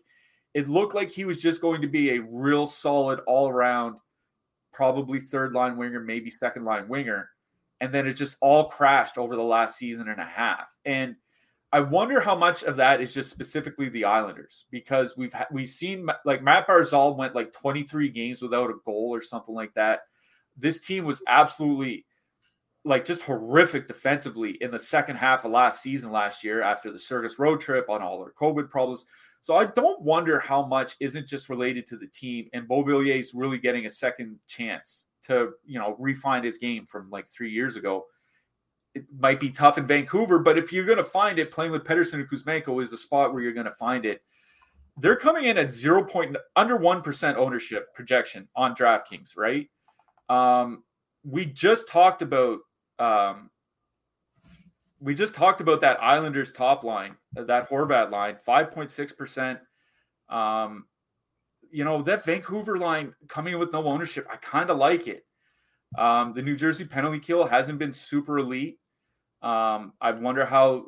it 0.55 0.67
looked 0.67 0.95
like 0.95 1.11
he 1.11 1.23
was 1.23 1.39
just 1.39 1.61
going 1.61 1.81
to 1.81 1.87
be 1.87 2.11
a 2.11 2.21
real 2.21 2.65
solid 2.65 3.19
all 3.27 3.47
around, 3.47 3.97
probably 4.77 5.19
third 5.19 5.53
line 5.53 5.75
winger, 5.75 5.99
maybe 5.99 6.29
second 6.29 6.63
line 6.63 6.87
winger. 6.87 7.31
And 7.81 7.91
then 7.91 8.07
it 8.07 8.13
just 8.13 8.37
all 8.41 8.65
crashed 8.69 9.17
over 9.17 9.35
the 9.35 9.41
last 9.41 9.75
season 9.75 10.07
and 10.07 10.21
a 10.21 10.25
half. 10.25 10.67
And 10.85 11.15
I 11.73 11.79
wonder 11.79 12.21
how 12.21 12.35
much 12.35 12.63
of 12.63 12.75
that 12.75 13.01
is 13.01 13.11
just 13.11 13.31
specifically 13.31 13.89
the 13.89 14.05
Islanders 14.05 14.65
because 14.69 15.17
we've 15.17 15.33
ha- 15.33 15.47
we've 15.51 15.69
seen 15.69 16.07
like 16.25 16.43
Matt 16.43 16.67
Barzal 16.67 17.17
went 17.17 17.33
like 17.33 17.51
23 17.53 18.09
games 18.09 18.39
without 18.39 18.69
a 18.69 18.75
goal 18.85 19.09
or 19.11 19.19
something 19.19 19.55
like 19.55 19.73
that. 19.73 20.01
This 20.55 20.79
team 20.79 21.05
was 21.05 21.23
absolutely 21.27 22.05
like 22.85 23.03
just 23.03 23.23
horrific 23.23 23.87
defensively 23.87 24.51
in 24.61 24.69
the 24.69 24.79
second 24.79 25.15
half 25.15 25.43
of 25.43 25.51
last 25.51 25.81
season 25.81 26.11
last 26.11 26.43
year 26.43 26.61
after 26.61 26.91
the 26.91 26.99
circus 26.99 27.39
road 27.39 27.59
trip 27.59 27.89
on 27.89 28.03
all 28.03 28.19
their 28.19 28.33
COVID 28.39 28.69
problems. 28.69 29.07
So 29.47 29.55
I 29.55 29.63
don't 29.63 30.01
wonder 30.01 30.41
how 30.41 30.65
much 30.65 30.97
isn't 30.99 31.25
just 31.25 31.47
related 31.47 31.87
to 31.87 31.95
the 31.95 32.07
team 32.07 32.49
and 32.51 32.67
Beauvillier 32.67 33.17
is 33.17 33.33
really 33.33 33.57
getting 33.57 33.85
a 33.85 33.89
second 33.89 34.37
chance 34.45 35.07
to 35.21 35.53
you 35.65 35.79
know 35.79 35.95
refine 35.99 36.43
his 36.43 36.57
game 36.57 36.85
from 36.85 37.09
like 37.09 37.29
three 37.29 37.49
years 37.49 37.77
ago 37.77 38.07
it 38.93 39.05
might 39.17 39.39
be 39.39 39.49
tough 39.49 39.77
in 39.77 39.87
Vancouver, 39.87 40.39
but 40.39 40.59
if 40.59 40.73
you're 40.73 40.83
going 40.83 40.97
to 40.97 41.03
find 41.05 41.39
it, 41.39 41.51
playing 41.51 41.71
with 41.71 41.85
Pettersson 41.85 42.15
and 42.15 42.29
Kuzmenko 42.29 42.81
is 42.81 42.89
the 42.89 42.97
spot 42.97 43.31
where 43.31 43.41
you're 43.41 43.53
going 43.53 43.67
to 43.67 43.75
find 43.75 44.05
it. 44.05 44.21
They're 44.97 45.15
coming 45.15 45.45
in 45.45 45.57
at 45.57 45.69
zero 45.69 46.03
point 46.03 46.35
under 46.57 46.75
one 46.75 47.01
percent 47.01 47.37
ownership 47.37 47.93
projection 47.93 48.49
on 48.53 48.75
DraftKings, 48.75 49.37
right? 49.37 49.69
Um, 50.27 50.83
we 51.23 51.45
just 51.45 51.87
talked 51.87 52.21
about 52.21 52.59
um, 52.99 53.49
we 54.99 55.13
just 55.13 55.35
talked 55.35 55.61
about 55.61 55.81
that 55.81 56.01
Islanders 56.01 56.51
top 56.51 56.83
line, 56.83 57.15
that 57.33 57.69
Horvat 57.69 58.11
line, 58.11 58.37
five 58.43 58.71
point 58.71 58.91
six 58.91 59.11
percent. 59.11 59.59
Um, 60.29 60.85
you 61.71 61.83
know 61.83 62.01
that 62.03 62.25
Vancouver 62.25 62.77
line 62.77 63.13
coming 63.27 63.53
in 63.53 63.59
with 63.59 63.73
no 63.73 63.83
ownership, 63.85 64.27
I 64.31 64.37
kind 64.37 64.69
of 64.69 64.77
like 64.77 65.07
it. 65.07 65.25
Um, 65.97 66.33
the 66.33 66.41
New 66.41 66.55
Jersey 66.55 66.85
penalty 66.85 67.19
kill 67.19 67.45
hasn't 67.45 67.79
been 67.79 67.91
super 67.91 68.39
elite. 68.39 68.79
Um, 69.41 69.93
I 70.01 70.11
wonder 70.11 70.45
how 70.45 70.85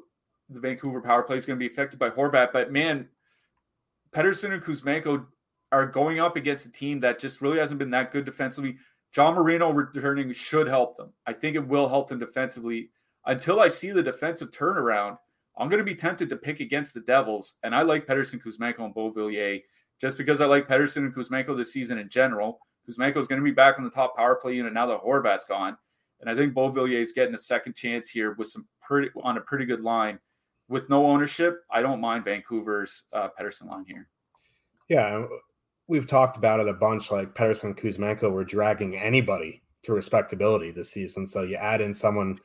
the 0.50 0.60
Vancouver 0.60 1.02
power 1.02 1.24
play 1.24 1.38
is 1.38 1.46
going 1.46 1.58
to 1.60 1.64
be 1.64 1.72
affected 1.72 2.00
by 2.00 2.10
Horvat. 2.10 2.52
But 2.52 2.72
man, 2.72 3.08
Pettersson 4.12 4.52
and 4.52 4.64
Kuzmenko 4.64 5.26
are 5.72 5.86
going 5.86 6.20
up 6.20 6.36
against 6.36 6.66
a 6.66 6.72
team 6.72 7.00
that 7.02 7.20
just 7.20 7.42
really 7.42 7.60
hasn't 7.60 7.80
been 7.80 7.92
that 7.92 8.12
good 8.12 8.26
defensively. 8.26 8.78
John 9.12 9.36
Marino 9.36 9.72
returning 9.72 10.32
should 10.34 10.68
help 10.68 10.98
them. 10.98 11.14
I 11.26 11.34
think 11.34 11.56
it 11.56 11.68
will 11.68 11.88
help 11.88 12.08
them 12.08 12.20
defensively. 12.20 12.90
Until 13.26 13.60
I 13.60 13.68
see 13.68 13.92
the 13.92 14.04
defensive 14.04 14.52
turnaround, 14.52 15.18
I'm 15.58 15.70
going 15.70 15.80
to 15.80 15.84
be 15.84 15.96
tempted 15.96 16.30
to 16.30 16.38
pick 16.38 16.60
against 16.62 16.94
the 16.94 17.02
Devils. 17.02 17.58
And 17.64 17.76
I 17.76 17.82
like 17.82 18.08
Pettersson, 18.08 18.42
Kuzmenko, 18.42 18.86
and 18.86 18.96
Beauvillier 18.96 19.62
just 20.00 20.18
because 20.18 20.42
I 20.42 20.46
like 20.46 20.68
Pettersson 20.68 20.98
and 20.98 21.14
Kuzmenko 21.14 21.56
this 21.56 21.74
season 21.74 21.98
in 21.98 22.10
general. 22.10 22.60
Kuzmenko 22.88 23.18
is 23.18 23.28
going 23.28 23.40
to 23.40 23.46
be 23.46 23.52
back 23.52 23.78
on 23.78 23.84
the 23.84 23.92
top 23.92 24.18
power 24.18 24.36
play 24.36 24.56
unit 24.56 24.74
now 24.74 24.86
that 24.88 25.04
Horvat's 25.04 25.46
gone. 25.46 25.78
And 26.22 26.30
I 26.30 26.36
think 26.36 26.54
Beauvillier 26.54 27.02
is 27.02 27.12
getting 27.12 27.36
a 27.36 27.40
second 27.40 27.76
chance 27.76 28.10
here 28.10 28.34
with 28.34 28.48
some 28.48 28.66
pretty 28.82 29.10
on 29.24 29.38
a 29.38 29.42
pretty 29.42 29.66
good 29.66 29.82
line. 29.82 30.20
With 30.68 30.90
no 30.90 31.06
ownership, 31.08 31.64
I 31.72 31.82
don't 31.82 32.02
mind 32.02 32.26
Vancouver's 32.26 33.04
uh, 33.12 33.30
Pettersson 33.40 33.68
line 33.68 33.86
here. 33.88 34.08
Yeah, 34.88 35.26
we've 35.88 36.08
talked 36.08 36.38
about 36.38 36.60
it 36.60 36.68
a 36.68 36.74
bunch. 36.74 37.12
Like 37.12 37.34
Pettersson 37.34 37.66
and 37.66 37.78
Kuzmenko 37.78 38.32
were 38.32 38.44
dragging 38.44 38.96
anybody 38.96 39.64
to 39.84 39.94
respectability 39.94 40.72
this 40.72 40.92
season. 40.92 41.26
So 41.26 41.44
you 41.44 41.56
add 41.56 41.82
in 41.82 41.94
someone, 41.94 42.38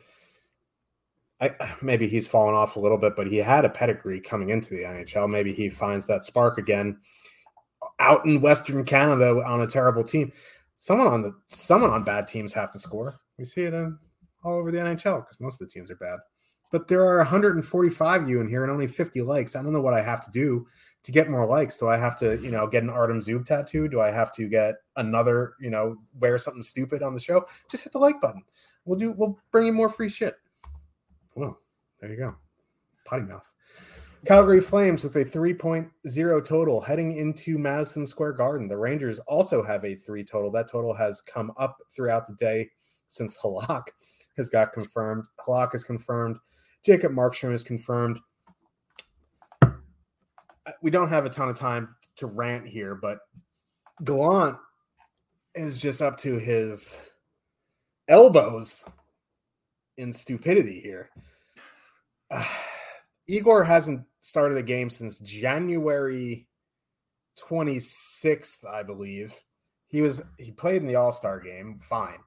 I, 1.41 1.51
maybe 1.83 2.09
he's 2.09 2.27
fallen 2.27 2.55
off 2.55 2.77
a 2.77 2.81
little 2.81 2.99
bit, 2.99 3.15
but 3.17 3.27
he 3.27 3.37
had 3.39 3.65
a 3.65 3.71
pedigree 3.71 4.21
coming 4.21 4.51
into 4.51 4.71
the 4.71 4.85
NHL. 4.85 5.29
Maybe 5.29 5.53
he 5.53 5.69
finds 5.69 6.07
that 6.07 6.25
spark 6.25 6.59
again 6.59 6.99
out 7.99 8.25
in 8.27 8.41
Western 8.41 8.85
Canada 8.85 9.43
on 9.45 9.61
a 9.61 9.67
terrible 9.67 10.05
team. 10.05 10.33
Someone 10.77 11.07
on 11.07 11.23
the 11.23 11.35
someone 11.49 11.91
on 11.91 12.05
bad 12.05 12.27
teams 12.27 12.53
have 12.53 12.73
to 12.73 12.79
score. 12.79 13.19
We 13.39 13.45
see 13.45 13.63
it 13.63 13.75
in, 13.75 13.99
all 14.43 14.59
over 14.59 14.71
the 14.71 14.79
NHL 14.79 15.21
because 15.21 15.41
most 15.41 15.61
of 15.61 15.67
the 15.67 15.73
teams 15.73 15.91
are 15.91 15.97
bad. 15.97 16.19
But 16.71 16.89
there 16.89 17.07
are 17.07 17.19
145 17.19 18.29
you 18.29 18.41
in 18.41 18.49
here 18.49 18.65
and 18.65 18.73
only 18.73 18.87
50 18.87 19.23
likes. 19.23 19.55
I 19.55 19.63
don't 19.63 19.73
know 19.73 19.81
what 19.81 19.95
I 19.95 20.03
have 20.03 20.25
to 20.25 20.31
do 20.33 20.67
to 21.05 21.13
get 21.13 21.31
more 21.31 21.47
likes. 21.47 21.77
Do 21.77 21.89
I 21.89 21.97
have 21.97 22.19
to, 22.19 22.37
you 22.43 22.51
know, 22.51 22.67
get 22.67 22.83
an 22.83 22.91
Artem 22.91 23.21
Zub 23.21 23.47
tattoo? 23.47 23.87
Do 23.89 24.01
I 24.01 24.11
have 24.11 24.33
to 24.35 24.49
get 24.49 24.75
another, 24.97 25.55
you 25.61 25.71
know, 25.71 25.97
wear 26.19 26.37
something 26.37 26.63
stupid 26.63 27.03
on 27.03 27.15
the 27.15 27.21
show? 27.21 27.47
Just 27.71 27.85
hit 27.85 27.93
the 27.93 27.99
like 27.99 28.21
button. 28.21 28.43
We'll 28.85 28.99
do. 28.99 29.13
We'll 29.13 29.39
bring 29.53 29.67
you 29.67 29.73
more 29.73 29.89
free 29.89 30.09
shit. 30.09 30.35
Well, 31.35 31.59
there 32.01 32.11
you 32.11 32.17
go. 32.17 32.37
Potty 33.05 33.25
mouth. 33.25 33.51
Calgary 34.27 34.61
Flames 34.61 35.05
with 35.05 35.17
a 35.17 35.25
3.0 35.25 36.45
total 36.45 36.81
heading 36.81 37.17
into 37.19 37.59
Madison 37.59 38.07
Square 38.07 38.33
Garden. 38.33 38.69
The 38.69 38.77
Rangers 38.77 39.19
also 39.21 39.63
have 39.63 39.85
a 39.85 39.95
three 39.95 40.25
total. 40.25 40.51
That 40.51 40.71
total 40.71 40.95
has 40.95 41.21
come 41.21 41.53
up 41.59 41.77
throughout 41.95 42.27
the 42.27 42.35
day 42.35 42.71
since 43.09 43.37
Halak 43.37 43.83
has 44.39 44.49
got 44.49 44.73
confirmed. 44.73 45.27
Halak 45.47 45.75
is 45.75 45.85
confirmed. 45.85 46.39
Jacob 46.85 47.13
Markstrom 47.13 47.53
is 47.53 47.63
confirmed. 47.63 48.19
Uh, 49.61 49.71
we 50.83 50.91
don't 50.91 51.09
have 51.09 51.27
a 51.27 51.31
ton 51.31 51.51
of 51.51 51.59
time 51.59 51.95
to 52.17 52.27
rant 52.27 52.67
here, 52.67 52.95
but 52.95 53.19
Gallant 54.05 54.57
is 55.55 55.79
just 55.79 56.01
up 56.01 56.17
to 56.19 56.39
his 56.39 57.11
elbows 58.09 58.85
in 59.97 60.13
stupidity 60.13 60.81
here. 60.81 61.11
Uh, 62.31 62.45
Igor 63.27 63.65
hasn't 63.65 64.05
started 64.21 64.59
a 64.59 64.63
game 64.63 64.91
since 64.91 65.19
January 65.21 66.47
26th, 67.39 68.67
I 68.67 68.83
believe. 68.83 69.35
He 69.89 70.03
was 70.03 70.23
he 70.39 70.51
played 70.51 70.83
in 70.83 70.87
the 70.87 70.97
All 70.97 71.13
Star 71.13 71.41
game. 71.41 71.79
Fine. 71.81 72.19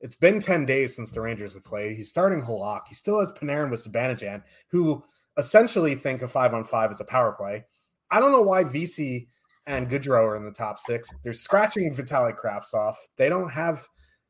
It's 0.00 0.14
been 0.14 0.40
10 0.40 0.64
days 0.64 0.94
since 0.94 1.10
the 1.10 1.20
Rangers 1.20 1.54
have 1.54 1.64
played. 1.64 1.96
He's 1.96 2.08
starting 2.08 2.40
Halak. 2.40 2.82
He 2.88 2.94
still 2.94 3.18
has 3.18 3.32
Panarin 3.32 3.70
with 3.70 3.84
Zibanejad, 3.84 4.42
who 4.70 5.02
essentially 5.36 5.94
think 5.94 6.22
a 6.22 6.28
five 6.28 6.54
on 6.54 6.64
five 6.64 6.92
is 6.92 7.00
a 7.00 7.04
power 7.04 7.32
play. 7.32 7.64
I 8.10 8.20
don't 8.20 8.32
know 8.32 8.42
why 8.42 8.64
Vesey 8.64 9.28
and 9.66 9.90
Goodrow 9.90 10.24
are 10.24 10.36
in 10.36 10.44
the 10.44 10.50
top 10.50 10.78
six. 10.78 11.08
They're 11.22 11.32
scratching 11.32 11.94
Vitaly 11.94 12.34
Kravtsov. 12.36 12.94
They 13.16 13.28
don't 13.28 13.50
have 13.50 13.86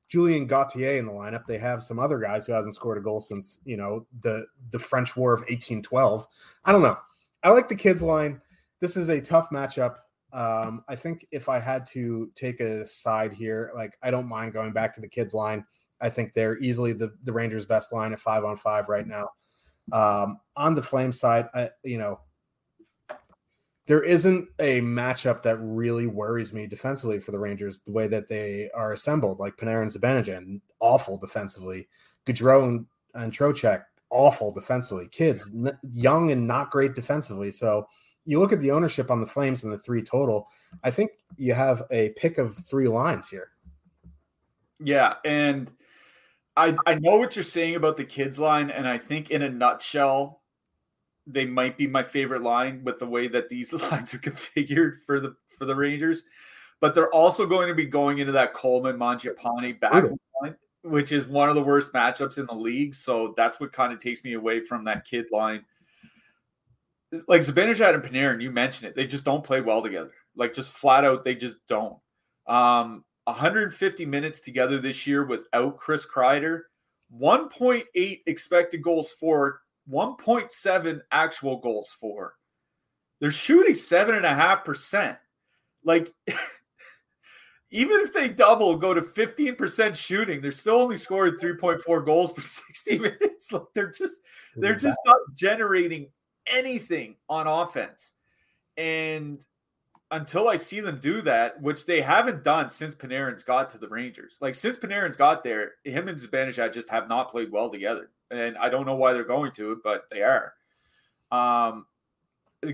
Julien 0.08 0.46
Gauthier 0.46 0.96
in 0.98 1.06
the 1.06 1.12
lineup. 1.12 1.44
They 1.46 1.58
have 1.58 1.82
some 1.82 1.98
other 1.98 2.18
guys 2.18 2.46
who 2.46 2.52
hasn't 2.52 2.74
scored 2.74 2.98
a 2.98 3.02
goal 3.02 3.20
since 3.20 3.60
you 3.64 3.76
know 3.76 4.06
the 4.20 4.46
the 4.70 4.78
French 4.78 5.16
War 5.16 5.32
of 5.32 5.40
1812. 5.40 6.26
I 6.64 6.72
don't 6.72 6.82
know. 6.82 6.98
I 7.42 7.50
like 7.50 7.68
the 7.68 7.76
kids 7.76 8.02
line. 8.02 8.40
This 8.80 8.96
is 8.96 9.08
a 9.10 9.20
tough 9.20 9.50
matchup. 9.50 9.96
Um, 10.32 10.84
I 10.88 10.96
think 10.96 11.26
if 11.30 11.48
I 11.48 11.58
had 11.58 11.86
to 11.86 12.30
take 12.34 12.60
a 12.60 12.86
side 12.86 13.32
here, 13.32 13.70
like 13.74 13.98
I 14.02 14.10
don't 14.10 14.28
mind 14.28 14.52
going 14.52 14.72
back 14.72 14.94
to 14.94 15.00
the 15.00 15.08
kids 15.08 15.34
line. 15.34 15.64
I 16.00 16.10
think 16.10 16.32
they're 16.32 16.58
easily 16.58 16.92
the 16.92 17.12
the 17.24 17.32
Rangers' 17.32 17.66
best 17.66 17.92
line 17.92 18.12
at 18.12 18.20
five 18.20 18.44
on 18.44 18.56
five 18.56 18.88
right 18.88 19.06
now. 19.06 19.30
Um, 19.92 20.38
on 20.56 20.74
the 20.74 20.82
Flame 20.82 21.12
side, 21.12 21.48
I, 21.54 21.70
you 21.82 21.98
know, 21.98 22.20
there 23.88 24.02
isn't 24.02 24.50
a 24.58 24.82
matchup 24.82 25.42
that 25.42 25.56
really 25.56 26.06
worries 26.06 26.52
me 26.52 26.66
defensively 26.66 27.18
for 27.18 27.32
the 27.32 27.38
Rangers 27.38 27.80
the 27.80 27.90
way 27.90 28.06
that 28.06 28.28
they 28.28 28.70
are 28.74 28.92
assembled. 28.92 29.40
Like 29.40 29.56
Panarin 29.56 29.82
and 29.82 29.90
Zibanejad, 29.90 30.60
awful 30.78 31.16
defensively. 31.16 31.88
Goodrow 32.26 32.64
and, 32.64 32.86
and 33.14 33.32
Trocheck, 33.32 33.84
awful 34.10 34.52
defensively. 34.52 35.08
Kids, 35.08 35.50
n- 35.54 35.76
young 35.82 36.30
and 36.30 36.46
not 36.46 36.70
great 36.70 36.94
defensively. 36.94 37.50
So 37.50 37.88
you 38.26 38.38
look 38.38 38.52
at 38.52 38.60
the 38.60 38.70
ownership 38.70 39.10
on 39.10 39.20
the 39.20 39.26
Flames 39.26 39.64
and 39.64 39.72
the 39.72 39.78
three 39.78 40.02
total. 40.02 40.48
I 40.84 40.90
think 40.90 41.12
you 41.38 41.54
have 41.54 41.82
a 41.90 42.10
pick 42.10 42.36
of 42.36 42.58
three 42.58 42.88
lines 42.88 43.30
here. 43.30 43.52
Yeah, 44.80 45.14
and 45.24 45.72
I 46.58 46.76
I 46.86 46.96
know 46.96 47.16
what 47.16 47.36
you're 47.36 47.42
saying 47.42 47.76
about 47.76 47.96
the 47.96 48.04
kids 48.04 48.38
line, 48.38 48.70
and 48.70 48.86
I 48.86 48.98
think 48.98 49.30
in 49.30 49.40
a 49.42 49.48
nutshell, 49.48 50.37
they 51.28 51.44
might 51.44 51.76
be 51.76 51.86
my 51.86 52.02
favorite 52.02 52.42
line 52.42 52.82
with 52.82 52.98
the 52.98 53.06
way 53.06 53.28
that 53.28 53.48
these 53.48 53.72
lines 53.90 54.14
are 54.14 54.18
configured 54.18 55.02
for 55.06 55.20
the 55.20 55.36
for 55.56 55.64
the 55.64 55.74
Rangers. 55.74 56.24
But 56.80 56.94
they're 56.94 57.12
also 57.12 57.44
going 57.44 57.68
to 57.68 57.74
be 57.74 57.86
going 57.86 58.18
into 58.18 58.32
that 58.32 58.54
Coleman 58.54 58.96
Mangiapane 58.96 59.80
back 59.80 60.04
line, 60.40 60.54
which 60.82 61.10
is 61.10 61.26
one 61.26 61.48
of 61.48 61.56
the 61.56 61.62
worst 61.62 61.92
matchups 61.92 62.38
in 62.38 62.46
the 62.46 62.54
league. 62.54 62.94
So 62.94 63.34
that's 63.36 63.58
what 63.58 63.72
kind 63.72 63.92
of 63.92 63.98
takes 63.98 64.22
me 64.22 64.34
away 64.34 64.60
from 64.60 64.84
that 64.84 65.04
kid 65.04 65.26
line. 65.32 65.64
Like 67.26 67.42
Zibanejad 67.42 67.94
and 67.94 68.02
Panarin, 68.02 68.40
you 68.40 68.52
mentioned 68.52 68.88
it, 68.88 68.94
they 68.94 69.08
just 69.08 69.24
don't 69.24 69.42
play 69.42 69.60
well 69.60 69.82
together. 69.82 70.12
Like 70.36 70.54
just 70.54 70.70
flat 70.70 71.04
out, 71.04 71.24
they 71.24 71.34
just 71.34 71.56
don't. 71.68 71.98
Um, 72.46 73.04
150 73.24 74.06
minutes 74.06 74.40
together 74.40 74.78
this 74.78 75.06
year 75.06 75.26
without 75.26 75.78
Chris 75.78 76.06
Kreider, 76.06 76.62
1.8 77.18 78.20
expected 78.26 78.82
goals 78.82 79.10
for, 79.12 79.62
1.7 79.90 81.00
actual 81.10 81.56
goals 81.58 81.94
for. 81.98 82.34
They're 83.20 83.32
shooting 83.32 83.74
seven 83.74 84.14
and 84.14 84.26
a 84.26 84.34
half 84.34 84.64
percent. 84.64 85.18
Like, 85.84 86.12
even 87.70 88.00
if 88.00 88.14
they 88.14 88.28
double, 88.28 88.76
go 88.76 88.94
to 88.94 89.02
15% 89.02 89.94
shooting, 89.94 90.40
they're 90.40 90.50
still 90.50 90.76
only 90.76 90.96
scoring 90.96 91.34
3.4 91.34 92.04
goals 92.04 92.32
per 92.32 92.42
60 92.42 92.98
minutes. 92.98 93.52
Like 93.52 93.62
they're 93.74 93.90
just 93.90 94.18
they're 94.56 94.74
just 94.74 94.98
not 95.04 95.18
generating 95.34 96.10
anything 96.46 97.16
on 97.28 97.46
offense. 97.46 98.12
And 98.76 99.44
until 100.10 100.48
I 100.48 100.56
see 100.56 100.80
them 100.80 100.98
do 101.00 101.20
that, 101.22 101.60
which 101.60 101.84
they 101.84 102.00
haven't 102.00 102.42
done 102.42 102.70
since 102.70 102.94
Panarin's 102.94 103.42
got 103.42 103.68
to 103.70 103.78
the 103.78 103.88
Rangers. 103.88 104.38
Like 104.40 104.54
since 104.54 104.76
Panarin's 104.76 105.16
got 105.16 105.44
there, 105.44 105.72
him 105.84 106.08
and 106.08 106.16
Zibanejad 106.16 106.72
just 106.72 106.88
have 106.88 107.08
not 107.08 107.30
played 107.30 107.52
well 107.52 107.68
together, 107.68 108.10
and 108.30 108.56
I 108.58 108.68
don't 108.68 108.86
know 108.86 108.96
why 108.96 109.12
they're 109.12 109.24
going 109.24 109.52
to, 109.52 109.80
but 109.82 110.04
they 110.10 110.22
are. 110.22 110.54
Um, 111.30 111.86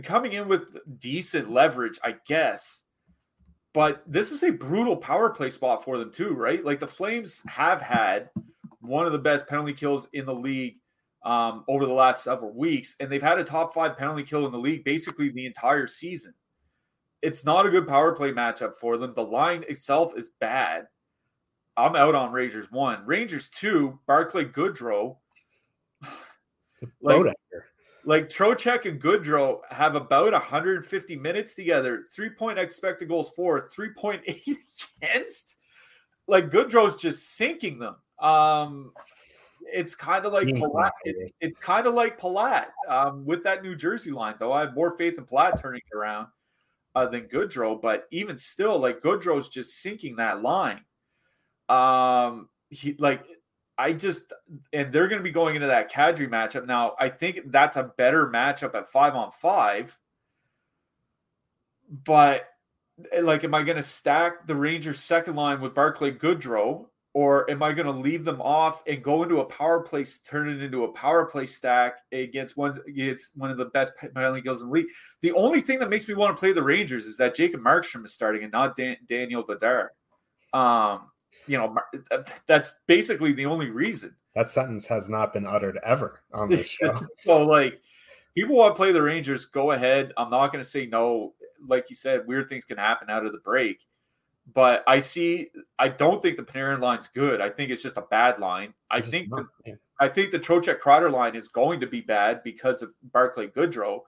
coming 0.03 0.33
in 0.33 0.49
with 0.49 0.77
decent 0.99 1.51
leverage, 1.51 1.99
I 2.03 2.17
guess, 2.27 2.83
but 3.73 4.03
this 4.07 4.31
is 4.31 4.43
a 4.45 4.51
brutal 4.51 4.97
power 4.97 5.31
play 5.31 5.51
spot 5.51 5.85
for 5.85 5.99
them 5.99 6.11
too, 6.11 6.35
right? 6.35 6.65
Like 6.65 6.81
the 6.81 6.87
Flames 6.87 7.43
have 7.47 7.83
had 7.83 8.31
one 8.81 9.07
of 9.07 9.13
the 9.13 9.19
best 9.19 9.49
penalty 9.49 9.73
kills 9.73 10.07
in 10.13 10.27
the 10.27 10.35
league 10.35 10.77
um, 11.25 11.65
over 11.69 11.87
the 11.87 11.93
last 11.93 12.23
several 12.23 12.53
weeks, 12.53 12.97
and 13.01 13.11
they've 13.11 13.23
had 13.23 13.39
a 13.39 13.45
top 13.45 13.75
five 13.75 13.97
penalty 13.97 14.23
kill 14.23 14.47
in 14.47 14.53
the 14.53 14.59
league 14.59 14.85
basically 14.85 15.31
the 15.31 15.47
entire 15.47 15.87
season 15.87 16.35
it's 17.25 17.43
not 17.43 17.65
a 17.65 17.71
good 17.71 17.89
power 17.89 18.13
play 18.13 18.33
matchup 18.33 18.75
for 18.75 18.99
them. 18.99 19.15
The 19.15 19.25
line 19.25 19.65
itself 19.67 20.13
is 20.15 20.33
bad. 20.41 20.87
I'm 21.75 21.97
out 21.97 22.15
on 22.15 22.33
Rangers 22.33 22.71
one. 22.71 23.05
Rangers 23.07 23.49
two, 23.49 23.99
Barclay 24.07 24.45
Goodrow. 24.45 25.17
Like, 27.01 27.35
like 28.05 28.29
Trocheck 28.29 28.89
and 28.89 29.01
Goodrow 29.01 29.61
have 29.71 29.95
about 29.95 30.33
150 30.33 31.17
minutes 31.17 31.55
together. 31.55 32.03
Three 32.11 32.31
point 32.31 32.59
expected 32.59 33.09
goals 33.09 33.31
for, 33.37 33.69
3.8 33.69 34.23
against. 35.03 35.57
Like 36.27 36.51
Goodrow's 36.51 36.97
just 36.97 37.37
sinking 37.37 37.79
them. 37.79 37.97
Um, 38.19 38.93
it's 39.73 39.95
kind 39.95 40.25
of 40.25 40.33
like 40.33 40.47
Palat. 40.49 40.91
It, 41.05 41.33
it's 41.41 41.59
kind 41.61 41.87
of 41.87 41.95
like 41.95 42.21
Palat 42.21 42.67
um, 42.89 43.25
with 43.25 43.43
that 43.45 43.63
New 43.63 43.75
Jersey 43.75 44.11
line, 44.11 44.35
though. 44.39 44.53
I 44.53 44.61
have 44.61 44.75
more 44.75 44.97
faith 44.97 45.19
in 45.19 45.25
Palat 45.25 45.61
turning 45.61 45.81
it 45.91 45.97
around 45.97 46.29
uh, 46.95 47.07
than 47.07 47.23
Goodrow, 47.23 47.81
but 47.81 48.07
even 48.11 48.37
still, 48.37 48.79
like 48.79 49.01
Goodrow's 49.01 49.49
just 49.49 49.81
sinking 49.81 50.17
that 50.17 50.43
line. 50.43 50.81
Um, 51.69 52.49
he 52.71 52.95
like 52.99 53.25
I 53.77 53.93
just 53.93 54.33
and 54.73 54.93
they're 54.93 55.09
going 55.09 55.19
to 55.19 55.25
be 55.25 55.33
going 55.33 55.57
into 55.57 55.67
that 55.67 55.91
Kadri 55.91 56.29
matchup 56.29 56.67
now. 56.67 56.95
I 56.99 57.09
think 57.09 57.41
that's 57.47 57.77
a 57.77 57.93
better 57.97 58.29
matchup 58.29 58.75
at 58.75 58.89
five 58.89 59.15
on 59.15 59.33
five, 59.33 59.97
but 62.05 62.49
like, 63.23 63.43
am 63.45 63.55
I 63.55 63.63
going 63.63 63.77
to 63.77 63.83
stack 63.83 64.47
the 64.47 64.55
Rangers' 64.55 65.01
second 65.01 65.35
line 65.35 65.61
with 65.61 65.75
Barclay 65.75 66.13
Goodrow 66.13 66.87
or 67.15 67.49
am 67.49 67.63
I 67.63 67.73
going 67.73 67.87
to 67.87 67.93
leave 67.93 68.25
them 68.25 68.43
off 68.43 68.83
and 68.89 69.03
go 69.03 69.23
into 69.23 69.41
a 69.41 69.45
power 69.45 69.81
play, 69.81 70.05
turn 70.27 70.49
it 70.49 70.61
into 70.61 70.83
a 70.83 70.93
power 70.93 71.25
play 71.25 71.47
stack 71.47 71.99
against 72.13 72.57
one 72.57 72.77
against 72.89 73.37
one 73.37 73.51
of 73.51 73.57
the 73.57 73.67
best 73.67 73.93
penalty 74.15 74.43
kills 74.43 74.63
in 74.63 74.69
the 74.69 74.75
league? 74.75 74.89
The 75.23 75.33
only 75.33 75.61
thing 75.61 75.79
that 75.79 75.91
makes 75.91 76.09
me 76.09 76.15
want 76.15 76.37
to 76.37 76.41
play 76.41 76.53
the 76.53 76.63
Rangers 76.63 77.07
is 77.07 77.17
that 77.19 77.37
Jacob 77.37 77.61
Markstrom 77.61 78.05
is 78.05 78.13
starting 78.13 78.43
and 78.43 78.53
not 78.53 78.77
Dan, 78.77 78.97
Daniel 79.09 79.45
Vladar. 79.45 79.89
Um, 80.53 81.11
you 81.47 81.59
know, 81.59 81.75
uh, 82.11 82.23
that's 82.47 82.81
basically 82.87 83.33
the 83.33 83.47
only 83.47 83.71
reason. 83.71 84.15
That 84.35 84.51
sentence 84.51 84.87
has 84.87 85.09
not 85.09 85.33
been 85.33 85.47
uttered 85.47 85.79
ever 85.85 86.21
on 86.33 86.49
this 86.49 86.67
show. 86.69 87.01
so, 87.19 87.47
like, 87.47 87.81
people 88.35 88.57
want 88.57 88.75
to 88.75 88.77
play 88.77 88.93
the 88.93 89.03
Rangers, 89.03 89.45
go 89.45 89.73
ahead. 89.73 90.13
I'm 90.17 90.31
not 90.31 90.53
going 90.53 90.63
to 90.63 90.69
say 90.69 90.87
no. 90.87 91.35
Like 91.67 91.89
you 91.89 91.97
said, 91.97 92.27
weird 92.27 92.49
things 92.49 92.65
can 92.65 92.77
happen 92.77 93.09
out 93.11 93.25
of 93.25 93.33
the 93.33 93.39
break. 93.39 93.87
But 94.53 94.85
I 94.87 94.99
see. 94.99 95.51
I 95.79 95.89
don't 95.89 96.21
think 96.21 96.37
the 96.37 96.43
Panarin 96.43 96.81
line's 96.81 97.09
good. 97.15 97.41
I 97.41 97.49
think 97.49 97.71
it's 97.71 97.83
just 97.83 97.97
a 97.97 98.03
bad 98.03 98.39
line. 98.39 98.75
I 98.91 98.99
it's 98.99 99.11
think. 99.11 99.31
Not, 99.31 99.47
the, 99.65 99.79
I 100.01 100.09
think 100.09 100.33
the 100.33 100.39
Trocheck 100.39 100.81
Kreider 100.81 101.11
line 101.11 101.37
is 101.37 101.49
going 101.49 101.81
to 101.81 101.87
be 101.87 102.01
bad 102.01 102.43
because 102.43 102.83
of 102.83 102.93
Barclay 103.13 103.47
Goodrow, 103.49 104.01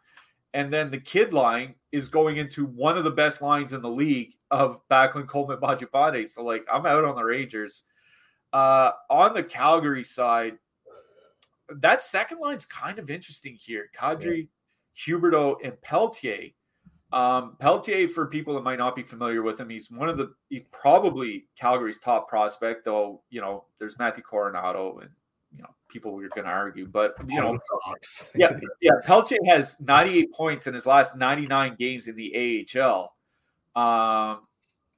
and 0.56 0.72
then 0.72 0.90
the 0.90 0.98
kid 0.98 1.34
line 1.34 1.74
is 1.92 2.08
going 2.08 2.38
into 2.38 2.64
one 2.64 2.96
of 2.96 3.04
the 3.04 3.10
best 3.10 3.42
lines 3.42 3.74
in 3.74 3.82
the 3.82 3.90
league 3.90 4.32
of 4.50 4.80
Backlund 4.88 5.28
Coleman 5.28 5.58
Mangiapane. 5.58 6.26
So 6.26 6.42
like, 6.42 6.66
I'm 6.72 6.86
out 6.86 7.04
on 7.04 7.14
the 7.14 7.22
Rangers. 7.22 7.82
Uh, 8.54 8.92
on 9.10 9.34
the 9.34 9.42
Calgary 9.42 10.02
side, 10.02 10.54
that 11.68 12.00
second 12.00 12.38
line's 12.40 12.64
kind 12.64 12.98
of 12.98 13.10
interesting 13.10 13.54
here. 13.60 13.90
Kadri, 13.94 14.48
yeah. 14.96 15.14
Huberdeau, 15.14 15.56
and 15.62 15.78
Pelletier. 15.82 16.52
um, 17.12 17.56
Pelletier, 17.60 18.08
for 18.08 18.24
people 18.26 18.54
that 18.54 18.64
might 18.64 18.78
not 18.78 18.96
be 18.96 19.02
familiar 19.02 19.42
with 19.42 19.60
him, 19.60 19.68
he's 19.68 19.90
one 19.90 20.08
of 20.08 20.16
the 20.16 20.32
he's 20.48 20.64
probably 20.72 21.44
Calgary's 21.58 21.98
top 21.98 22.30
prospect, 22.30 22.86
though 22.86 23.20
you 23.28 23.42
know 23.42 23.64
there's 23.78 23.98
Matthew 23.98 24.24
Coronato 24.24 25.02
and 25.02 25.10
you 25.56 25.62
know 25.62 25.70
people 25.88 26.12
are 26.20 26.28
going 26.28 26.44
to 26.44 26.50
argue, 26.50 26.86
but 26.86 27.14
you 27.26 27.40
know, 27.40 27.58
yeah, 28.34 28.58
yeah, 28.80 28.92
Pelletier 29.04 29.38
has 29.46 29.76
98 29.80 30.32
points 30.32 30.66
in 30.66 30.74
his 30.74 30.86
last 30.86 31.16
99 31.16 31.76
games 31.78 32.06
in 32.06 32.16
the 32.16 32.66
AHL, 32.76 33.14
um, 33.80 34.40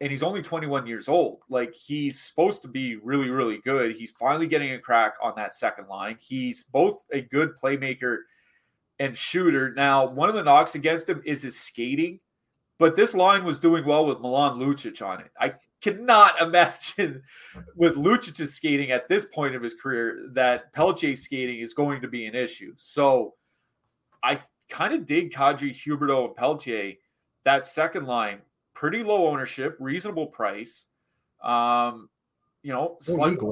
and 0.00 0.10
he's 0.10 0.22
only 0.22 0.42
21 0.42 0.86
years 0.86 1.08
old. 1.08 1.42
Like 1.48 1.74
he's 1.74 2.20
supposed 2.20 2.62
to 2.62 2.68
be 2.68 2.96
really, 2.96 3.30
really 3.30 3.58
good. 3.64 3.94
He's 3.96 4.10
finally 4.12 4.46
getting 4.46 4.72
a 4.72 4.78
crack 4.78 5.14
on 5.22 5.34
that 5.36 5.54
second 5.54 5.88
line. 5.88 6.16
He's 6.20 6.64
both 6.64 7.04
a 7.12 7.20
good 7.20 7.56
playmaker 7.56 8.18
and 8.98 9.16
shooter. 9.16 9.72
Now, 9.74 10.06
one 10.06 10.28
of 10.28 10.34
the 10.34 10.42
knocks 10.42 10.74
against 10.74 11.08
him 11.08 11.22
is 11.24 11.42
his 11.42 11.58
skating, 11.58 12.20
but 12.78 12.96
this 12.96 13.14
line 13.14 13.44
was 13.44 13.60
doing 13.60 13.84
well 13.84 14.06
with 14.06 14.20
Milan 14.20 14.58
Lucic 14.58 15.04
on 15.06 15.20
it. 15.20 15.30
I 15.38 15.54
cannot 15.80 16.40
imagine 16.40 17.22
with 17.76 17.96
Lucic's 17.96 18.52
skating 18.52 18.90
at 18.90 19.08
this 19.08 19.24
point 19.26 19.54
of 19.54 19.62
his 19.62 19.74
career 19.74 20.28
that 20.32 20.72
Pelletier's 20.72 21.22
skating 21.22 21.60
is 21.60 21.74
going 21.74 22.00
to 22.02 22.08
be 22.08 22.26
an 22.26 22.34
issue. 22.34 22.74
So 22.76 23.34
I 24.22 24.40
kind 24.68 24.94
of 24.94 25.06
dig 25.06 25.32
Kadri, 25.32 25.74
Huberdeau, 25.74 26.26
and 26.26 26.36
Pelletier. 26.36 26.94
That 27.44 27.64
second 27.64 28.06
line, 28.06 28.40
pretty 28.74 29.02
low 29.02 29.26
ownership, 29.26 29.76
reasonable 29.80 30.26
price. 30.26 30.86
Um, 31.42 32.08
you 32.62 32.72
know, 32.72 32.96
slightly, 33.00 33.48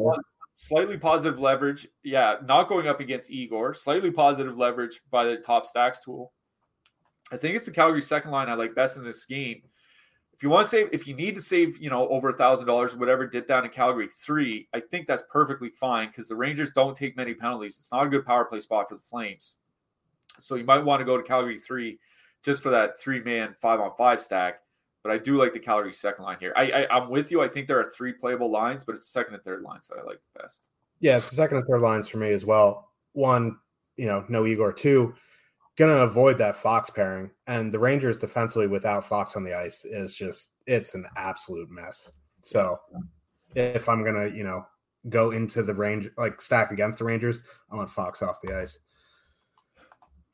slightly 0.55 0.99
positive 0.99 1.41
leverage. 1.41 1.89
Yeah, 2.03 2.37
not 2.45 2.69
going 2.69 2.89
up 2.89 3.01
against 3.01 3.31
Igor. 3.31 3.75
Slightly 3.75 4.11
positive 4.11 4.59
leverage 4.59 5.01
by 5.11 5.25
the 5.25 5.37
top 5.37 5.67
stacks 5.67 6.01
tool. 6.01 6.33
I 7.33 7.37
think 7.37 7.57
it's 7.57 7.67
the 7.67 7.73
Calgary 7.73 8.03
second 8.03 8.31
line 8.31 8.49
I 8.49 8.55
like 8.55 8.75
best 8.75 8.97
in 8.97 9.05
this 9.05 9.25
game. 9.25 9.63
If 10.37 10.43
you 10.43 10.51
want 10.51 10.67
to 10.67 10.71
save, 10.71 10.89
if 10.93 11.09
you 11.09 11.15
need 11.15 11.35
to 11.37 11.41
save, 11.41 11.79
you 11.79 11.89
know, 11.89 12.07
over 12.09 12.29
a 12.29 12.33
thousand 12.33 12.67
dollars, 12.67 12.95
whatever, 12.95 13.27
dip 13.27 13.49
down 13.49 13.63
to 13.63 13.71
Calgary 13.71 14.09
three. 14.09 14.69
I 14.75 14.81
think 14.81 15.07
that's 15.07 15.23
perfectly 15.31 15.71
fine 15.71 16.09
because 16.09 16.29
the 16.29 16.37
Rangers 16.37 16.71
don't 16.73 16.95
take 16.95 17.17
many 17.17 17.33
penalties. 17.33 17.77
It's 17.79 17.91
not 17.91 18.07
a 18.07 18.11
good 18.11 18.25
power 18.25 18.45
play 18.45 18.61
spot 18.61 18.91
for 18.91 18.97
the 18.97 19.01
Flames. 19.01 19.57
So 20.39 20.57
you 20.57 20.65
might 20.65 20.85
want 20.85 21.01
to 21.01 21.07
go 21.07 21.17
to 21.17 21.23
Calgary 21.23 21.59
three 21.59 21.99
just 22.43 22.63
for 22.63 22.69
that 22.69 22.99
three 22.99 23.23
man 23.23 23.55
five 23.63 23.81
on 23.81 23.93
five 23.97 24.21
stack. 24.21 24.61
But 25.03 25.11
I 25.11 25.19
do 25.19 25.37
like 25.37 25.55
the 25.55 25.59
Calgary 25.59 25.95
second 25.95 26.25
line 26.25 26.37
here. 26.39 26.53
I, 26.55 26.71
I 26.71 26.97
am 26.99 27.09
with 27.09 27.31
you. 27.31 27.41
I 27.41 27.49
think 27.49 27.67
there 27.67 27.81
are 27.81 27.85
three 27.97 28.13
playable 28.13 28.51
lines, 28.51 28.85
but 28.85 28.95
it's 28.95 29.05
the 29.05 29.11
second 29.11 29.35
and 29.35 29.43
third 29.43 29.63
lines 29.63 29.89
that 29.89 29.99
I 29.99 30.03
like 30.03 30.21
the 30.21 30.41
best. 30.43 30.69
Yeah, 31.01 31.17
it's 31.17 31.31
the 31.31 31.37
second 31.37 31.59
and 31.59 31.67
third 31.67 31.81
lines 31.81 32.09
for 32.09 32.19
me 32.19 32.33
as 32.33 32.45
well. 32.45 32.91
One, 33.13 33.57
you 33.97 34.05
know, 34.07 34.25
no 34.29 34.45
Igor. 34.45 34.75
Two, 34.75 35.15
gonna 35.77 36.03
avoid 36.03 36.39
that 36.39 36.57
Fox 36.57 36.91
pairing. 36.91 37.31
And 37.47 37.73
the 37.73 37.79
Rangers 37.79 38.19
defensively 38.19 38.67
without 38.67 39.05
Fox 39.05 39.37
on 39.37 39.45
the 39.45 39.55
ice 39.55 39.85
is 39.85 40.17
just 40.17 40.51
it's 40.67 40.95
an 40.95 41.07
absolute 41.17 41.71
mess. 41.71 42.11
So 42.43 42.79
if 43.55 43.89
I'm 43.89 44.05
gonna, 44.05 44.29
you 44.29 44.45
know, 44.45 44.67
go 45.09 45.31
into 45.31 45.63
the 45.63 45.75
range 45.75 46.09
like 46.17 46.41
stack 46.41 46.71
against 46.71 46.99
the 46.99 47.05
Rangers, 47.05 47.41
I 47.71 47.77
want 47.77 47.91
Fox 47.91 48.23
off 48.23 48.41
the 48.41 48.57
ice. 48.57 48.79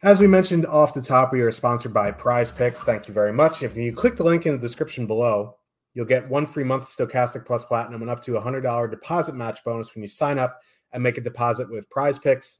As 0.02 0.18
we 0.18 0.26
mentioned 0.26 0.66
off 0.66 0.94
the 0.94 1.02
top, 1.02 1.32
we 1.32 1.42
are 1.42 1.50
sponsored 1.52 1.94
by 1.94 2.10
PrizePicks. 2.10 2.78
Thank 2.78 3.06
you 3.06 3.14
very 3.14 3.32
much. 3.32 3.62
If 3.62 3.76
you 3.76 3.92
click 3.92 4.16
the 4.16 4.24
link 4.24 4.46
in 4.46 4.52
the 4.52 4.58
description 4.58 5.06
below, 5.06 5.56
you'll 5.94 6.06
get 6.06 6.28
one 6.28 6.44
free 6.44 6.64
month 6.64 6.86
Stokastic 6.86 7.46
Plus 7.46 7.64
Platinum 7.64 8.00
and 8.00 8.10
up 8.10 8.20
to 8.22 8.36
a 8.36 8.42
$100 8.42 8.90
deposit 8.90 9.36
match 9.36 9.62
bonus 9.64 9.94
when 9.94 10.02
you 10.02 10.08
sign 10.08 10.38
up 10.38 10.60
and 10.92 11.02
make 11.04 11.18
a 11.18 11.20
deposit 11.20 11.70
with 11.70 11.88
PrizePicks. 11.88 12.58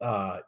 Uh, 0.00 0.38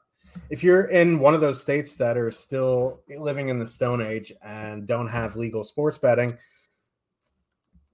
if 0.50 0.62
you're 0.62 0.84
in 0.84 1.18
one 1.18 1.34
of 1.34 1.40
those 1.40 1.60
states 1.60 1.96
that 1.96 2.16
are 2.16 2.30
still 2.30 3.00
living 3.16 3.48
in 3.48 3.58
the 3.58 3.66
Stone 3.66 4.02
Age 4.02 4.32
and 4.42 4.86
don't 4.86 5.08
have 5.08 5.36
legal 5.36 5.64
sports 5.64 5.98
betting, 5.98 6.36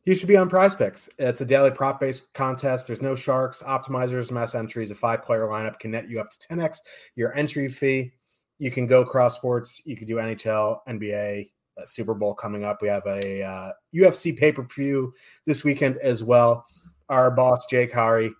you 0.04 0.14
should 0.14 0.28
be 0.28 0.36
on 0.36 0.50
PrizePicks. 0.50 1.08
It's 1.18 1.40
a 1.40 1.46
daily 1.46 1.70
prop 1.70 1.98
based 1.98 2.32
contest. 2.34 2.86
There's 2.86 3.00
no 3.00 3.14
sharks, 3.14 3.62
optimizers, 3.62 4.30
mass 4.30 4.54
entries. 4.54 4.90
A 4.90 4.94
five 4.94 5.22
player 5.22 5.46
lineup 5.46 5.78
can 5.78 5.92
net 5.92 6.08
you 6.08 6.20
up 6.20 6.30
to 6.30 6.38
10x 6.48 6.78
your 7.16 7.34
entry 7.34 7.68
fee. 7.68 8.12
You 8.58 8.70
can 8.70 8.86
go 8.86 9.04
cross 9.04 9.34
sports. 9.34 9.82
You 9.84 9.96
can 9.96 10.06
do 10.06 10.16
NHL, 10.16 10.80
NBA, 10.88 11.50
Super 11.86 12.14
Bowl 12.14 12.34
coming 12.34 12.64
up. 12.64 12.82
We 12.82 12.88
have 12.88 13.06
a 13.06 13.42
uh, 13.42 13.72
UFC 13.94 14.36
pay 14.36 14.52
per 14.52 14.62
view 14.62 15.14
this 15.46 15.64
weekend 15.64 15.96
as 15.98 16.22
well. 16.22 16.66
Our 17.08 17.30
boss, 17.30 17.66
Jake 17.66 17.92
Hari, 17.92 18.32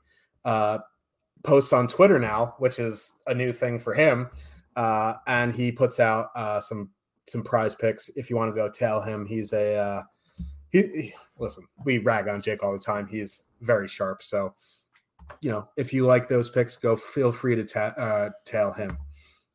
uh, 0.44 0.78
posts 1.44 1.72
on 1.72 1.86
Twitter 1.86 2.18
now, 2.18 2.54
which 2.58 2.80
is 2.80 3.12
a 3.28 3.34
new 3.34 3.52
thing 3.52 3.78
for 3.78 3.94
him. 3.94 4.28
Uh, 4.74 5.14
and 5.28 5.54
he 5.54 5.70
puts 5.70 6.00
out 6.00 6.30
uh, 6.34 6.60
some 6.60 6.90
some 7.26 7.42
PrizePicks. 7.42 8.10
If 8.16 8.28
you 8.28 8.36
want 8.36 8.50
to 8.50 8.54
go 8.54 8.68
tell 8.68 9.00
him, 9.00 9.24
he's 9.24 9.52
a 9.52 9.76
uh, 9.76 10.02
he, 10.70 10.82
he, 10.82 11.14
listen, 11.38 11.64
we 11.84 11.98
rag 11.98 12.26
on 12.26 12.42
Jake 12.42 12.64
all 12.64 12.72
the 12.72 12.78
time. 12.78 13.06
He's 13.06 13.44
very 13.60 13.86
sharp. 13.86 14.22
So, 14.22 14.54
you 15.40 15.50
know, 15.50 15.68
if 15.76 15.92
you 15.92 16.04
like 16.04 16.28
those 16.28 16.50
picks, 16.50 16.76
go 16.76 16.96
feel 16.96 17.30
free 17.30 17.54
to 17.54 17.64
ta- 17.64 17.94
uh, 17.96 18.30
tell 18.44 18.72
him. 18.72 18.90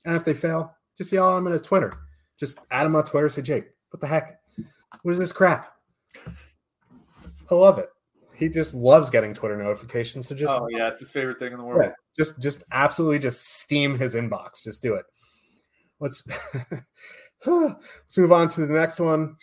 And 0.06 0.16
if 0.16 0.24
they 0.24 0.34
fail, 0.34 0.74
just 0.98 1.12
yell 1.12 1.34
at 1.34 1.38
him 1.38 1.48
in 1.48 1.54
a 1.54 1.60
Twitter. 1.60 1.92
Just 2.40 2.60
add 2.72 2.86
him 2.86 2.96
on 2.96 3.04
Twitter. 3.04 3.28
Say, 3.28 3.42
Jake, 3.42 3.66
what 3.90 4.00
the 4.00 4.08
heck? 4.08 4.40
What 5.02 5.12
is 5.12 5.20
this 5.20 5.34
crap? 5.34 5.74
He'll 7.50 7.60
love 7.60 7.80
it. 7.80 7.90
He 8.40 8.50
just 8.50 8.74
loves 8.74 9.10
getting 9.10 9.34
Twitter 9.34 9.58
notifications. 9.58 10.28
So 10.28 10.36
just 10.36 10.52
oh 10.52 10.68
yeah, 10.70 10.88
it's 10.88 11.00
his 11.00 11.12
favorite 11.12 11.38
thing 11.40 11.52
in 11.52 11.60
the 11.60 11.66
world. 11.66 11.82
Yeah, 11.84 11.92
just 12.18 12.42
just 12.42 12.64
absolutely 12.72 13.20
just 13.20 13.46
steam 13.60 13.98
his 13.98 14.16
inbox. 14.16 14.64
Just 14.64 14.82
do 14.82 14.96
it. 14.96 15.06
Let's 16.00 16.24
let's 17.46 18.18
move 18.18 18.32
on 18.32 18.48
to 18.50 18.66
the 18.66 18.74
next 18.74 19.00
one 19.00 19.36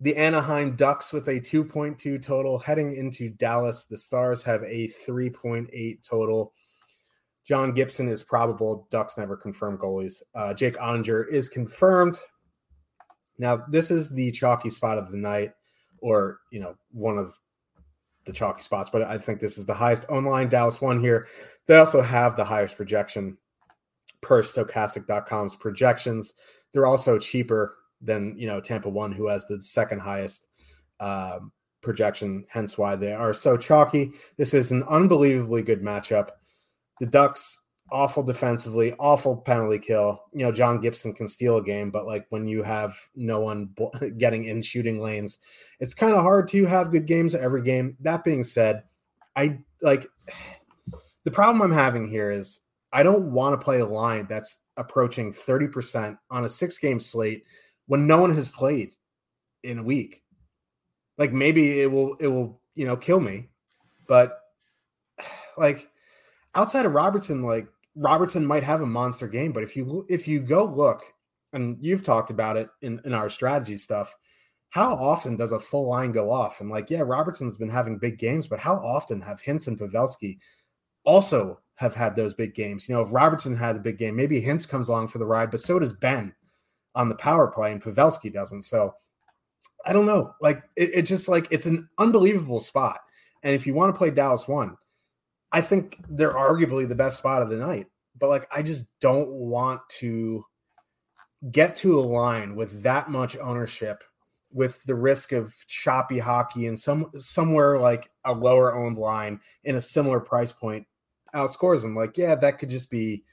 the 0.00 0.16
Anaheim 0.16 0.76
Ducks 0.76 1.12
with 1.12 1.28
a 1.28 1.40
2.2 1.40 2.22
total 2.22 2.58
heading 2.58 2.94
into 2.94 3.30
Dallas. 3.30 3.84
The 3.84 3.96
Stars 3.96 4.42
have 4.42 4.62
a 4.62 4.88
3.8 5.08 5.98
total. 6.02 6.52
John 7.46 7.72
Gibson 7.72 8.08
is 8.08 8.22
probable. 8.22 8.88
Ducks 8.90 9.16
never 9.16 9.36
confirmed 9.36 9.78
goalies. 9.78 10.22
Uh, 10.34 10.52
Jake 10.52 10.76
Oettinger 10.76 11.30
is 11.30 11.48
confirmed. 11.48 12.18
Now, 13.38 13.64
this 13.70 13.90
is 13.90 14.10
the 14.10 14.30
chalky 14.32 14.70
spot 14.70 14.98
of 14.98 15.10
the 15.10 15.16
night, 15.16 15.52
or, 16.00 16.38
you 16.50 16.60
know, 16.60 16.74
one 16.90 17.18
of 17.18 17.38
the 18.26 18.32
chalky 18.32 18.62
spots, 18.62 18.90
but 18.90 19.02
I 19.02 19.18
think 19.18 19.40
this 19.40 19.56
is 19.56 19.66
the 19.66 19.74
highest 19.74 20.08
online. 20.08 20.48
Dallas 20.48 20.80
one 20.80 21.00
here. 21.00 21.28
They 21.66 21.76
also 21.76 22.02
have 22.02 22.36
the 22.36 22.44
highest 22.44 22.76
projection 22.76 23.38
per 24.20 24.42
stokastic.com's 24.42 25.56
projections. 25.56 26.34
They're 26.72 26.86
also 26.86 27.18
cheaper 27.18 27.76
than 28.00 28.36
you 28.36 28.46
know 28.46 28.60
Tampa 28.60 28.88
one, 28.88 29.12
who 29.12 29.28
has 29.28 29.46
the 29.46 29.62
second 29.62 30.00
highest 30.00 30.46
um, 31.00 31.52
projection. 31.82 32.44
Hence 32.48 32.76
why 32.76 32.96
they 32.96 33.12
are 33.12 33.32
so 33.32 33.56
chalky. 33.56 34.12
This 34.36 34.52
is 34.52 34.72
an 34.72 34.82
unbelievably 34.84 35.62
good 35.62 35.82
matchup. 35.82 36.30
The 37.00 37.06
Ducks 37.06 37.62
awful 37.90 38.22
defensively, 38.22 38.94
awful 38.98 39.36
penalty 39.36 39.78
kill. 39.78 40.20
You 40.32 40.44
know, 40.44 40.52
John 40.52 40.80
Gibson 40.80 41.12
can 41.12 41.28
steal 41.28 41.56
a 41.56 41.62
game, 41.62 41.90
but 41.90 42.06
like 42.06 42.26
when 42.30 42.46
you 42.48 42.62
have 42.62 42.96
no 43.14 43.40
one 43.40 43.70
getting 44.18 44.44
in 44.46 44.62
shooting 44.62 45.00
lanes, 45.00 45.38
it's 45.80 45.94
kind 45.94 46.14
of 46.14 46.22
hard 46.22 46.48
to 46.48 46.66
have 46.66 46.90
good 46.90 47.06
games 47.06 47.34
every 47.34 47.62
game. 47.62 47.96
That 48.00 48.24
being 48.24 48.44
said, 48.44 48.82
I 49.34 49.58
like 49.80 50.06
the 51.24 51.30
problem 51.30 51.62
I'm 51.62 51.76
having 51.76 52.08
here 52.08 52.30
is 52.30 52.60
I 52.92 53.02
don't 53.02 53.32
want 53.32 53.58
to 53.58 53.64
play 53.64 53.80
a 53.80 53.86
line 53.86 54.26
that's 54.28 54.58
approaching 54.76 55.32
30% 55.32 56.18
on 56.30 56.44
a 56.44 56.48
six 56.48 56.78
game 56.78 57.00
slate 57.00 57.44
when 57.86 58.06
no 58.06 58.20
one 58.20 58.34
has 58.34 58.48
played 58.48 58.94
in 59.62 59.78
a 59.78 59.82
week. 59.82 60.22
Like 61.18 61.32
maybe 61.32 61.80
it 61.80 61.90
will 61.90 62.14
it 62.16 62.26
will, 62.26 62.60
you 62.74 62.86
know, 62.86 62.96
kill 62.96 63.20
me. 63.20 63.48
But 64.08 64.40
like 65.56 65.88
outside 66.54 66.86
of 66.86 66.92
Robertson, 66.92 67.42
like 67.42 67.68
Robertson 67.96 68.44
might 68.44 68.62
have 68.62 68.82
a 68.82 68.86
monster 68.86 69.26
game, 69.26 69.52
but 69.52 69.62
if 69.62 69.74
you 69.74 70.06
if 70.08 70.28
you 70.28 70.40
go 70.40 70.64
look, 70.64 71.02
and 71.52 71.78
you've 71.80 72.04
talked 72.04 72.30
about 72.30 72.56
it 72.56 72.68
in, 72.82 73.00
in 73.04 73.14
our 73.14 73.28
strategy 73.30 73.76
stuff, 73.76 74.14
how 74.70 74.94
often 74.94 75.36
does 75.36 75.52
a 75.52 75.58
full 75.58 75.88
line 75.88 76.12
go 76.12 76.30
off? 76.30 76.60
And 76.60 76.70
like, 76.70 76.90
yeah, 76.90 77.00
Robertson's 77.00 77.56
been 77.56 77.70
having 77.70 77.98
big 77.98 78.18
games, 78.18 78.46
but 78.46 78.60
how 78.60 78.74
often 78.74 79.20
have 79.22 79.42
Hintz 79.42 79.66
and 79.66 79.78
Pavelski 79.78 80.38
also 81.04 81.60
have 81.76 81.94
had 81.94 82.14
those 82.14 82.34
big 82.34 82.54
games? 82.54 82.88
You 82.88 82.94
know, 82.94 83.00
if 83.00 83.12
Robertson 83.12 83.56
had 83.56 83.76
a 83.76 83.80
big 83.80 83.98
game, 83.98 84.14
maybe 84.14 84.40
Hintz 84.40 84.68
comes 84.68 84.88
along 84.88 85.08
for 85.08 85.18
the 85.18 85.26
ride, 85.26 85.50
but 85.50 85.60
so 85.60 85.78
does 85.78 85.94
Benn 85.94 86.34
on 86.94 87.08
the 87.08 87.14
power 87.14 87.48
play, 87.48 87.72
and 87.72 87.82
Pavelski 87.82 88.32
doesn't. 88.32 88.64
So 88.64 88.94
I 89.86 89.92
don't 89.92 90.06
know. 90.06 90.34
Like 90.40 90.62
it 90.76 91.02
just 91.02 91.28
like 91.28 91.46
it's 91.50 91.66
an 91.66 91.88
unbelievable 91.98 92.60
spot. 92.60 93.00
And 93.42 93.54
if 93.54 93.66
you 93.66 93.74
want 93.74 93.94
to 93.94 93.98
play 93.98 94.10
Dallas 94.10 94.48
one, 94.48 94.76
I 95.52 95.60
think 95.60 95.98
they're 96.08 96.34
arguably 96.34 96.88
the 96.88 96.94
best 96.94 97.18
spot 97.18 97.42
of 97.42 97.48
the 97.48 97.56
night. 97.56 97.86
But 98.18 98.30
like 98.30 98.48
I 98.50 98.62
just 98.62 98.86
don't 99.00 99.30
want 99.30 99.82
to 100.00 100.44
get 101.50 101.76
to 101.76 101.98
a 101.98 102.00
line 102.00 102.56
with 102.56 102.82
that 102.82 103.10
much 103.10 103.36
ownership 103.36 104.02
with 104.52 104.82
the 104.84 104.94
risk 104.94 105.32
of 105.32 105.54
choppy 105.66 106.18
hockey 106.18 106.66
and 106.66 106.78
some 106.78 107.10
somewhere 107.18 107.78
like 107.78 108.10
a 108.24 108.32
lower 108.32 108.74
owned 108.74 108.96
line 108.96 109.40
in 109.64 109.76
a 109.76 109.80
similar 109.80 110.18
price 110.18 110.52
point 110.52 110.86
outscores 111.34 111.82
them. 111.82 111.94
Like, 111.94 112.16
yeah, 112.16 112.34
that 112.36 112.58
could 112.58 112.70
just 112.70 112.90
be 112.90 113.24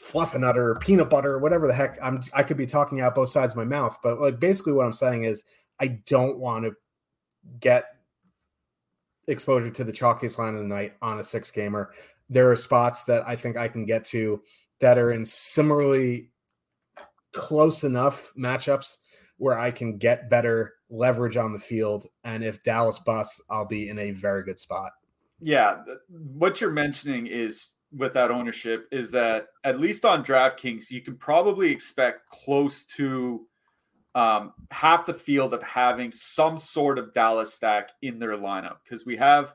fluffernutter, 0.00 0.80
peanut 0.80 1.10
butter, 1.10 1.38
whatever 1.38 1.66
the 1.66 1.74
heck. 1.74 1.98
I'm 2.02 2.22
I 2.32 2.42
could 2.42 2.56
be 2.56 2.66
talking 2.66 3.00
out 3.00 3.14
both 3.14 3.28
sides 3.28 3.52
of 3.52 3.56
my 3.56 3.64
mouth, 3.64 3.98
but 4.02 4.20
like 4.20 4.40
basically 4.40 4.72
what 4.72 4.86
I'm 4.86 4.92
saying 4.92 5.24
is 5.24 5.44
I 5.78 5.88
don't 6.06 6.38
want 6.38 6.64
to 6.64 6.72
get 7.60 7.91
exposure 9.28 9.70
to 9.70 9.84
the 9.84 9.92
chalkiest 9.92 10.38
line 10.38 10.54
of 10.54 10.60
the 10.60 10.66
night 10.66 10.94
on 11.02 11.18
a 11.18 11.22
six 11.22 11.50
gamer. 11.50 11.92
There 12.28 12.50
are 12.50 12.56
spots 12.56 13.04
that 13.04 13.26
I 13.26 13.36
think 13.36 13.56
I 13.56 13.68
can 13.68 13.84
get 13.84 14.04
to 14.06 14.42
that 14.80 14.98
are 14.98 15.12
in 15.12 15.24
similarly 15.24 16.30
close 17.32 17.84
enough 17.84 18.32
matchups 18.36 18.96
where 19.38 19.58
I 19.58 19.70
can 19.70 19.98
get 19.98 20.30
better 20.30 20.74
leverage 20.90 21.36
on 21.36 21.52
the 21.52 21.58
field. 21.58 22.06
And 22.24 22.44
if 22.44 22.62
Dallas 22.62 22.98
busts, 22.98 23.40
I'll 23.50 23.66
be 23.66 23.88
in 23.88 23.98
a 23.98 24.12
very 24.12 24.44
good 24.44 24.58
spot. 24.58 24.92
Yeah. 25.40 25.82
What 26.08 26.60
you're 26.60 26.70
mentioning 26.70 27.26
is 27.26 27.74
with 27.92 28.12
that 28.14 28.30
ownership 28.30 28.86
is 28.92 29.10
that 29.10 29.48
at 29.64 29.80
least 29.80 30.04
on 30.04 30.24
DraftKings, 30.24 30.90
you 30.90 31.00
can 31.00 31.16
probably 31.16 31.70
expect 31.70 32.28
close 32.30 32.84
to 32.84 33.46
um, 34.14 34.52
half 34.70 35.06
the 35.06 35.14
field 35.14 35.54
of 35.54 35.62
having 35.62 36.12
some 36.12 36.58
sort 36.58 36.98
of 36.98 37.12
Dallas 37.12 37.54
stack 37.54 37.90
in 38.02 38.18
their 38.18 38.36
lineup 38.36 38.76
because 38.84 39.06
we 39.06 39.16
have 39.16 39.54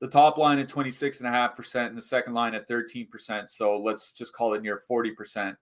the 0.00 0.08
top 0.08 0.38
line 0.38 0.58
at 0.58 0.68
26.5% 0.68 1.86
and 1.86 1.96
the 1.96 2.02
second 2.02 2.32
line 2.32 2.54
at 2.54 2.68
13%. 2.68 3.48
So 3.48 3.78
let's 3.78 4.12
just 4.12 4.32
call 4.32 4.54
it 4.54 4.62
near 4.62 4.82
40%. 4.90 5.54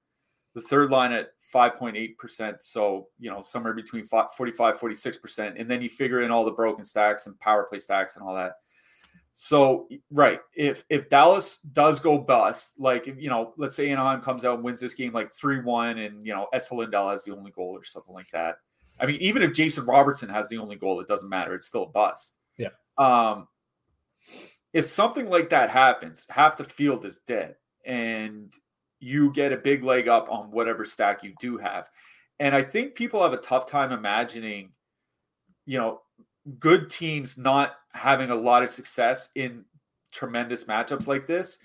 The 0.54 0.60
third 0.60 0.90
line 0.90 1.12
at 1.12 1.30
5.8%. 1.52 2.62
So, 2.62 3.08
you 3.18 3.30
know, 3.30 3.42
somewhere 3.42 3.74
between 3.74 4.06
45, 4.06 4.78
46%. 4.78 5.60
And 5.60 5.68
then 5.68 5.82
you 5.82 5.88
figure 5.88 6.22
in 6.22 6.30
all 6.30 6.44
the 6.44 6.52
broken 6.52 6.84
stacks 6.84 7.26
and 7.26 7.38
power 7.40 7.64
play 7.64 7.78
stacks 7.78 8.16
and 8.16 8.24
all 8.24 8.34
that. 8.36 8.52
So, 9.40 9.86
right, 10.10 10.40
if 10.56 10.84
if 10.90 11.08
Dallas 11.08 11.58
does 11.70 12.00
go 12.00 12.18
bust, 12.18 12.72
like 12.76 13.06
you 13.06 13.30
know, 13.30 13.52
let's 13.56 13.76
say 13.76 13.88
Anaheim 13.88 14.20
comes 14.20 14.44
out 14.44 14.56
and 14.56 14.64
wins 14.64 14.80
this 14.80 14.94
game 14.94 15.12
like 15.12 15.30
three 15.30 15.60
one, 15.60 15.98
and 15.98 16.26
you 16.26 16.34
know, 16.34 16.48
Esa 16.52 16.74
has 16.74 17.22
the 17.22 17.36
only 17.36 17.52
goal 17.52 17.68
or 17.68 17.84
something 17.84 18.12
like 18.12 18.28
that. 18.32 18.56
I 18.98 19.06
mean, 19.06 19.20
even 19.20 19.44
if 19.44 19.52
Jason 19.52 19.86
Robertson 19.86 20.28
has 20.28 20.48
the 20.48 20.58
only 20.58 20.74
goal, 20.74 20.98
it 20.98 21.06
doesn't 21.06 21.28
matter; 21.28 21.54
it's 21.54 21.68
still 21.68 21.84
a 21.84 21.88
bust. 21.88 22.38
Yeah. 22.56 22.70
Um, 22.98 23.46
if 24.72 24.86
something 24.86 25.30
like 25.30 25.50
that 25.50 25.70
happens, 25.70 26.26
half 26.28 26.56
the 26.56 26.64
field 26.64 27.04
is 27.04 27.18
dead, 27.18 27.54
and 27.86 28.52
you 28.98 29.32
get 29.32 29.52
a 29.52 29.56
big 29.56 29.84
leg 29.84 30.08
up 30.08 30.26
on 30.28 30.50
whatever 30.50 30.84
stack 30.84 31.22
you 31.22 31.32
do 31.38 31.58
have. 31.58 31.88
And 32.40 32.56
I 32.56 32.64
think 32.64 32.96
people 32.96 33.22
have 33.22 33.34
a 33.34 33.36
tough 33.36 33.66
time 33.66 33.92
imagining, 33.92 34.72
you 35.64 35.78
know, 35.78 36.00
good 36.58 36.88
teams 36.90 37.38
not 37.38 37.76
having 37.92 38.30
a 38.30 38.34
lot 38.34 38.62
of 38.62 38.70
success 38.70 39.30
in 39.34 39.64
tremendous 40.12 40.64
matchups 40.64 41.06
like 41.06 41.26
this. 41.26 41.58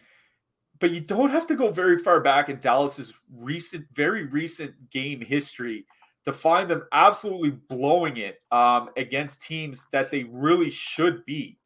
But 0.80 0.92
you 0.92 1.00
don't 1.00 1.30
have 1.30 1.48
to 1.48 1.56
go 1.56 1.72
very 1.72 1.98
far 1.98 2.20
back 2.20 2.50
in 2.50 2.60
Dallas's 2.60 3.14
recent, 3.32 3.86
very 3.94 4.26
recent 4.26 4.74
game 4.90 5.22
history 5.22 5.86
to 6.26 6.34
find 6.34 6.70
them 6.70 6.84
absolutely 6.92 7.52
blowing 7.52 8.18
it 8.18 8.40
um, 8.52 8.90
against 8.98 9.42
teams 9.42 9.86
that 9.92 10.10
they 10.10 10.24
really 10.26 10.70
should 10.70 11.26
be. 11.26 11.58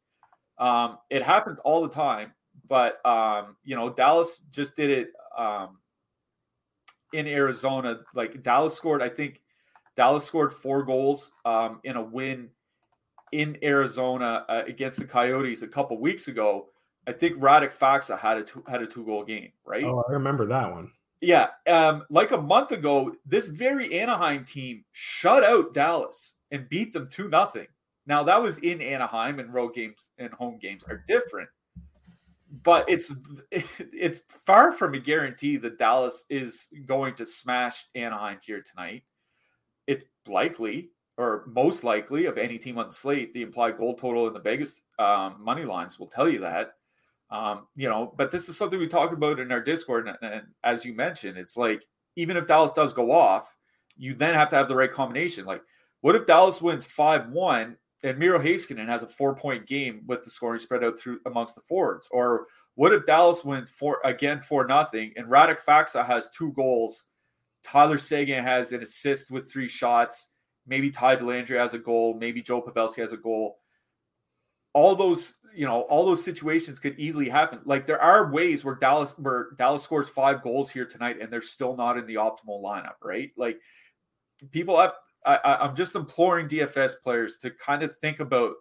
Um, 0.58 0.98
it 1.10 1.22
happens 1.22 1.58
all 1.60 1.82
the 1.82 1.88
time, 1.88 2.32
but 2.68 3.04
um, 3.06 3.56
you 3.64 3.76
know 3.76 3.90
Dallas 3.90 4.42
just 4.50 4.76
did 4.76 4.90
it 4.90 5.12
um, 5.36 5.78
in 7.12 7.26
Arizona. 7.26 8.00
Like 8.14 8.42
Dallas 8.42 8.74
scored, 8.74 9.02
I 9.02 9.08
think 9.08 9.40
Dallas 9.96 10.24
scored 10.24 10.52
four 10.52 10.82
goals 10.82 11.32
um, 11.44 11.80
in 11.84 11.96
a 11.96 12.02
win 12.02 12.50
in 13.32 13.58
Arizona 13.62 14.44
uh, 14.48 14.62
against 14.66 14.98
the 14.98 15.04
Coyotes 15.04 15.62
a 15.62 15.68
couple 15.68 15.98
weeks 15.98 16.28
ago. 16.28 16.68
I 17.06 17.12
think 17.12 17.38
Radek 17.38 17.74
Faksa 17.74 18.18
had 18.18 18.38
a 18.38 18.42
two, 18.42 18.62
had 18.68 18.82
a 18.82 18.86
two 18.86 19.04
goal 19.04 19.24
game, 19.24 19.50
right? 19.64 19.84
Oh, 19.84 20.04
I 20.08 20.12
remember 20.12 20.46
that 20.46 20.70
one. 20.70 20.90
Yeah, 21.20 21.48
um, 21.66 22.04
like 22.10 22.30
a 22.30 22.40
month 22.40 22.70
ago, 22.70 23.14
this 23.26 23.48
very 23.48 23.98
Anaheim 23.98 24.44
team 24.44 24.84
shut 24.92 25.42
out 25.42 25.74
Dallas 25.74 26.34
and 26.52 26.68
beat 26.68 26.92
them 26.92 27.08
two 27.10 27.28
nothing. 27.28 27.66
Now 28.06 28.22
that 28.24 28.40
was 28.40 28.58
in 28.58 28.80
Anaheim, 28.80 29.38
and 29.38 29.52
road 29.52 29.74
games 29.74 30.10
and 30.18 30.32
home 30.32 30.58
games 30.58 30.84
are 30.88 31.04
different 31.08 31.48
but 32.62 32.88
it's 32.88 33.12
it's 33.50 34.22
far 34.46 34.72
from 34.72 34.94
a 34.94 34.98
guarantee 34.98 35.56
that 35.58 35.78
Dallas 35.78 36.24
is 36.30 36.68
going 36.86 37.14
to 37.16 37.24
smash 37.24 37.86
Anaheim 37.94 38.38
here 38.44 38.62
tonight. 38.62 39.02
It's 39.86 40.04
likely, 40.26 40.90
or 41.18 41.44
most 41.46 41.82
likely, 41.82 42.26
of 42.26 42.38
any 42.38 42.56
team 42.56 42.78
on 42.78 42.86
the 42.86 42.92
slate, 42.92 43.34
the 43.34 43.42
implied 43.42 43.76
goal 43.76 43.94
total 43.94 44.28
in 44.28 44.32
the 44.32 44.40
Vegas 44.40 44.84
um, 45.00 45.36
money 45.40 45.64
lines 45.64 45.98
will 45.98 46.06
tell 46.06 46.28
you 46.28 46.38
that. 46.38 46.74
Um, 47.30 47.66
you 47.74 47.88
know, 47.88 48.14
but 48.16 48.30
this 48.30 48.48
is 48.48 48.56
something 48.56 48.78
we 48.78 48.86
talk 48.86 49.12
about 49.12 49.40
in 49.40 49.52
our 49.52 49.60
Discord, 49.60 50.08
and, 50.08 50.16
and 50.22 50.46
as 50.64 50.84
you 50.84 50.94
mentioned, 50.94 51.36
it's 51.36 51.56
like 51.56 51.84
even 52.16 52.36
if 52.36 52.46
Dallas 52.46 52.72
does 52.72 52.92
go 52.92 53.12
off, 53.12 53.54
you 53.96 54.14
then 54.14 54.34
have 54.34 54.48
to 54.50 54.56
have 54.56 54.68
the 54.68 54.76
right 54.76 54.90
combination. 54.92 55.44
Like, 55.44 55.62
what 56.00 56.14
if 56.14 56.24
Dallas 56.24 56.62
wins 56.62 56.86
five 56.86 57.28
one 57.28 57.76
and 58.04 58.16
Miro 58.16 58.38
Heiskanen 58.38 58.86
has 58.86 59.02
a 59.02 59.08
four 59.08 59.34
point 59.34 59.66
game 59.66 60.02
with 60.06 60.22
the 60.22 60.30
scoring 60.30 60.60
spread 60.60 60.84
out 60.84 60.98
through 60.98 61.18
amongst 61.26 61.56
the 61.56 61.62
forwards? 61.62 62.08
Or 62.12 62.46
what 62.76 62.92
if 62.92 63.04
Dallas 63.04 63.44
wins 63.44 63.70
four 63.70 64.00
again 64.04 64.38
four 64.38 64.66
nothing 64.66 65.12
and 65.16 65.26
Radek 65.26 65.58
Faksa 65.66 66.06
has 66.06 66.30
two 66.30 66.52
goals? 66.52 67.06
Tyler 67.64 67.98
Seguin 67.98 68.44
has 68.44 68.72
an 68.72 68.82
assist 68.82 69.32
with 69.32 69.50
three 69.50 69.68
shots. 69.68 70.28
Maybe 70.68 70.90
Ty 70.90 71.16
Dellandrea 71.16 71.58
has 71.58 71.74
a 71.74 71.78
goal. 71.78 72.14
Maybe 72.14 72.42
Joe 72.42 72.62
Pavelski 72.62 72.98
has 72.98 73.12
a 73.12 73.16
goal. 73.16 73.58
All 74.74 74.94
those, 74.94 75.34
you 75.54 75.66
know, 75.66 75.82
all 75.82 76.04
those 76.04 76.22
situations 76.22 76.78
could 76.78 76.98
easily 76.98 77.28
happen. 77.28 77.60
Like 77.64 77.86
there 77.86 78.00
are 78.00 78.30
ways 78.30 78.64
where 78.64 78.74
Dallas 78.74 79.14
where 79.18 79.48
Dallas 79.56 79.82
scores 79.82 80.08
five 80.08 80.42
goals 80.42 80.70
here 80.70 80.84
tonight 80.84 81.16
and 81.20 81.32
they're 81.32 81.40
still 81.40 81.74
not 81.74 81.96
in 81.96 82.06
the 82.06 82.16
optimal 82.16 82.62
lineup, 82.62 82.96
right? 83.02 83.30
Like 83.36 83.58
people 84.52 84.78
have 84.78 84.92
I, 85.26 85.58
I'm 85.60 85.74
just 85.74 85.96
imploring 85.96 86.48
DFS 86.48 87.00
players 87.02 87.38
to 87.38 87.50
kind 87.50 87.82
of 87.82 87.96
think 87.98 88.20
about 88.20 88.54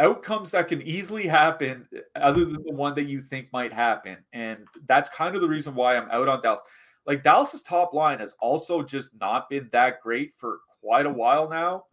outcomes 0.00 0.50
that 0.50 0.68
can 0.68 0.82
easily 0.82 1.26
happen 1.26 1.86
other 2.16 2.44
than 2.44 2.62
the 2.64 2.72
one 2.72 2.94
that 2.94 3.04
you 3.04 3.20
think 3.20 3.52
might 3.52 3.72
happen. 3.72 4.18
And 4.32 4.66
that's 4.86 5.08
kind 5.08 5.34
of 5.34 5.40
the 5.40 5.48
reason 5.48 5.74
why 5.74 5.96
I'm 5.96 6.10
out 6.10 6.28
on 6.28 6.42
Dallas. 6.42 6.60
Like 7.06 7.22
Dallas's 7.22 7.62
top 7.62 7.92
line 7.92 8.18
has 8.18 8.34
also 8.40 8.82
just 8.82 9.10
not 9.20 9.48
been 9.50 9.68
that 9.72 10.00
great 10.00 10.32
for 10.36 10.60
quite 10.84 11.06
a 11.06 11.10
while 11.10 11.48
now. 11.48 11.84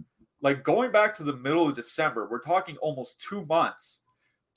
Like 0.42 0.64
going 0.64 0.92
back 0.92 1.16
to 1.18 1.24
the 1.24 1.38
middle 1.38 1.68
of 1.68 1.76
December, 1.76 2.28
we're 2.30 2.40
talking 2.40 2.78
almost 2.78 3.22
two 3.22 3.46
months. 3.46 4.02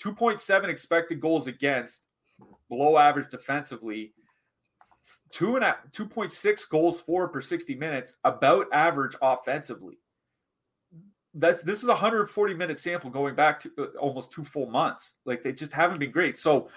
2.7 0.02 0.64
expected 0.68 1.20
goals 1.20 1.46
against, 1.46 2.06
below 2.68 2.98
average 2.98 3.30
defensively 3.30 4.12
two 5.30 5.56
and 5.56 5.64
a, 5.64 5.76
2.6 5.92 6.68
goals 6.68 7.00
for 7.00 7.28
per 7.28 7.40
60 7.40 7.74
minutes, 7.74 8.16
about 8.24 8.66
average 8.72 9.16
offensively. 9.22 9.98
That's 11.34 11.62
this 11.62 11.82
is 11.82 11.88
a 11.88 11.92
140 11.92 12.54
minute 12.54 12.78
sample 12.78 13.10
going 13.10 13.34
back 13.34 13.58
to 13.60 13.72
uh, 13.78 13.86
almost 13.98 14.30
two 14.30 14.44
full 14.44 14.66
months. 14.66 15.14
Like 15.24 15.42
they 15.42 15.52
just 15.52 15.72
haven't 15.72 15.98
been 15.98 16.12
great. 16.12 16.36
So 16.36 16.68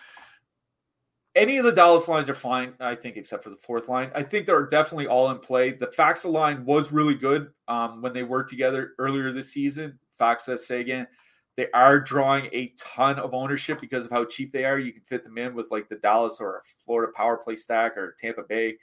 any 1.37 1.57
of 1.57 1.63
the 1.63 1.71
Dallas 1.71 2.07
lines 2.07 2.27
are 2.29 2.35
fine, 2.35 2.73
I 2.79 2.95
think, 2.95 3.15
except 3.15 3.43
for 3.43 3.51
the 3.51 3.57
fourth 3.57 3.87
line. 3.87 4.11
I 4.15 4.23
think 4.23 4.45
they're 4.45 4.65
definitely 4.65 5.07
all 5.07 5.29
in 5.29 5.37
play. 5.37 5.71
The 5.71 5.87
Faksa 5.87 6.29
line 6.31 6.65
was 6.65 6.91
really 6.91 7.13
good 7.13 7.51
um, 7.67 8.01
when 8.01 8.11
they 8.11 8.23
worked 8.23 8.49
together 8.49 8.93
earlier 8.97 9.31
this 9.31 9.53
season. 9.53 9.99
Faksa, 10.19 10.57
Seguin. 10.57 11.07
They 11.55 11.71
are 11.73 11.99
drawing 11.99 12.45
a 12.53 12.73
ton 12.77 13.17
of 13.17 13.33
ownership 13.33 13.79
because 13.79 14.05
of 14.05 14.11
how 14.11 14.25
cheap 14.25 14.51
they 14.51 14.65
are. 14.65 14.77
You 14.77 14.93
can 14.93 15.03
fit 15.03 15.23
them 15.23 15.37
in 15.37 15.55
with 15.55 15.71
like 15.71 15.89
the 15.89 15.95
Dallas 15.95 16.37
or 16.39 16.61
Florida 16.85 17.11
power 17.15 17.37
play 17.37 17.55
stack 17.55 17.97
or 17.97 18.15
Tampa 18.19 18.43
Bay 18.43 18.77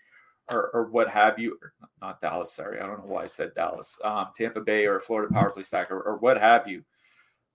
or, 0.50 0.70
or 0.70 0.90
what 0.90 1.08
have 1.08 1.38
you. 1.38 1.58
Or 1.62 1.72
not 2.00 2.20
Dallas, 2.20 2.52
sorry. 2.52 2.80
I 2.80 2.86
don't 2.86 2.98
know 2.98 3.12
why 3.12 3.24
I 3.24 3.26
said 3.26 3.54
Dallas. 3.54 3.96
Um, 4.02 4.28
Tampa 4.34 4.60
Bay 4.60 4.86
or 4.86 4.98
Florida 4.98 5.32
power 5.32 5.50
play 5.50 5.62
stack 5.62 5.90
or, 5.90 6.00
or 6.00 6.16
what 6.16 6.36
have 6.36 6.66
you. 6.66 6.82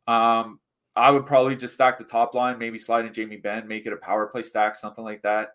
Um, 0.08 0.60
I 1.00 1.12
would 1.12 1.26
probably 1.26 1.56
just 1.56 1.74
stack 1.74 1.98
the 1.98 2.04
top 2.04 2.36
line, 2.36 2.60
maybe 2.60 2.78
slide 2.78 3.06
in 3.06 3.14
Jamie 3.14 3.38
Benn, 3.38 3.70
make 3.70 3.86
it 3.86 3.94
a 3.94 3.98
power 3.98 4.28
play 4.28 4.44
stack, 4.44 4.76
something 4.76 5.04
like 5.04 5.22
that. 5.22 5.52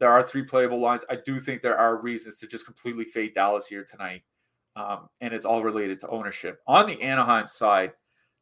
There 0.00 0.10
are 0.10 0.22
three 0.22 0.42
playable 0.42 0.80
lines. 0.80 1.04
I 1.08 1.16
do 1.24 1.38
think 1.38 1.62
there 1.62 1.78
are 1.78 2.02
reasons 2.02 2.38
to 2.38 2.48
just 2.48 2.66
completely 2.66 3.04
fade 3.04 3.34
Dallas 3.34 3.68
here 3.68 3.84
tonight. 3.84 4.22
Um, 4.74 5.08
and 5.20 5.32
it's 5.32 5.44
all 5.44 5.62
related 5.62 6.00
to 6.00 6.08
ownership. 6.08 6.60
On 6.66 6.86
the 6.86 7.00
Anaheim 7.00 7.46
side, 7.46 7.92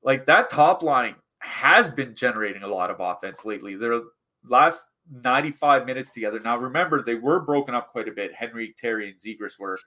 like 0.03 0.25
that 0.25 0.49
top 0.49 0.83
line 0.83 1.17
has 1.41 1.91
been 1.91 2.15
generating 2.15 2.63
a 2.63 2.69
lot 2.69 2.91
of 2.91 2.97
offense 2.99 3.45
lately. 3.45 3.77
Their 3.77 4.01
last 4.43 4.89
95 5.11 5.85
minutes 5.85 6.11
together. 6.11 6.41
Now, 6.41 6.57
remember, 6.57 7.03
they 7.03 7.15
were 7.15 7.41
broken 7.41 7.75
up 7.75 7.93
quite 7.93 8.09
a 8.09 8.13
bit. 8.13 8.33
Henry, 8.35 8.75
Terry, 8.79 9.11
and 9.11 9.21
Zegras 9.21 9.59
were. 9.59 9.79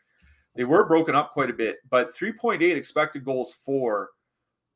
They 0.56 0.64
were 0.64 0.86
broken 0.86 1.16
up 1.16 1.34
quite 1.34 1.50
a 1.50 1.54
bit, 1.54 1.78
but 1.90 2.14
3.8 2.14 2.62
expected 2.76 3.26
goals 3.26 3.56
for 3.66 4.10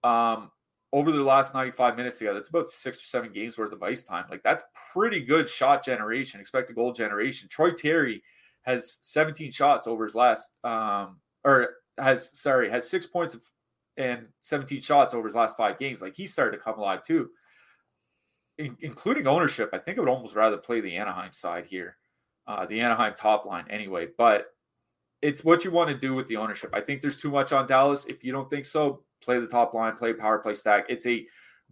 um, 0.04 0.52
over 0.94 1.12
the 1.12 1.24
last 1.24 1.56
95 1.56 1.98
minutes 1.98 2.20
together. 2.20 2.38
It's 2.38 2.50
about 2.50 2.68
six 2.68 3.02
or 3.02 3.06
seven 3.06 3.34
games 3.34 3.58
worth 3.58 3.74
of 3.74 3.82
ice 3.82 4.04
time. 4.04 4.26
Like 4.30 4.44
that's 4.44 4.64
pretty 4.94 5.22
good 5.22 5.50
shot 5.50 5.84
generation, 5.84 6.40
expected 6.40 6.76
goal 6.76 6.94
generation. 6.94 7.50
Troy 7.50 7.72
Terry 7.72 8.22
has 8.62 9.00
17 9.02 9.52
shots 9.52 9.88
over 9.88 10.04
his 10.04 10.14
last, 10.14 10.56
um, 10.64 11.18
or 11.44 11.78
has 11.98 12.40
sorry, 12.40 12.70
has 12.70 12.88
six 12.88 13.08
points 13.08 13.34
of 13.34 13.44
and 13.98 14.28
17 14.42 14.82
shots 14.82 15.14
over 15.14 15.28
his 15.28 15.36
last 15.36 15.58
five 15.58 15.80
games. 15.80 16.02
Like 16.02 16.16
he 16.16 16.28
started 16.28 16.58
to 16.58 16.64
come 16.64 16.78
alive 16.78 17.02
too, 17.04 17.32
In, 18.60 18.78
including 18.82 19.26
ownership. 19.26 19.72
I 19.74 19.80
think 19.80 19.98
I 19.98 20.02
would 20.02 20.10
almost 20.10 20.36
rather 20.36 20.58
play 20.58 20.80
the 20.80 20.96
Anaheim 20.96 21.34
side 21.34 21.66
here, 21.66 21.98
uh, 22.48 22.68
the 22.68 22.80
Anaheim 22.80 23.14
top 23.16 23.48
line 23.48 23.66
anyway. 23.68 24.10
But 24.16 24.48
it's 25.24 25.44
what 25.44 25.64
you 25.64 25.72
want 25.72 25.90
to 25.90 25.98
do 25.98 26.14
with 26.14 26.28
the 26.28 26.38
ownership. 26.38 26.70
I 26.74 26.82
think 26.82 27.02
there's 27.02 27.22
too 27.22 27.32
much 27.32 27.52
on 27.52 27.66
Dallas. 27.66 28.06
If 28.06 28.24
you 28.24 28.32
don't 28.32 28.50
think 28.50 28.66
so, 28.66 29.04
play 29.24 29.40
the 29.40 29.48
top 29.48 29.74
line, 29.74 29.96
play 29.96 30.14
power 30.14 30.40
play 30.40 30.56
stack. 30.56 30.86
It's 30.90 31.06
a 31.06 31.26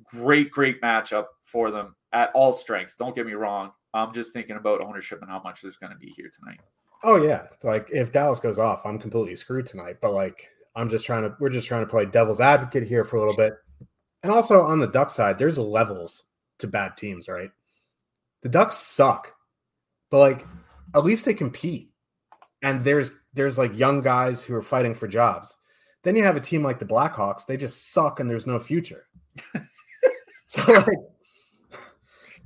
great, 0.06 0.52
great 0.52 0.82
matchup 0.82 1.26
for 1.44 1.72
them 1.72 1.96
at 2.14 2.32
all 2.34 2.54
strengths. 2.54 2.96
Don't 2.96 3.16
get 3.16 3.28
me 3.28 3.34
wrong. 3.34 3.72
I'm 3.94 4.14
just 4.14 4.34
thinking 4.34 4.56
about 4.56 4.84
ownership 4.84 5.22
and 5.22 5.30
how 5.30 5.42
much 5.44 5.62
there's 5.62 5.78
going 5.78 5.92
to 5.92 5.98
be 5.98 6.10
here 6.10 6.30
tonight. 6.34 6.60
Oh 7.04 7.22
yeah, 7.22 7.48
like 7.64 7.90
if 7.92 8.12
Dallas 8.12 8.40
goes 8.40 8.60
off, 8.60 8.86
I'm 8.86 9.00
completely 9.00 9.36
screwed 9.36 9.66
tonight. 9.66 9.98
But 10.02 10.14
like 10.14 10.50
I'm 10.76 10.90
just 10.90 11.06
trying 11.06 11.24
to 11.24 11.36
we're 11.40 11.50
just 11.50 11.68
trying 11.68 11.84
to 11.84 11.90
play 11.90 12.06
devil's 12.06 12.42
advocate 12.42 12.88
here 12.88 13.04
for 13.04 13.18
a 13.18 13.20
little 13.20 13.36
bit. 13.36 13.54
And 14.24 14.32
also 14.32 14.62
on 14.62 14.80
the 14.80 14.88
Duck 14.88 15.10
side, 15.10 15.38
there's 15.38 15.58
levels 15.58 16.26
to 16.60 16.68
bad 16.68 16.96
teams, 16.96 17.28
right? 17.28 17.50
The 18.44 18.50
Ducks 18.50 18.78
suck. 18.78 19.34
But 20.10 20.20
like 20.20 20.46
at 20.94 21.04
least 21.04 21.26
they 21.26 21.34
compete. 21.34 21.90
And 22.64 22.84
there's 22.84 23.12
there's 23.34 23.58
like 23.58 23.78
young 23.78 24.02
guys 24.02 24.44
who 24.44 24.54
are 24.56 24.62
fighting 24.62 24.94
for 24.94 25.08
jobs. 25.08 25.58
Then 26.04 26.16
you 26.16 26.24
have 26.24 26.36
a 26.36 26.42
team 26.42 26.64
like 26.64 26.80
the 26.80 26.86
Blackhawks, 26.86 27.46
they 27.46 27.58
just 27.58 27.94
suck 27.94 28.20
and 28.20 28.30
there's 28.30 28.48
no 28.48 28.60
future. 28.60 29.08
so 30.48 30.64
like 30.72 30.98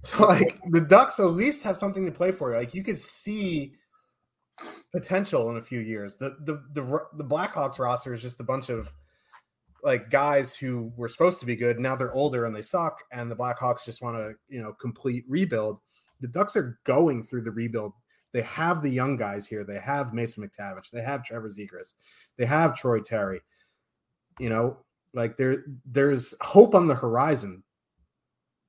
so 0.04 0.28
like 0.28 0.60
the 0.70 0.82
Ducks 0.82 1.20
at 1.20 1.26
least 1.26 1.64
have 1.64 1.78
something 1.78 2.06
to 2.06 2.12
play 2.12 2.32
for. 2.32 2.56
Like 2.56 2.74
you 2.74 2.84
could 2.84 3.00
see 3.00 3.74
potential 4.92 5.50
in 5.50 5.58
a 5.58 5.62
few 5.62 5.80
years. 5.80 6.16
The 6.16 6.36
the 6.42 6.64
the 6.74 7.00
the 7.18 7.24
Blackhawks 7.24 7.80
roster 7.80 8.14
is 8.14 8.22
just 8.22 8.40
a 8.40 8.44
bunch 8.44 8.70
of 8.70 8.94
like 9.84 10.10
guys 10.10 10.56
who 10.56 10.92
were 10.96 11.08
supposed 11.08 11.40
to 11.40 11.46
be 11.46 11.56
good. 11.56 11.80
Now 11.80 11.96
they're 11.96 12.14
older 12.14 12.46
and 12.46 12.56
they 12.56 12.62
suck, 12.62 13.04
and 13.12 13.30
the 13.32 13.36
Blackhawks 13.36 13.86
just 13.86 14.02
want 14.02 14.18
to 14.18 14.34
you 14.48 14.62
know 14.62 14.74
complete 14.74 15.26
rebuild. 15.28 15.80
The 16.22 16.28
Ducks 16.28 16.56
are 16.56 16.80
going 16.86 17.24
through 17.24 17.42
the 17.42 17.52
rebuild. 17.52 17.94
They 18.36 18.42
have 18.42 18.82
the 18.82 18.90
young 18.90 19.16
guys 19.16 19.48
here. 19.48 19.64
They 19.64 19.80
have 19.80 20.14
Mason 20.14 20.44
McTavish. 20.44 20.90
They 20.92 21.02
have 21.02 21.24
Trevor 21.24 21.48
Zegras. 21.48 21.96
They 22.38 22.44
have 22.46 22.76
Troy 22.76 23.00
Terry. 23.00 23.40
You 24.42 24.50
know, 24.50 24.80
like 25.14 25.38
there 25.38 25.64
there's 25.86 26.36
hope 26.42 26.76
on 26.76 26.86
the 26.86 26.96
horizon. 26.96 27.64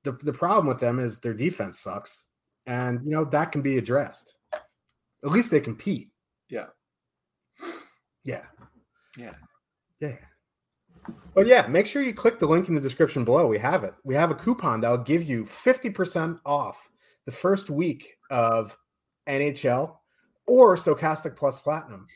The 0.05 0.13
the 0.23 0.31
problem 0.31 0.67
with 0.67 0.79
them 0.79 0.99
is 0.99 1.19
their 1.19 1.33
defense 1.33 1.79
sucks, 1.79 2.23
and 2.65 3.01
you 3.03 3.11
know 3.11 3.25
that 3.25 3.51
can 3.51 3.61
be 3.61 3.77
addressed. 3.77 4.35
At 4.53 5.31
least 5.31 5.51
they 5.51 5.59
compete. 5.59 6.11
Yeah. 6.49 6.67
Yeah. 8.23 8.43
Yeah. 9.17 9.33
Yeah. 9.99 10.15
But 11.35 11.45
yeah, 11.45 11.67
make 11.67 11.87
sure 11.87 12.01
you 12.01 12.13
click 12.13 12.39
the 12.39 12.47
link 12.47 12.69
in 12.69 12.75
the 12.75 12.79
description 12.79 13.25
below. 13.25 13.47
We 13.47 13.57
have 13.57 13.83
it. 13.83 13.95
We 14.05 14.15
have 14.15 14.31
a 14.31 14.35
coupon 14.35 14.79
that'll 14.79 14.99
give 14.99 15.23
you 15.23 15.43
50% 15.43 16.39
off 16.45 16.89
the 17.25 17.33
first 17.33 17.69
week 17.69 18.15
of 18.29 18.77
NHL 19.27 19.95
or 20.47 20.75
Stokastic 20.75 21.35
Plus 21.35 21.59
Platinum. 21.59 22.07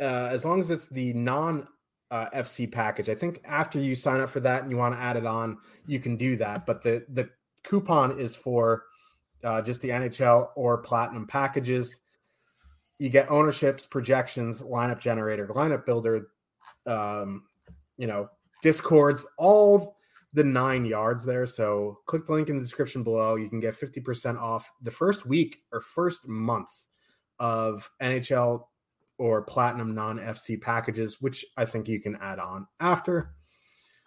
Uh, 0.00 0.28
as 0.30 0.44
long 0.44 0.60
as 0.60 0.70
it's 0.70 0.86
the 0.88 1.12
non 1.14 1.66
uh, 2.10 2.30
FC 2.30 2.70
package. 2.70 3.08
I 3.08 3.14
think 3.14 3.40
after 3.44 3.80
you 3.80 3.96
sign 3.96 4.20
up 4.20 4.28
for 4.28 4.40
that 4.40 4.62
and 4.62 4.70
you 4.70 4.76
want 4.76 4.94
to 4.94 5.00
add 5.00 5.16
it 5.16 5.26
on, 5.26 5.58
you 5.86 5.98
can 5.98 6.16
do 6.16 6.36
that. 6.36 6.64
But 6.64 6.82
the 6.82 7.04
the 7.08 7.28
coupon 7.64 8.18
is 8.18 8.36
for 8.36 8.84
uh, 9.42 9.62
just 9.62 9.82
the 9.82 9.88
NHL 9.88 10.50
or 10.54 10.78
platinum 10.78 11.26
packages. 11.26 12.00
You 12.98 13.08
get 13.08 13.30
ownerships, 13.30 13.84
projections, 13.86 14.62
lineup 14.62 15.00
generator, 15.00 15.48
lineup 15.48 15.84
builder, 15.84 16.28
um, 16.86 17.42
you 17.96 18.06
know, 18.06 18.28
discords, 18.62 19.26
all 19.36 19.96
the 20.34 20.44
nine 20.44 20.84
yards 20.84 21.24
there. 21.24 21.46
So 21.46 22.00
click 22.06 22.26
the 22.26 22.32
link 22.32 22.48
in 22.48 22.56
the 22.56 22.62
description 22.62 23.02
below. 23.02 23.36
You 23.36 23.48
can 23.48 23.60
get 23.60 23.74
50% 23.74 24.36
off 24.38 24.70
the 24.82 24.90
first 24.90 25.26
week 25.26 25.62
or 25.72 25.80
first 25.80 26.28
month 26.28 26.68
of 27.38 27.88
NHL 28.02 28.64
or 29.16 29.42
platinum 29.42 29.94
non 29.94 30.18
FC 30.18 30.60
packages, 30.60 31.20
which 31.20 31.44
I 31.56 31.64
think 31.64 31.88
you 31.88 32.00
can 32.00 32.16
add 32.16 32.40
on 32.40 32.66
after. 32.80 33.30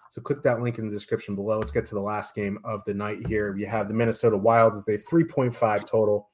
So 0.10 0.22
click 0.22 0.44
that 0.44 0.62
link 0.62 0.80
in 0.80 0.88
the 0.88 0.94
description 0.94 1.34
below. 1.34 1.60
Let's 1.60 1.72
get 1.72 1.86
to 1.88 1.96
the 1.96 2.02
last 2.02 2.36
game 2.36 2.60
of 2.66 2.84
the 2.84 2.94
night 2.94 3.26
here. 3.28 3.56
You 3.56 3.66
have 3.68 3.88
the 3.88 3.94
Minnesota 3.94 4.38
Wild 4.38 4.76
with 4.76 4.88
a 4.90 4.98
3.5 4.98 5.88
total 5.88 6.30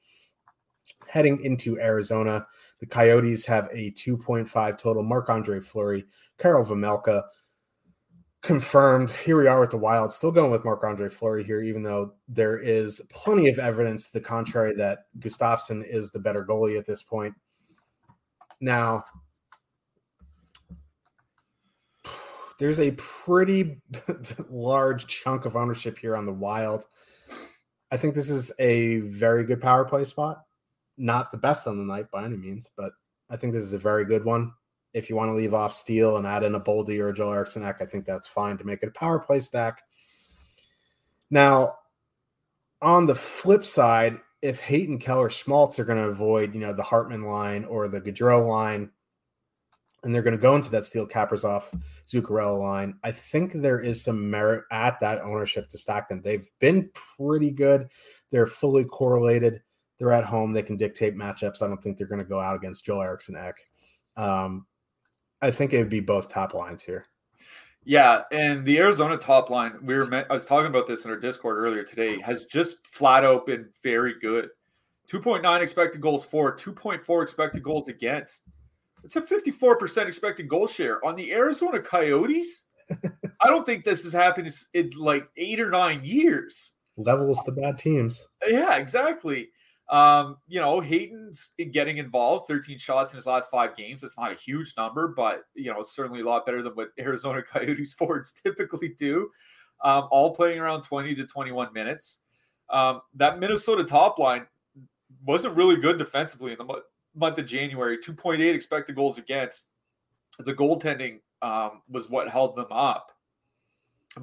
heading 1.06 1.40
into 1.44 1.78
Arizona. 1.78 2.44
The 2.80 2.86
Coyotes 2.86 3.46
have 3.46 3.68
a 3.72 3.92
2.5 3.92 4.78
total. 4.78 5.02
Marc 5.04 5.28
Andre 5.28 5.60
Fleury, 5.60 6.04
Karel 6.38 6.64
Vejmelka 6.64 7.22
confirmed. 8.44 9.10
Here 9.10 9.38
we 9.38 9.46
are 9.46 9.58
with 9.58 9.70
the 9.70 9.78
Wild, 9.78 10.12
still 10.12 10.30
going 10.30 10.50
with 10.50 10.64
Marc 10.64 10.84
Andre 10.84 11.08
Fleury 11.08 11.42
here, 11.42 11.62
even 11.62 11.82
though 11.82 12.12
there 12.28 12.58
is 12.58 13.00
plenty 13.10 13.48
of 13.48 13.58
evidence 13.58 14.06
to 14.06 14.12
the 14.12 14.20
contrary 14.20 14.74
that 14.76 15.06
Gustafsson 15.18 15.82
is 15.82 16.10
the 16.10 16.18
better 16.18 16.44
goalie 16.44 16.78
at 16.78 16.86
this 16.86 17.02
point. 17.02 17.34
Now, 18.60 19.04
there's 22.58 22.80
a 22.80 22.92
pretty 22.92 23.80
large 24.50 25.06
chunk 25.06 25.46
of 25.46 25.56
ownership 25.56 25.96
here 25.96 26.14
on 26.14 26.26
the 26.26 26.32
Wild. 26.32 26.84
I 27.90 27.96
think 27.96 28.14
this 28.14 28.28
is 28.28 28.52
a 28.58 28.98
very 29.00 29.44
good 29.44 29.60
power 29.60 29.86
play 29.86 30.04
spot. 30.04 30.42
Not 30.98 31.32
the 31.32 31.38
best 31.38 31.66
on 31.66 31.78
the 31.78 31.84
night 31.84 32.10
by 32.12 32.24
any 32.24 32.36
means, 32.36 32.70
but 32.76 32.92
I 33.30 33.36
think 33.36 33.54
this 33.54 33.64
is 33.64 33.72
a 33.72 33.78
very 33.78 34.04
good 34.04 34.24
one. 34.24 34.52
If 34.94 35.10
you 35.10 35.16
want 35.16 35.28
to 35.28 35.34
leave 35.34 35.52
off 35.52 35.74
Steel 35.74 36.16
and 36.16 36.26
add 36.26 36.44
in 36.44 36.54
a 36.54 36.60
Boldy 36.60 37.00
or 37.00 37.08
a 37.08 37.14
Joel 37.14 37.34
Eriksson 37.34 37.64
Ek 37.64 37.76
I 37.80 37.84
think 37.84 38.04
that's 38.04 38.26
fine 38.26 38.56
to 38.58 38.64
make 38.64 38.82
it 38.82 38.88
a 38.88 38.98
power 38.98 39.18
play 39.18 39.40
stack. 39.40 39.82
Now, 41.30 41.76
on 42.80 43.06
the 43.06 43.14
flip 43.14 43.64
side, 43.64 44.18
if 44.40 44.60
Hayton 44.60 44.98
Keller 44.98 45.30
Schmaltz 45.30 45.78
are 45.78 45.84
going 45.84 45.98
to 45.98 46.08
avoid, 46.08 46.54
you 46.54 46.60
know, 46.60 46.72
the 46.72 46.82
Hartman 46.82 47.22
line 47.22 47.64
or 47.64 47.88
the 47.88 48.00
Gaudreau 48.00 48.46
line, 48.46 48.90
and 50.04 50.14
they're 50.14 50.22
going 50.22 50.36
to 50.36 50.40
go 50.40 50.54
into 50.54 50.70
that 50.70 50.84
Steel 50.84 51.08
Kaprizov 51.08 51.64
Zuccarello 52.06 52.60
line. 52.60 52.94
I 53.02 53.10
think 53.10 53.52
there 53.52 53.80
is 53.80 54.04
some 54.04 54.30
merit 54.30 54.64
at 54.70 55.00
that 55.00 55.22
ownership 55.22 55.68
to 55.70 55.78
stack 55.78 56.10
them. 56.10 56.20
They've 56.20 56.46
been 56.60 56.90
pretty 56.92 57.50
good. 57.50 57.88
They're 58.30 58.46
fully 58.46 58.84
correlated. 58.84 59.62
They're 59.98 60.12
at 60.12 60.24
home. 60.24 60.52
They 60.52 60.62
can 60.62 60.76
dictate 60.76 61.16
matchups. 61.16 61.62
I 61.62 61.68
don't 61.68 61.82
think 61.82 61.96
they're 61.96 62.06
going 62.06 62.18
to 62.18 62.24
go 62.24 62.38
out 62.38 62.56
against 62.56 62.84
Joel 62.84 63.02
Eriksson 63.02 63.36
Ek. 63.36 63.56
Um, 64.16 64.66
I 65.44 65.50
think 65.50 65.74
it 65.74 65.78
would 65.78 65.90
be 65.90 66.00
both 66.00 66.30
top 66.30 66.54
lines 66.54 66.82
here. 66.82 67.04
Yeah, 67.84 68.22
and 68.32 68.64
the 68.64 68.78
Arizona 68.78 69.18
top 69.18 69.50
line, 69.50 69.74
we 69.82 69.94
were 69.94 70.24
I 70.30 70.32
was 70.32 70.46
talking 70.46 70.68
about 70.68 70.86
this 70.86 71.04
in 71.04 71.10
our 71.10 71.18
Discord 71.18 71.58
earlier 71.58 71.84
today, 71.84 72.18
has 72.22 72.46
just 72.46 72.86
flat 72.86 73.26
out 73.26 73.44
been 73.44 73.68
very 73.82 74.14
good. 74.22 74.48
2.9 75.10 75.60
expected 75.60 76.00
goals 76.00 76.24
for, 76.24 76.56
2.4 76.56 77.22
expected 77.22 77.62
goals 77.62 77.88
against. 77.88 78.44
It's 79.04 79.16
a 79.16 79.20
54% 79.20 80.06
expected 80.06 80.48
goal 80.48 80.66
share 80.66 81.04
on 81.04 81.14
the 81.14 81.30
Arizona 81.30 81.78
Coyotes. 81.78 82.64
I 82.90 83.46
don't 83.46 83.66
think 83.66 83.84
this 83.84 84.02
has 84.04 84.14
happened 84.14 84.50
in 84.72 84.90
like 84.96 85.28
eight 85.36 85.60
or 85.60 85.68
nine 85.68 86.00
years. 86.02 86.72
Levels 86.96 87.42
the 87.44 87.52
bad 87.52 87.76
teams. 87.76 88.26
Yeah, 88.46 88.76
exactly. 88.76 89.50
Um, 89.90 90.38
you 90.48 90.60
know, 90.60 90.80
Hayton's 90.80 91.50
getting 91.72 91.98
involved, 91.98 92.46
13 92.48 92.78
shots 92.78 93.12
in 93.12 93.16
his 93.16 93.26
last 93.26 93.50
five 93.50 93.76
games. 93.76 94.00
That's 94.00 94.18
not 94.18 94.32
a 94.32 94.36
huge 94.36 94.74
number, 94.76 95.08
but 95.08 95.42
you 95.54 95.72
know, 95.72 95.82
certainly 95.82 96.20
a 96.20 96.24
lot 96.24 96.46
better 96.46 96.62
than 96.62 96.72
what 96.72 96.88
Arizona 96.98 97.42
Coyotes 97.52 97.92
forwards 97.92 98.32
typically 98.32 98.90
do. 98.90 99.30
Um, 99.82 100.08
all 100.10 100.34
playing 100.34 100.58
around 100.58 100.82
20 100.82 101.14
to 101.16 101.26
21 101.26 101.72
minutes. 101.72 102.20
Um, 102.70 103.02
that 103.14 103.38
Minnesota 103.38 103.84
top 103.84 104.18
line 104.18 104.46
wasn't 105.26 105.54
really 105.54 105.76
good 105.76 105.98
defensively 105.98 106.52
in 106.52 106.58
the 106.58 106.82
month 107.14 107.38
of 107.38 107.46
January, 107.46 107.98
2.8 107.98 108.40
expected 108.54 108.96
goals 108.96 109.18
against. 109.18 109.66
The 110.38 110.54
goaltending 110.54 111.20
um, 111.42 111.82
was 111.88 112.08
what 112.08 112.28
held 112.28 112.56
them 112.56 112.66
up, 112.70 113.12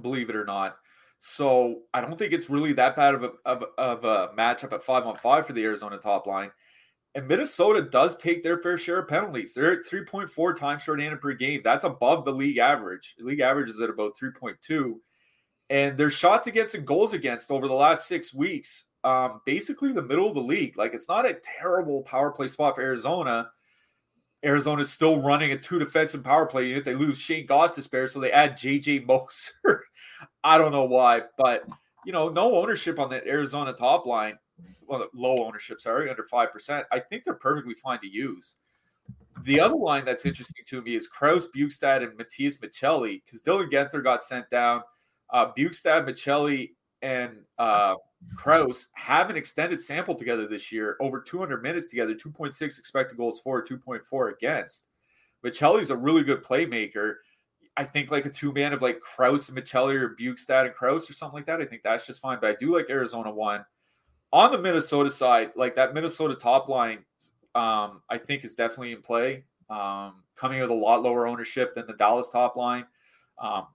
believe 0.01 0.29
it 0.29 0.35
or 0.35 0.45
not. 0.45 0.77
So 1.23 1.81
I 1.93 2.01
don't 2.01 2.17
think 2.17 2.33
it's 2.33 2.49
really 2.49 2.73
that 2.73 2.95
bad 2.95 3.13
of 3.13 3.23
a, 3.23 3.31
of, 3.45 3.63
of 3.77 4.03
a 4.05 4.29
matchup 4.35 4.73
at 4.73 4.81
five 4.81 5.05
on 5.05 5.15
five 5.17 5.45
for 5.45 5.53
the 5.53 5.63
Arizona 5.63 5.99
top 5.99 6.25
line. 6.25 6.49
And 7.13 7.27
Minnesota 7.27 7.83
does 7.83 8.17
take 8.17 8.41
their 8.41 8.57
fair 8.57 8.75
share 8.75 8.97
of 8.97 9.07
penalties. 9.07 9.53
They're 9.53 9.73
at 9.73 9.85
3.4 9.85 10.55
times 10.55 10.81
shorthanded 10.81 11.21
per 11.21 11.33
game. 11.33 11.61
That's 11.63 11.83
above 11.83 12.25
the 12.25 12.33
league 12.33 12.57
average. 12.57 13.13
The 13.19 13.25
league 13.25 13.39
average 13.39 13.69
is 13.69 13.79
at 13.79 13.91
about 13.91 14.15
3.2. 14.19 14.95
And 15.69 15.95
their 15.95 16.09
shots 16.09 16.47
against 16.47 16.73
and 16.73 16.87
goals 16.87 17.13
against 17.13 17.51
over 17.51 17.67
the 17.67 17.73
last 17.75 18.07
six 18.07 18.33
weeks 18.33 18.87
um, 19.03 19.41
basically 19.45 19.91
the 19.91 20.01
middle 20.01 20.27
of 20.27 20.33
the 20.33 20.41
league. 20.41 20.75
Like 20.75 20.95
it's 20.95 21.07
not 21.07 21.29
a 21.29 21.39
terrible 21.59 22.01
power 22.01 22.31
play 22.31 22.47
spot 22.47 22.73
for 22.73 22.81
Arizona. 22.81 23.51
Arizona's 24.43 24.91
still 24.91 25.21
running 25.21 25.51
a 25.51 25.57
two 25.57 25.79
defensive 25.79 26.23
power 26.23 26.45
play 26.45 26.67
unit. 26.67 26.83
They 26.83 26.95
lose 26.95 27.19
Shayne 27.19 27.47
Gostisbehere, 27.47 28.09
so 28.09 28.19
they 28.19 28.31
add 28.31 28.57
JJ 28.57 29.05
Moser. 29.05 29.83
I 30.43 30.57
don't 30.57 30.71
know 30.71 30.85
why, 30.85 31.21
but 31.37 31.67
you 32.05 32.11
know, 32.11 32.29
no 32.29 32.55
ownership 32.55 32.99
on 32.99 33.09
that 33.11 33.27
Arizona 33.27 33.73
top 33.73 34.05
line. 34.05 34.37
Well, 34.87 35.07
low 35.13 35.37
ownership, 35.45 35.79
sorry, 35.79 36.09
under 36.09 36.23
five 36.23 36.51
percent. 36.51 36.85
I 36.91 36.99
think 36.99 37.23
they're 37.23 37.33
perfectly 37.35 37.75
fine 37.75 37.99
to 38.01 38.07
use. 38.07 38.55
The 39.43 39.59
other 39.59 39.75
line 39.75 40.05
that's 40.05 40.25
interesting 40.25 40.63
to 40.67 40.81
me 40.81 40.95
is 40.95 41.07
Crouse, 41.07 41.47
Bjugstad, 41.55 42.03
and 42.03 42.17
Matias 42.17 42.57
Maccelli 42.57 43.21
because 43.25 43.41
Dylan 43.41 43.71
Guenther 43.71 44.03
got 44.03 44.23
sent 44.23 44.49
down. 44.49 44.81
Uh, 45.31 45.51
Bjugstad, 45.57 46.07
Maccelli, 46.07 46.71
and 47.01 47.31
uh, 47.57 47.95
Crouse 48.35 48.89
have 48.93 49.29
an 49.29 49.35
extended 49.35 49.79
sample 49.79 50.15
together 50.15 50.47
this 50.47 50.71
year, 50.71 50.97
over 50.99 51.19
200 51.19 51.63
minutes 51.63 51.87
together, 51.87 52.13
2.6 52.13 52.61
expected 52.61 53.17
goals 53.17 53.39
for, 53.39 53.63
2.4 53.63 54.33
against. 54.33 54.87
Maccelli's 55.43 55.89
a 55.89 55.95
really 55.95 56.23
good 56.23 56.43
playmaker. 56.43 57.15
I 57.77 57.83
think 57.83 58.11
like 58.11 58.25
a 58.25 58.29
two 58.29 58.51
man 58.51 58.73
of 58.73 58.81
like 58.81 58.99
Crouse 58.99 59.49
and 59.49 59.57
Maccelli 59.57 59.95
or 59.95 60.15
Bjugstad 60.19 60.65
and 60.65 60.75
Crouse 60.75 61.09
or 61.09 61.13
something 61.13 61.35
like 61.35 61.45
that. 61.47 61.61
I 61.61 61.65
think 61.65 61.83
that's 61.83 62.05
just 62.05 62.21
fine. 62.21 62.37
But 62.39 62.51
I 62.51 62.55
do 62.59 62.75
like 62.75 62.89
Arizona 62.89 63.31
one. 63.31 63.65
On 64.33 64.51
the 64.51 64.57
Minnesota 64.57 65.09
side, 65.09 65.51
like 65.55 65.75
that 65.75 65.93
Minnesota 65.93 66.35
top 66.35 66.69
line, 66.69 66.99
um, 67.55 68.01
I 68.09 68.17
think 68.17 68.45
is 68.45 68.55
definitely 68.55 68.91
in 68.91 69.01
play. 69.01 69.45
Um, 69.69 70.15
coming 70.35 70.59
with 70.59 70.69
a 70.69 70.73
lot 70.73 71.01
lower 71.01 71.27
ownership 71.27 71.75
than 71.75 71.87
the 71.87 71.93
Dallas 71.93 72.29
top 72.29 72.55
line. 72.55 72.85
Um, 73.39 73.67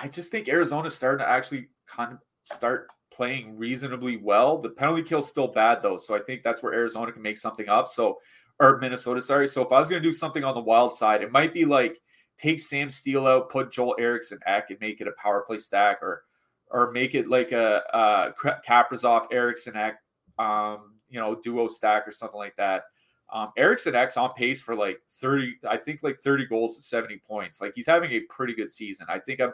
I 0.00 0.08
just 0.08 0.30
think 0.30 0.48
Arizona's 0.48 0.94
starting 0.94 1.24
to 1.24 1.28
actually 1.30 1.68
kind 1.86 2.12
of 2.12 2.18
start 2.54 2.88
playing 3.12 3.56
reasonably 3.56 4.16
well. 4.16 4.58
The 4.58 4.70
penalty 4.70 5.02
kill's 5.02 5.28
still 5.28 5.48
bad 5.48 5.82
though, 5.82 5.96
so 5.96 6.14
I 6.14 6.20
think 6.20 6.42
that's 6.42 6.62
where 6.62 6.72
Arizona 6.72 7.12
can 7.12 7.22
make 7.22 7.38
something 7.38 7.68
up. 7.68 7.88
So, 7.88 8.18
or 8.60 8.78
Minnesota, 8.78 9.20
sorry. 9.20 9.48
So 9.48 9.62
if 9.62 9.72
I 9.72 9.78
was 9.78 9.88
going 9.88 10.02
to 10.02 10.08
do 10.08 10.12
something 10.12 10.44
on 10.44 10.54
the 10.54 10.60
wild 10.60 10.94
side, 10.94 11.22
it 11.22 11.32
might 11.32 11.52
be 11.52 11.64
like 11.64 12.00
take 12.36 12.60
Sam 12.60 12.90
Steel 12.90 13.26
out, 13.26 13.50
put 13.50 13.72
Joel 13.72 13.96
Eriksson 13.98 14.38
Ek, 14.46 14.70
and 14.70 14.80
make 14.80 15.00
it 15.00 15.08
a 15.08 15.12
power 15.12 15.42
play 15.46 15.58
stack, 15.58 16.02
or 16.02 16.22
or 16.70 16.92
make 16.92 17.14
it 17.14 17.28
like 17.28 17.52
a, 17.52 17.82
a 17.92 18.60
Kaprizov 18.66 19.26
Eriksson 19.32 19.76
Ek, 19.76 19.96
um, 20.38 20.94
you 21.08 21.18
know, 21.20 21.34
duo 21.34 21.68
stack 21.68 22.06
or 22.06 22.12
something 22.12 22.38
like 22.38 22.56
that. 22.56 22.84
Um, 23.32 23.50
Eriksson 23.56 23.94
Ek's 23.94 24.16
on 24.16 24.32
pace 24.34 24.60
for 24.60 24.74
like 24.74 25.00
30, 25.20 25.56
I 25.68 25.76
think 25.76 26.02
like 26.02 26.20
30 26.20 26.46
goals 26.46 26.76
and 26.76 26.82
70 26.82 27.18
points. 27.18 27.60
Like 27.60 27.72
he's 27.74 27.86
having 27.86 28.10
a 28.12 28.20
pretty 28.20 28.54
good 28.54 28.70
season. 28.70 29.06
I 29.08 29.18
think 29.18 29.40
I'm, 29.40 29.52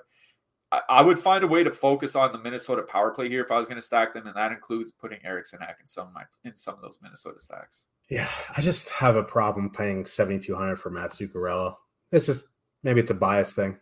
I, 0.73 1.01
would 1.01 1.19
find 1.19 1.45
a 1.45 1.47
way 1.47 1.63
to 1.63 1.71
focus 1.71 2.17
on 2.17 2.33
the 2.33 2.39
Minnesota 2.39 2.83
power 2.83 3.11
play 3.11 3.29
here 3.29 3.43
if 3.43 3.53
I 3.53 3.59
was 3.59 3.69
going 3.69 3.81
to 3.81 3.87
stack 3.87 4.15
them, 4.15 4.27
and 4.27 4.35
that 4.35 4.51
includes 4.51 4.91
putting 4.91 5.25
Eriksson 5.25 5.61
Ek 5.63 5.77
in 5.81 5.87
some 5.87 6.09
of 6.09 6.15
my 6.15 6.23
in 6.45 6.57
some 6.57 6.75
of 6.75 6.81
those 6.81 6.99
Minnesota 7.01 7.39
stacks. 7.39 7.87
Yeah, 8.11 8.29
I 8.57 8.61
just 8.61 8.89
have 8.91 9.17
a 9.17 9.23
problem 9.23 9.71
paying 9.71 10.07
seventy 10.07 10.41
two 10.41 10.57
hundred 10.57 10.77
for 10.77 10.91
Matt 10.91 11.11
Zuccarello. 11.11 11.77
It's 12.11 12.27
just 12.27 12.47
maybe 12.83 13.01
it's 13.01 13.13
a 13.13 13.15
bias 13.15 13.53
thing, 13.53 13.79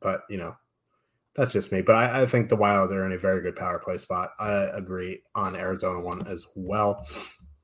but 0.00 0.22
you 0.30 0.38
know, 0.38 0.56
that's 1.34 1.52
just 1.52 1.72
me. 1.72 1.82
But 1.82 1.96
I, 1.96 2.22
I 2.22 2.26
think 2.26 2.48
the 2.48 2.56
Wild 2.56 2.92
are 2.92 3.04
in 3.04 3.12
a 3.12 3.18
very 3.18 3.42
good 3.42 3.56
power 3.56 3.78
play 3.78 3.98
spot. 3.98 4.30
I 4.38 4.52
agree 4.72 5.22
on 5.34 5.56
Arizona 5.56 6.00
one 6.00 6.26
as 6.26 6.46
well. 6.54 7.06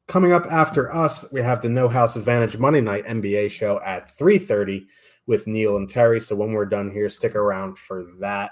Coming 0.06 0.32
up 0.32 0.46
after 0.50 0.92
us, 0.92 1.24
we 1.32 1.40
have 1.40 1.62
the 1.62 1.68
No 1.68 1.88
House 1.88 2.16
Advantage 2.16 2.58
Monday 2.58 2.80
Night 2.82 3.06
NBA 3.06 3.50
show 3.50 3.80
at 3.80 4.10
three 4.16 4.38
thirty 4.38 4.86
with 5.30 5.46
Neil 5.46 5.76
and 5.76 5.88
Terry. 5.88 6.20
So 6.20 6.34
when 6.34 6.52
we're 6.52 6.66
done 6.66 6.90
here, 6.90 7.08
stick 7.08 7.36
around 7.36 7.78
for 7.78 8.04
that. 8.18 8.50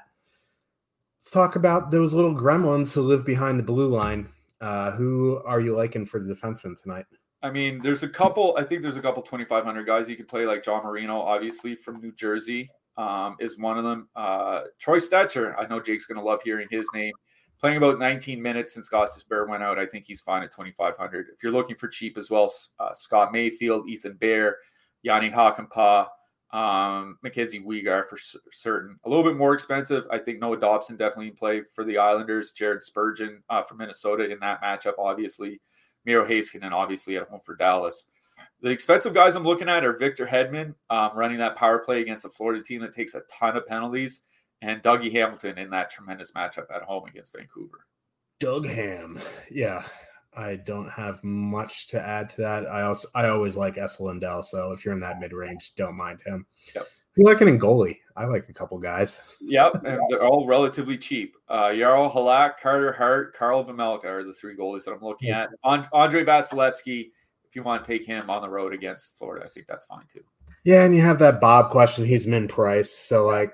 Let's 1.18 1.30
talk 1.30 1.56
about 1.56 1.90
those 1.90 2.14
little 2.14 2.32
gremlins 2.34 2.94
who 2.94 3.02
live 3.02 3.26
behind 3.26 3.58
the 3.58 3.64
blue 3.64 3.88
line. 3.88 4.28
Uh, 4.60 4.92
who 4.92 5.42
are 5.44 5.60
you 5.60 5.74
liking 5.74 6.06
for 6.06 6.20
the 6.20 6.32
defenseman 6.32 6.80
tonight? 6.80 7.04
I 7.42 7.50
mean, 7.50 7.80
there's 7.82 8.04
a 8.04 8.08
couple. 8.08 8.56
I 8.56 8.62
think 8.62 8.82
there's 8.82 8.96
a 8.96 9.02
couple 9.02 9.22
2,500 9.24 9.84
guys 9.86 10.08
you 10.08 10.16
could 10.16 10.28
play, 10.28 10.46
like 10.46 10.62
John 10.62 10.84
Marino, 10.84 11.20
obviously 11.20 11.74
from 11.74 12.00
New 12.00 12.12
Jersey, 12.12 12.70
um, 12.96 13.34
is 13.40 13.58
one 13.58 13.76
of 13.76 13.82
them. 13.82 14.08
Uh, 14.14 14.62
Troy 14.78 14.98
Stecher, 14.98 15.56
I 15.58 15.66
know 15.66 15.80
Jake's 15.80 16.06
going 16.06 16.18
to 16.18 16.24
love 16.24 16.42
hearing 16.44 16.68
his 16.70 16.88
name. 16.94 17.12
Playing 17.58 17.78
about 17.78 17.98
19 17.98 18.40
minutes 18.40 18.74
since 18.74 18.88
Gostisbehere 18.88 19.48
went 19.48 19.64
out. 19.64 19.80
I 19.80 19.86
think 19.86 20.04
he's 20.06 20.20
fine 20.20 20.44
at 20.44 20.52
2,500. 20.52 21.26
If 21.34 21.42
you're 21.42 21.50
looking 21.50 21.74
for 21.74 21.88
cheap 21.88 22.16
as 22.16 22.30
well, 22.30 22.52
uh, 22.78 22.92
Scott 22.94 23.32
Mayfield, 23.32 23.88
Ethan 23.88 24.14
Bear, 24.14 24.58
Jani 25.02 25.30
Hakanpää, 25.30 26.06
um, 26.53 27.18
Mackenzie 27.22 27.61
Weegar 27.61 28.09
for 28.09 28.18
certain. 28.51 28.99
A 29.05 29.09
little 29.09 29.24
bit 29.24 29.36
more 29.36 29.55
expensive. 29.55 30.05
I 30.11 30.18
think 30.18 30.40
Noah 30.40 30.59
Dobson 30.59 30.96
definitely 30.96 31.28
in 31.28 31.34
play 31.34 31.62
for 31.74 31.84
the 31.84 31.99
Islanders. 31.99 32.53
Jared 32.53 32.82
Spurgeon 32.82 33.42
uh, 33.51 33.62
for 33.62 33.74
Minnesota 33.74 34.30
in 34.30 34.38
that 34.40 34.62
matchup, 34.62 34.94
obviously. 34.99 35.61
Miro 36.05 36.26
Heiskanen, 36.26 36.72
obviously 36.72 37.16
at 37.16 37.28
home 37.28 37.40
for 37.44 37.55
Dallas. 37.55 38.07
The 38.62 38.70
expensive 38.70 39.14
guys 39.14 39.36
I'm 39.36 39.44
looking 39.44 39.68
at 39.68 39.84
are 39.84 39.96
Victor 39.96 40.26
Hedman 40.26 40.74
um, 40.90 41.11
running 41.14 41.38
that 41.38 41.57
power 41.57 41.78
play 41.78 42.01
against 42.01 42.22
the 42.22 42.28
Florida 42.28 42.62
team 42.62 42.80
that 42.80 42.94
takes 42.94 43.14
a 43.14 43.22
ton 43.30 43.57
of 43.57 43.66
penalties, 43.66 44.22
and 44.62 44.82
Dougie 44.82 45.12
Hamilton 45.12 45.59
in 45.59 45.70
that 45.70 45.90
tremendous 45.90 46.32
matchup 46.32 46.66
at 46.74 46.82
home 46.82 47.05
against 47.07 47.36
Vancouver. 47.36 47.86
Doug 48.40 48.66
Ham, 48.66 49.20
yeah, 49.51 49.84
I 50.39 50.55
don't 50.55 50.89
have 50.89 51.22
much 51.24 51.89
to 51.89 52.01
add 52.01 52.30
to 52.30 52.43
that. 52.43 52.66
I 52.66 52.82
also 52.82 53.09
I 53.14 53.26
always 53.28 53.57
like 53.57 53.76
Esa 53.76 54.05
Lindell, 54.05 54.43
so 54.43 54.70
if 54.70 54.84
you're 54.84 54.95
in 54.95 55.01
that 55.01 55.18
mid 55.18 55.32
range, 55.32 55.72
don't 55.76 55.97
mind 55.97 56.20
him. 56.24 56.47
Yep. 56.76 56.86
You 57.16 57.24
like 57.24 57.41
an 57.41 57.59
goalie, 57.59 57.97
I 58.16 58.26
like 58.26 58.49
a 58.49 58.53
couple 58.53 58.78
guys. 58.78 59.36
Yep, 59.41 59.84
and 59.84 60.01
they're 60.09 60.22
all 60.22 60.47
relatively 60.47 60.97
cheap. 60.97 61.34
Uh, 61.49 61.70
Halak, 61.70 62.59
Carter 62.62 62.93
Hart, 62.93 63.36
Karel 63.36 63.64
Vejmelka 63.64 64.05
are 64.05 64.22
the 64.22 64.32
three 64.32 64.57
goalies 64.57 64.84
that 64.84 64.93
I'm 64.93 65.01
looking 65.01 65.30
at. 65.30 65.49
Andrei 65.64 66.24
Vasilevskiy, 66.24 67.11
if 67.45 67.57
you 67.57 67.64
want 67.64 67.84
to 67.84 67.91
take 67.91 68.07
him 68.07 68.30
on 68.30 68.41
the 68.41 68.49
road 68.49 68.72
against 68.72 69.18
Florida, 69.18 69.45
I 69.45 69.49
think 69.49 69.66
that's 69.66 69.86
fine 69.86 70.05
too. 70.12 70.22
Yeah, 70.64 70.84
and 70.84 70.95
you 70.95 71.03
have 71.03 71.18
that 71.18 71.41
Bob 71.41 71.72
question. 71.72 72.05
He's 72.05 72.28
min 72.28 72.47
price, 72.47 72.93
so 72.93 73.26
like 73.26 73.53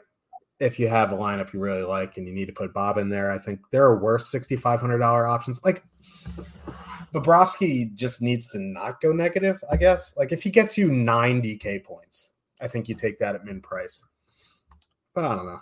if 0.60 0.78
you 0.78 0.88
have 0.88 1.12
a 1.12 1.16
lineup 1.16 1.52
you 1.52 1.60
really 1.60 1.82
like 1.82 2.16
and 2.16 2.26
you 2.26 2.32
need 2.32 2.46
to 2.46 2.52
put 2.52 2.72
Bob 2.72 2.98
in 2.98 3.08
there, 3.08 3.30
I 3.30 3.38
think 3.38 3.60
there 3.70 3.84
are 3.84 3.98
worse 3.98 4.28
sixty 4.28 4.56
five 4.56 4.80
hundred 4.80 4.98
dollar 4.98 5.26
options. 5.26 5.60
Like 5.64 5.84
Bobrovsky 7.14 7.94
just 7.94 8.22
needs 8.22 8.48
to 8.48 8.58
not 8.58 9.00
go 9.00 9.12
negative, 9.12 9.62
I 9.70 9.76
guess. 9.76 10.16
Like 10.16 10.32
if 10.32 10.42
he 10.42 10.50
gets 10.50 10.76
you 10.76 10.88
90k 10.88 11.84
points, 11.84 12.32
I 12.60 12.68
think 12.68 12.88
you 12.88 12.94
take 12.94 13.18
that 13.20 13.34
at 13.34 13.44
min 13.44 13.60
price. 13.60 14.04
But 15.14 15.24
I 15.24 15.34
don't 15.34 15.46
know. 15.46 15.60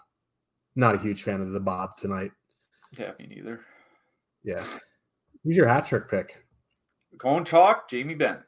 Not 0.77 0.95
a 0.95 0.99
huge 0.99 1.23
fan 1.23 1.43
of 1.43 1.53
the 1.53 1.61
Bob 1.61 1.97
tonight. 1.97 2.33
Yeah, 2.99 3.13
me 3.19 3.27
neither. 3.27 3.61
Yeah. 4.43 4.65
Who's 5.45 5.57
your 5.57 5.69
hat 5.69 5.87
trick 5.87 6.09
pick? 6.09 6.37
Going 7.19 7.45
chalk, 7.45 7.89
Jamie 7.89 8.15
Benn. 8.15 8.39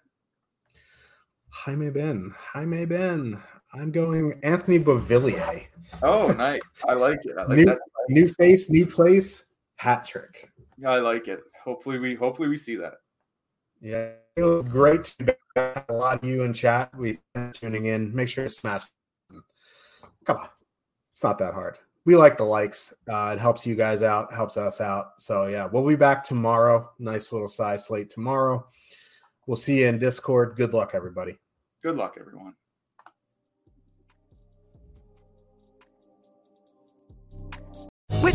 Jaime 1.50 1.90
Benn. 1.90 2.34
Jaime 2.52 2.86
Benn. 2.86 3.42
I'm 3.74 3.90
going 3.90 4.38
Anthony 4.44 4.78
Beauvillier. 4.78 5.64
Oh, 6.02 6.28
nice. 6.28 6.60
I 6.88 6.94
like 6.94 7.24
it. 7.24 7.36
I 7.36 7.44
like 7.44 7.58
new, 7.58 7.64
that. 7.66 7.78
New 8.08 8.28
face, 8.34 8.70
new 8.70 8.86
place, 8.86 9.46
hat 9.76 10.06
trick. 10.06 10.50
I 10.86 10.98
like 10.98 11.26
it. 11.26 11.40
Hopefully 11.62 11.98
we 11.98 12.14
hopefully 12.14 12.48
we 12.48 12.56
see 12.56 12.76
that. 12.76 12.94
Yeah, 13.80 14.10
it 14.36 14.42
was 14.42 14.68
great 14.68 15.04
to 15.04 15.24
be 15.24 15.32
back. 15.54 15.86
A 15.88 15.92
lot 15.92 16.22
of 16.22 16.28
you 16.28 16.42
in 16.42 16.52
chat. 16.52 16.96
We 16.96 17.18
tuning 17.52 17.86
in. 17.86 18.14
Make 18.14 18.28
sure 18.28 18.44
to 18.44 18.50
smash. 18.50 18.82
Come 20.24 20.36
on, 20.36 20.48
it's 21.12 21.24
not 21.24 21.38
that 21.38 21.54
hard. 21.54 21.76
We 22.04 22.16
like 22.16 22.36
the 22.36 22.44
likes. 22.44 22.94
Uh, 23.08 23.32
it 23.34 23.40
helps 23.40 23.66
you 23.66 23.74
guys 23.74 24.02
out, 24.02 24.32
helps 24.32 24.56
us 24.56 24.80
out. 24.80 25.12
So 25.18 25.46
yeah, 25.46 25.66
we'll 25.66 25.86
be 25.86 25.96
back 25.96 26.22
tomorrow. 26.22 26.90
Nice 26.98 27.32
little 27.32 27.48
size 27.48 27.86
slate 27.86 28.10
tomorrow. 28.10 28.66
We'll 29.46 29.56
see 29.56 29.80
you 29.80 29.88
in 29.88 29.98
Discord. 29.98 30.54
Good 30.56 30.72
luck, 30.72 30.92
everybody. 30.94 31.38
Good 31.82 31.96
luck, 31.96 32.16
everyone. 32.20 32.54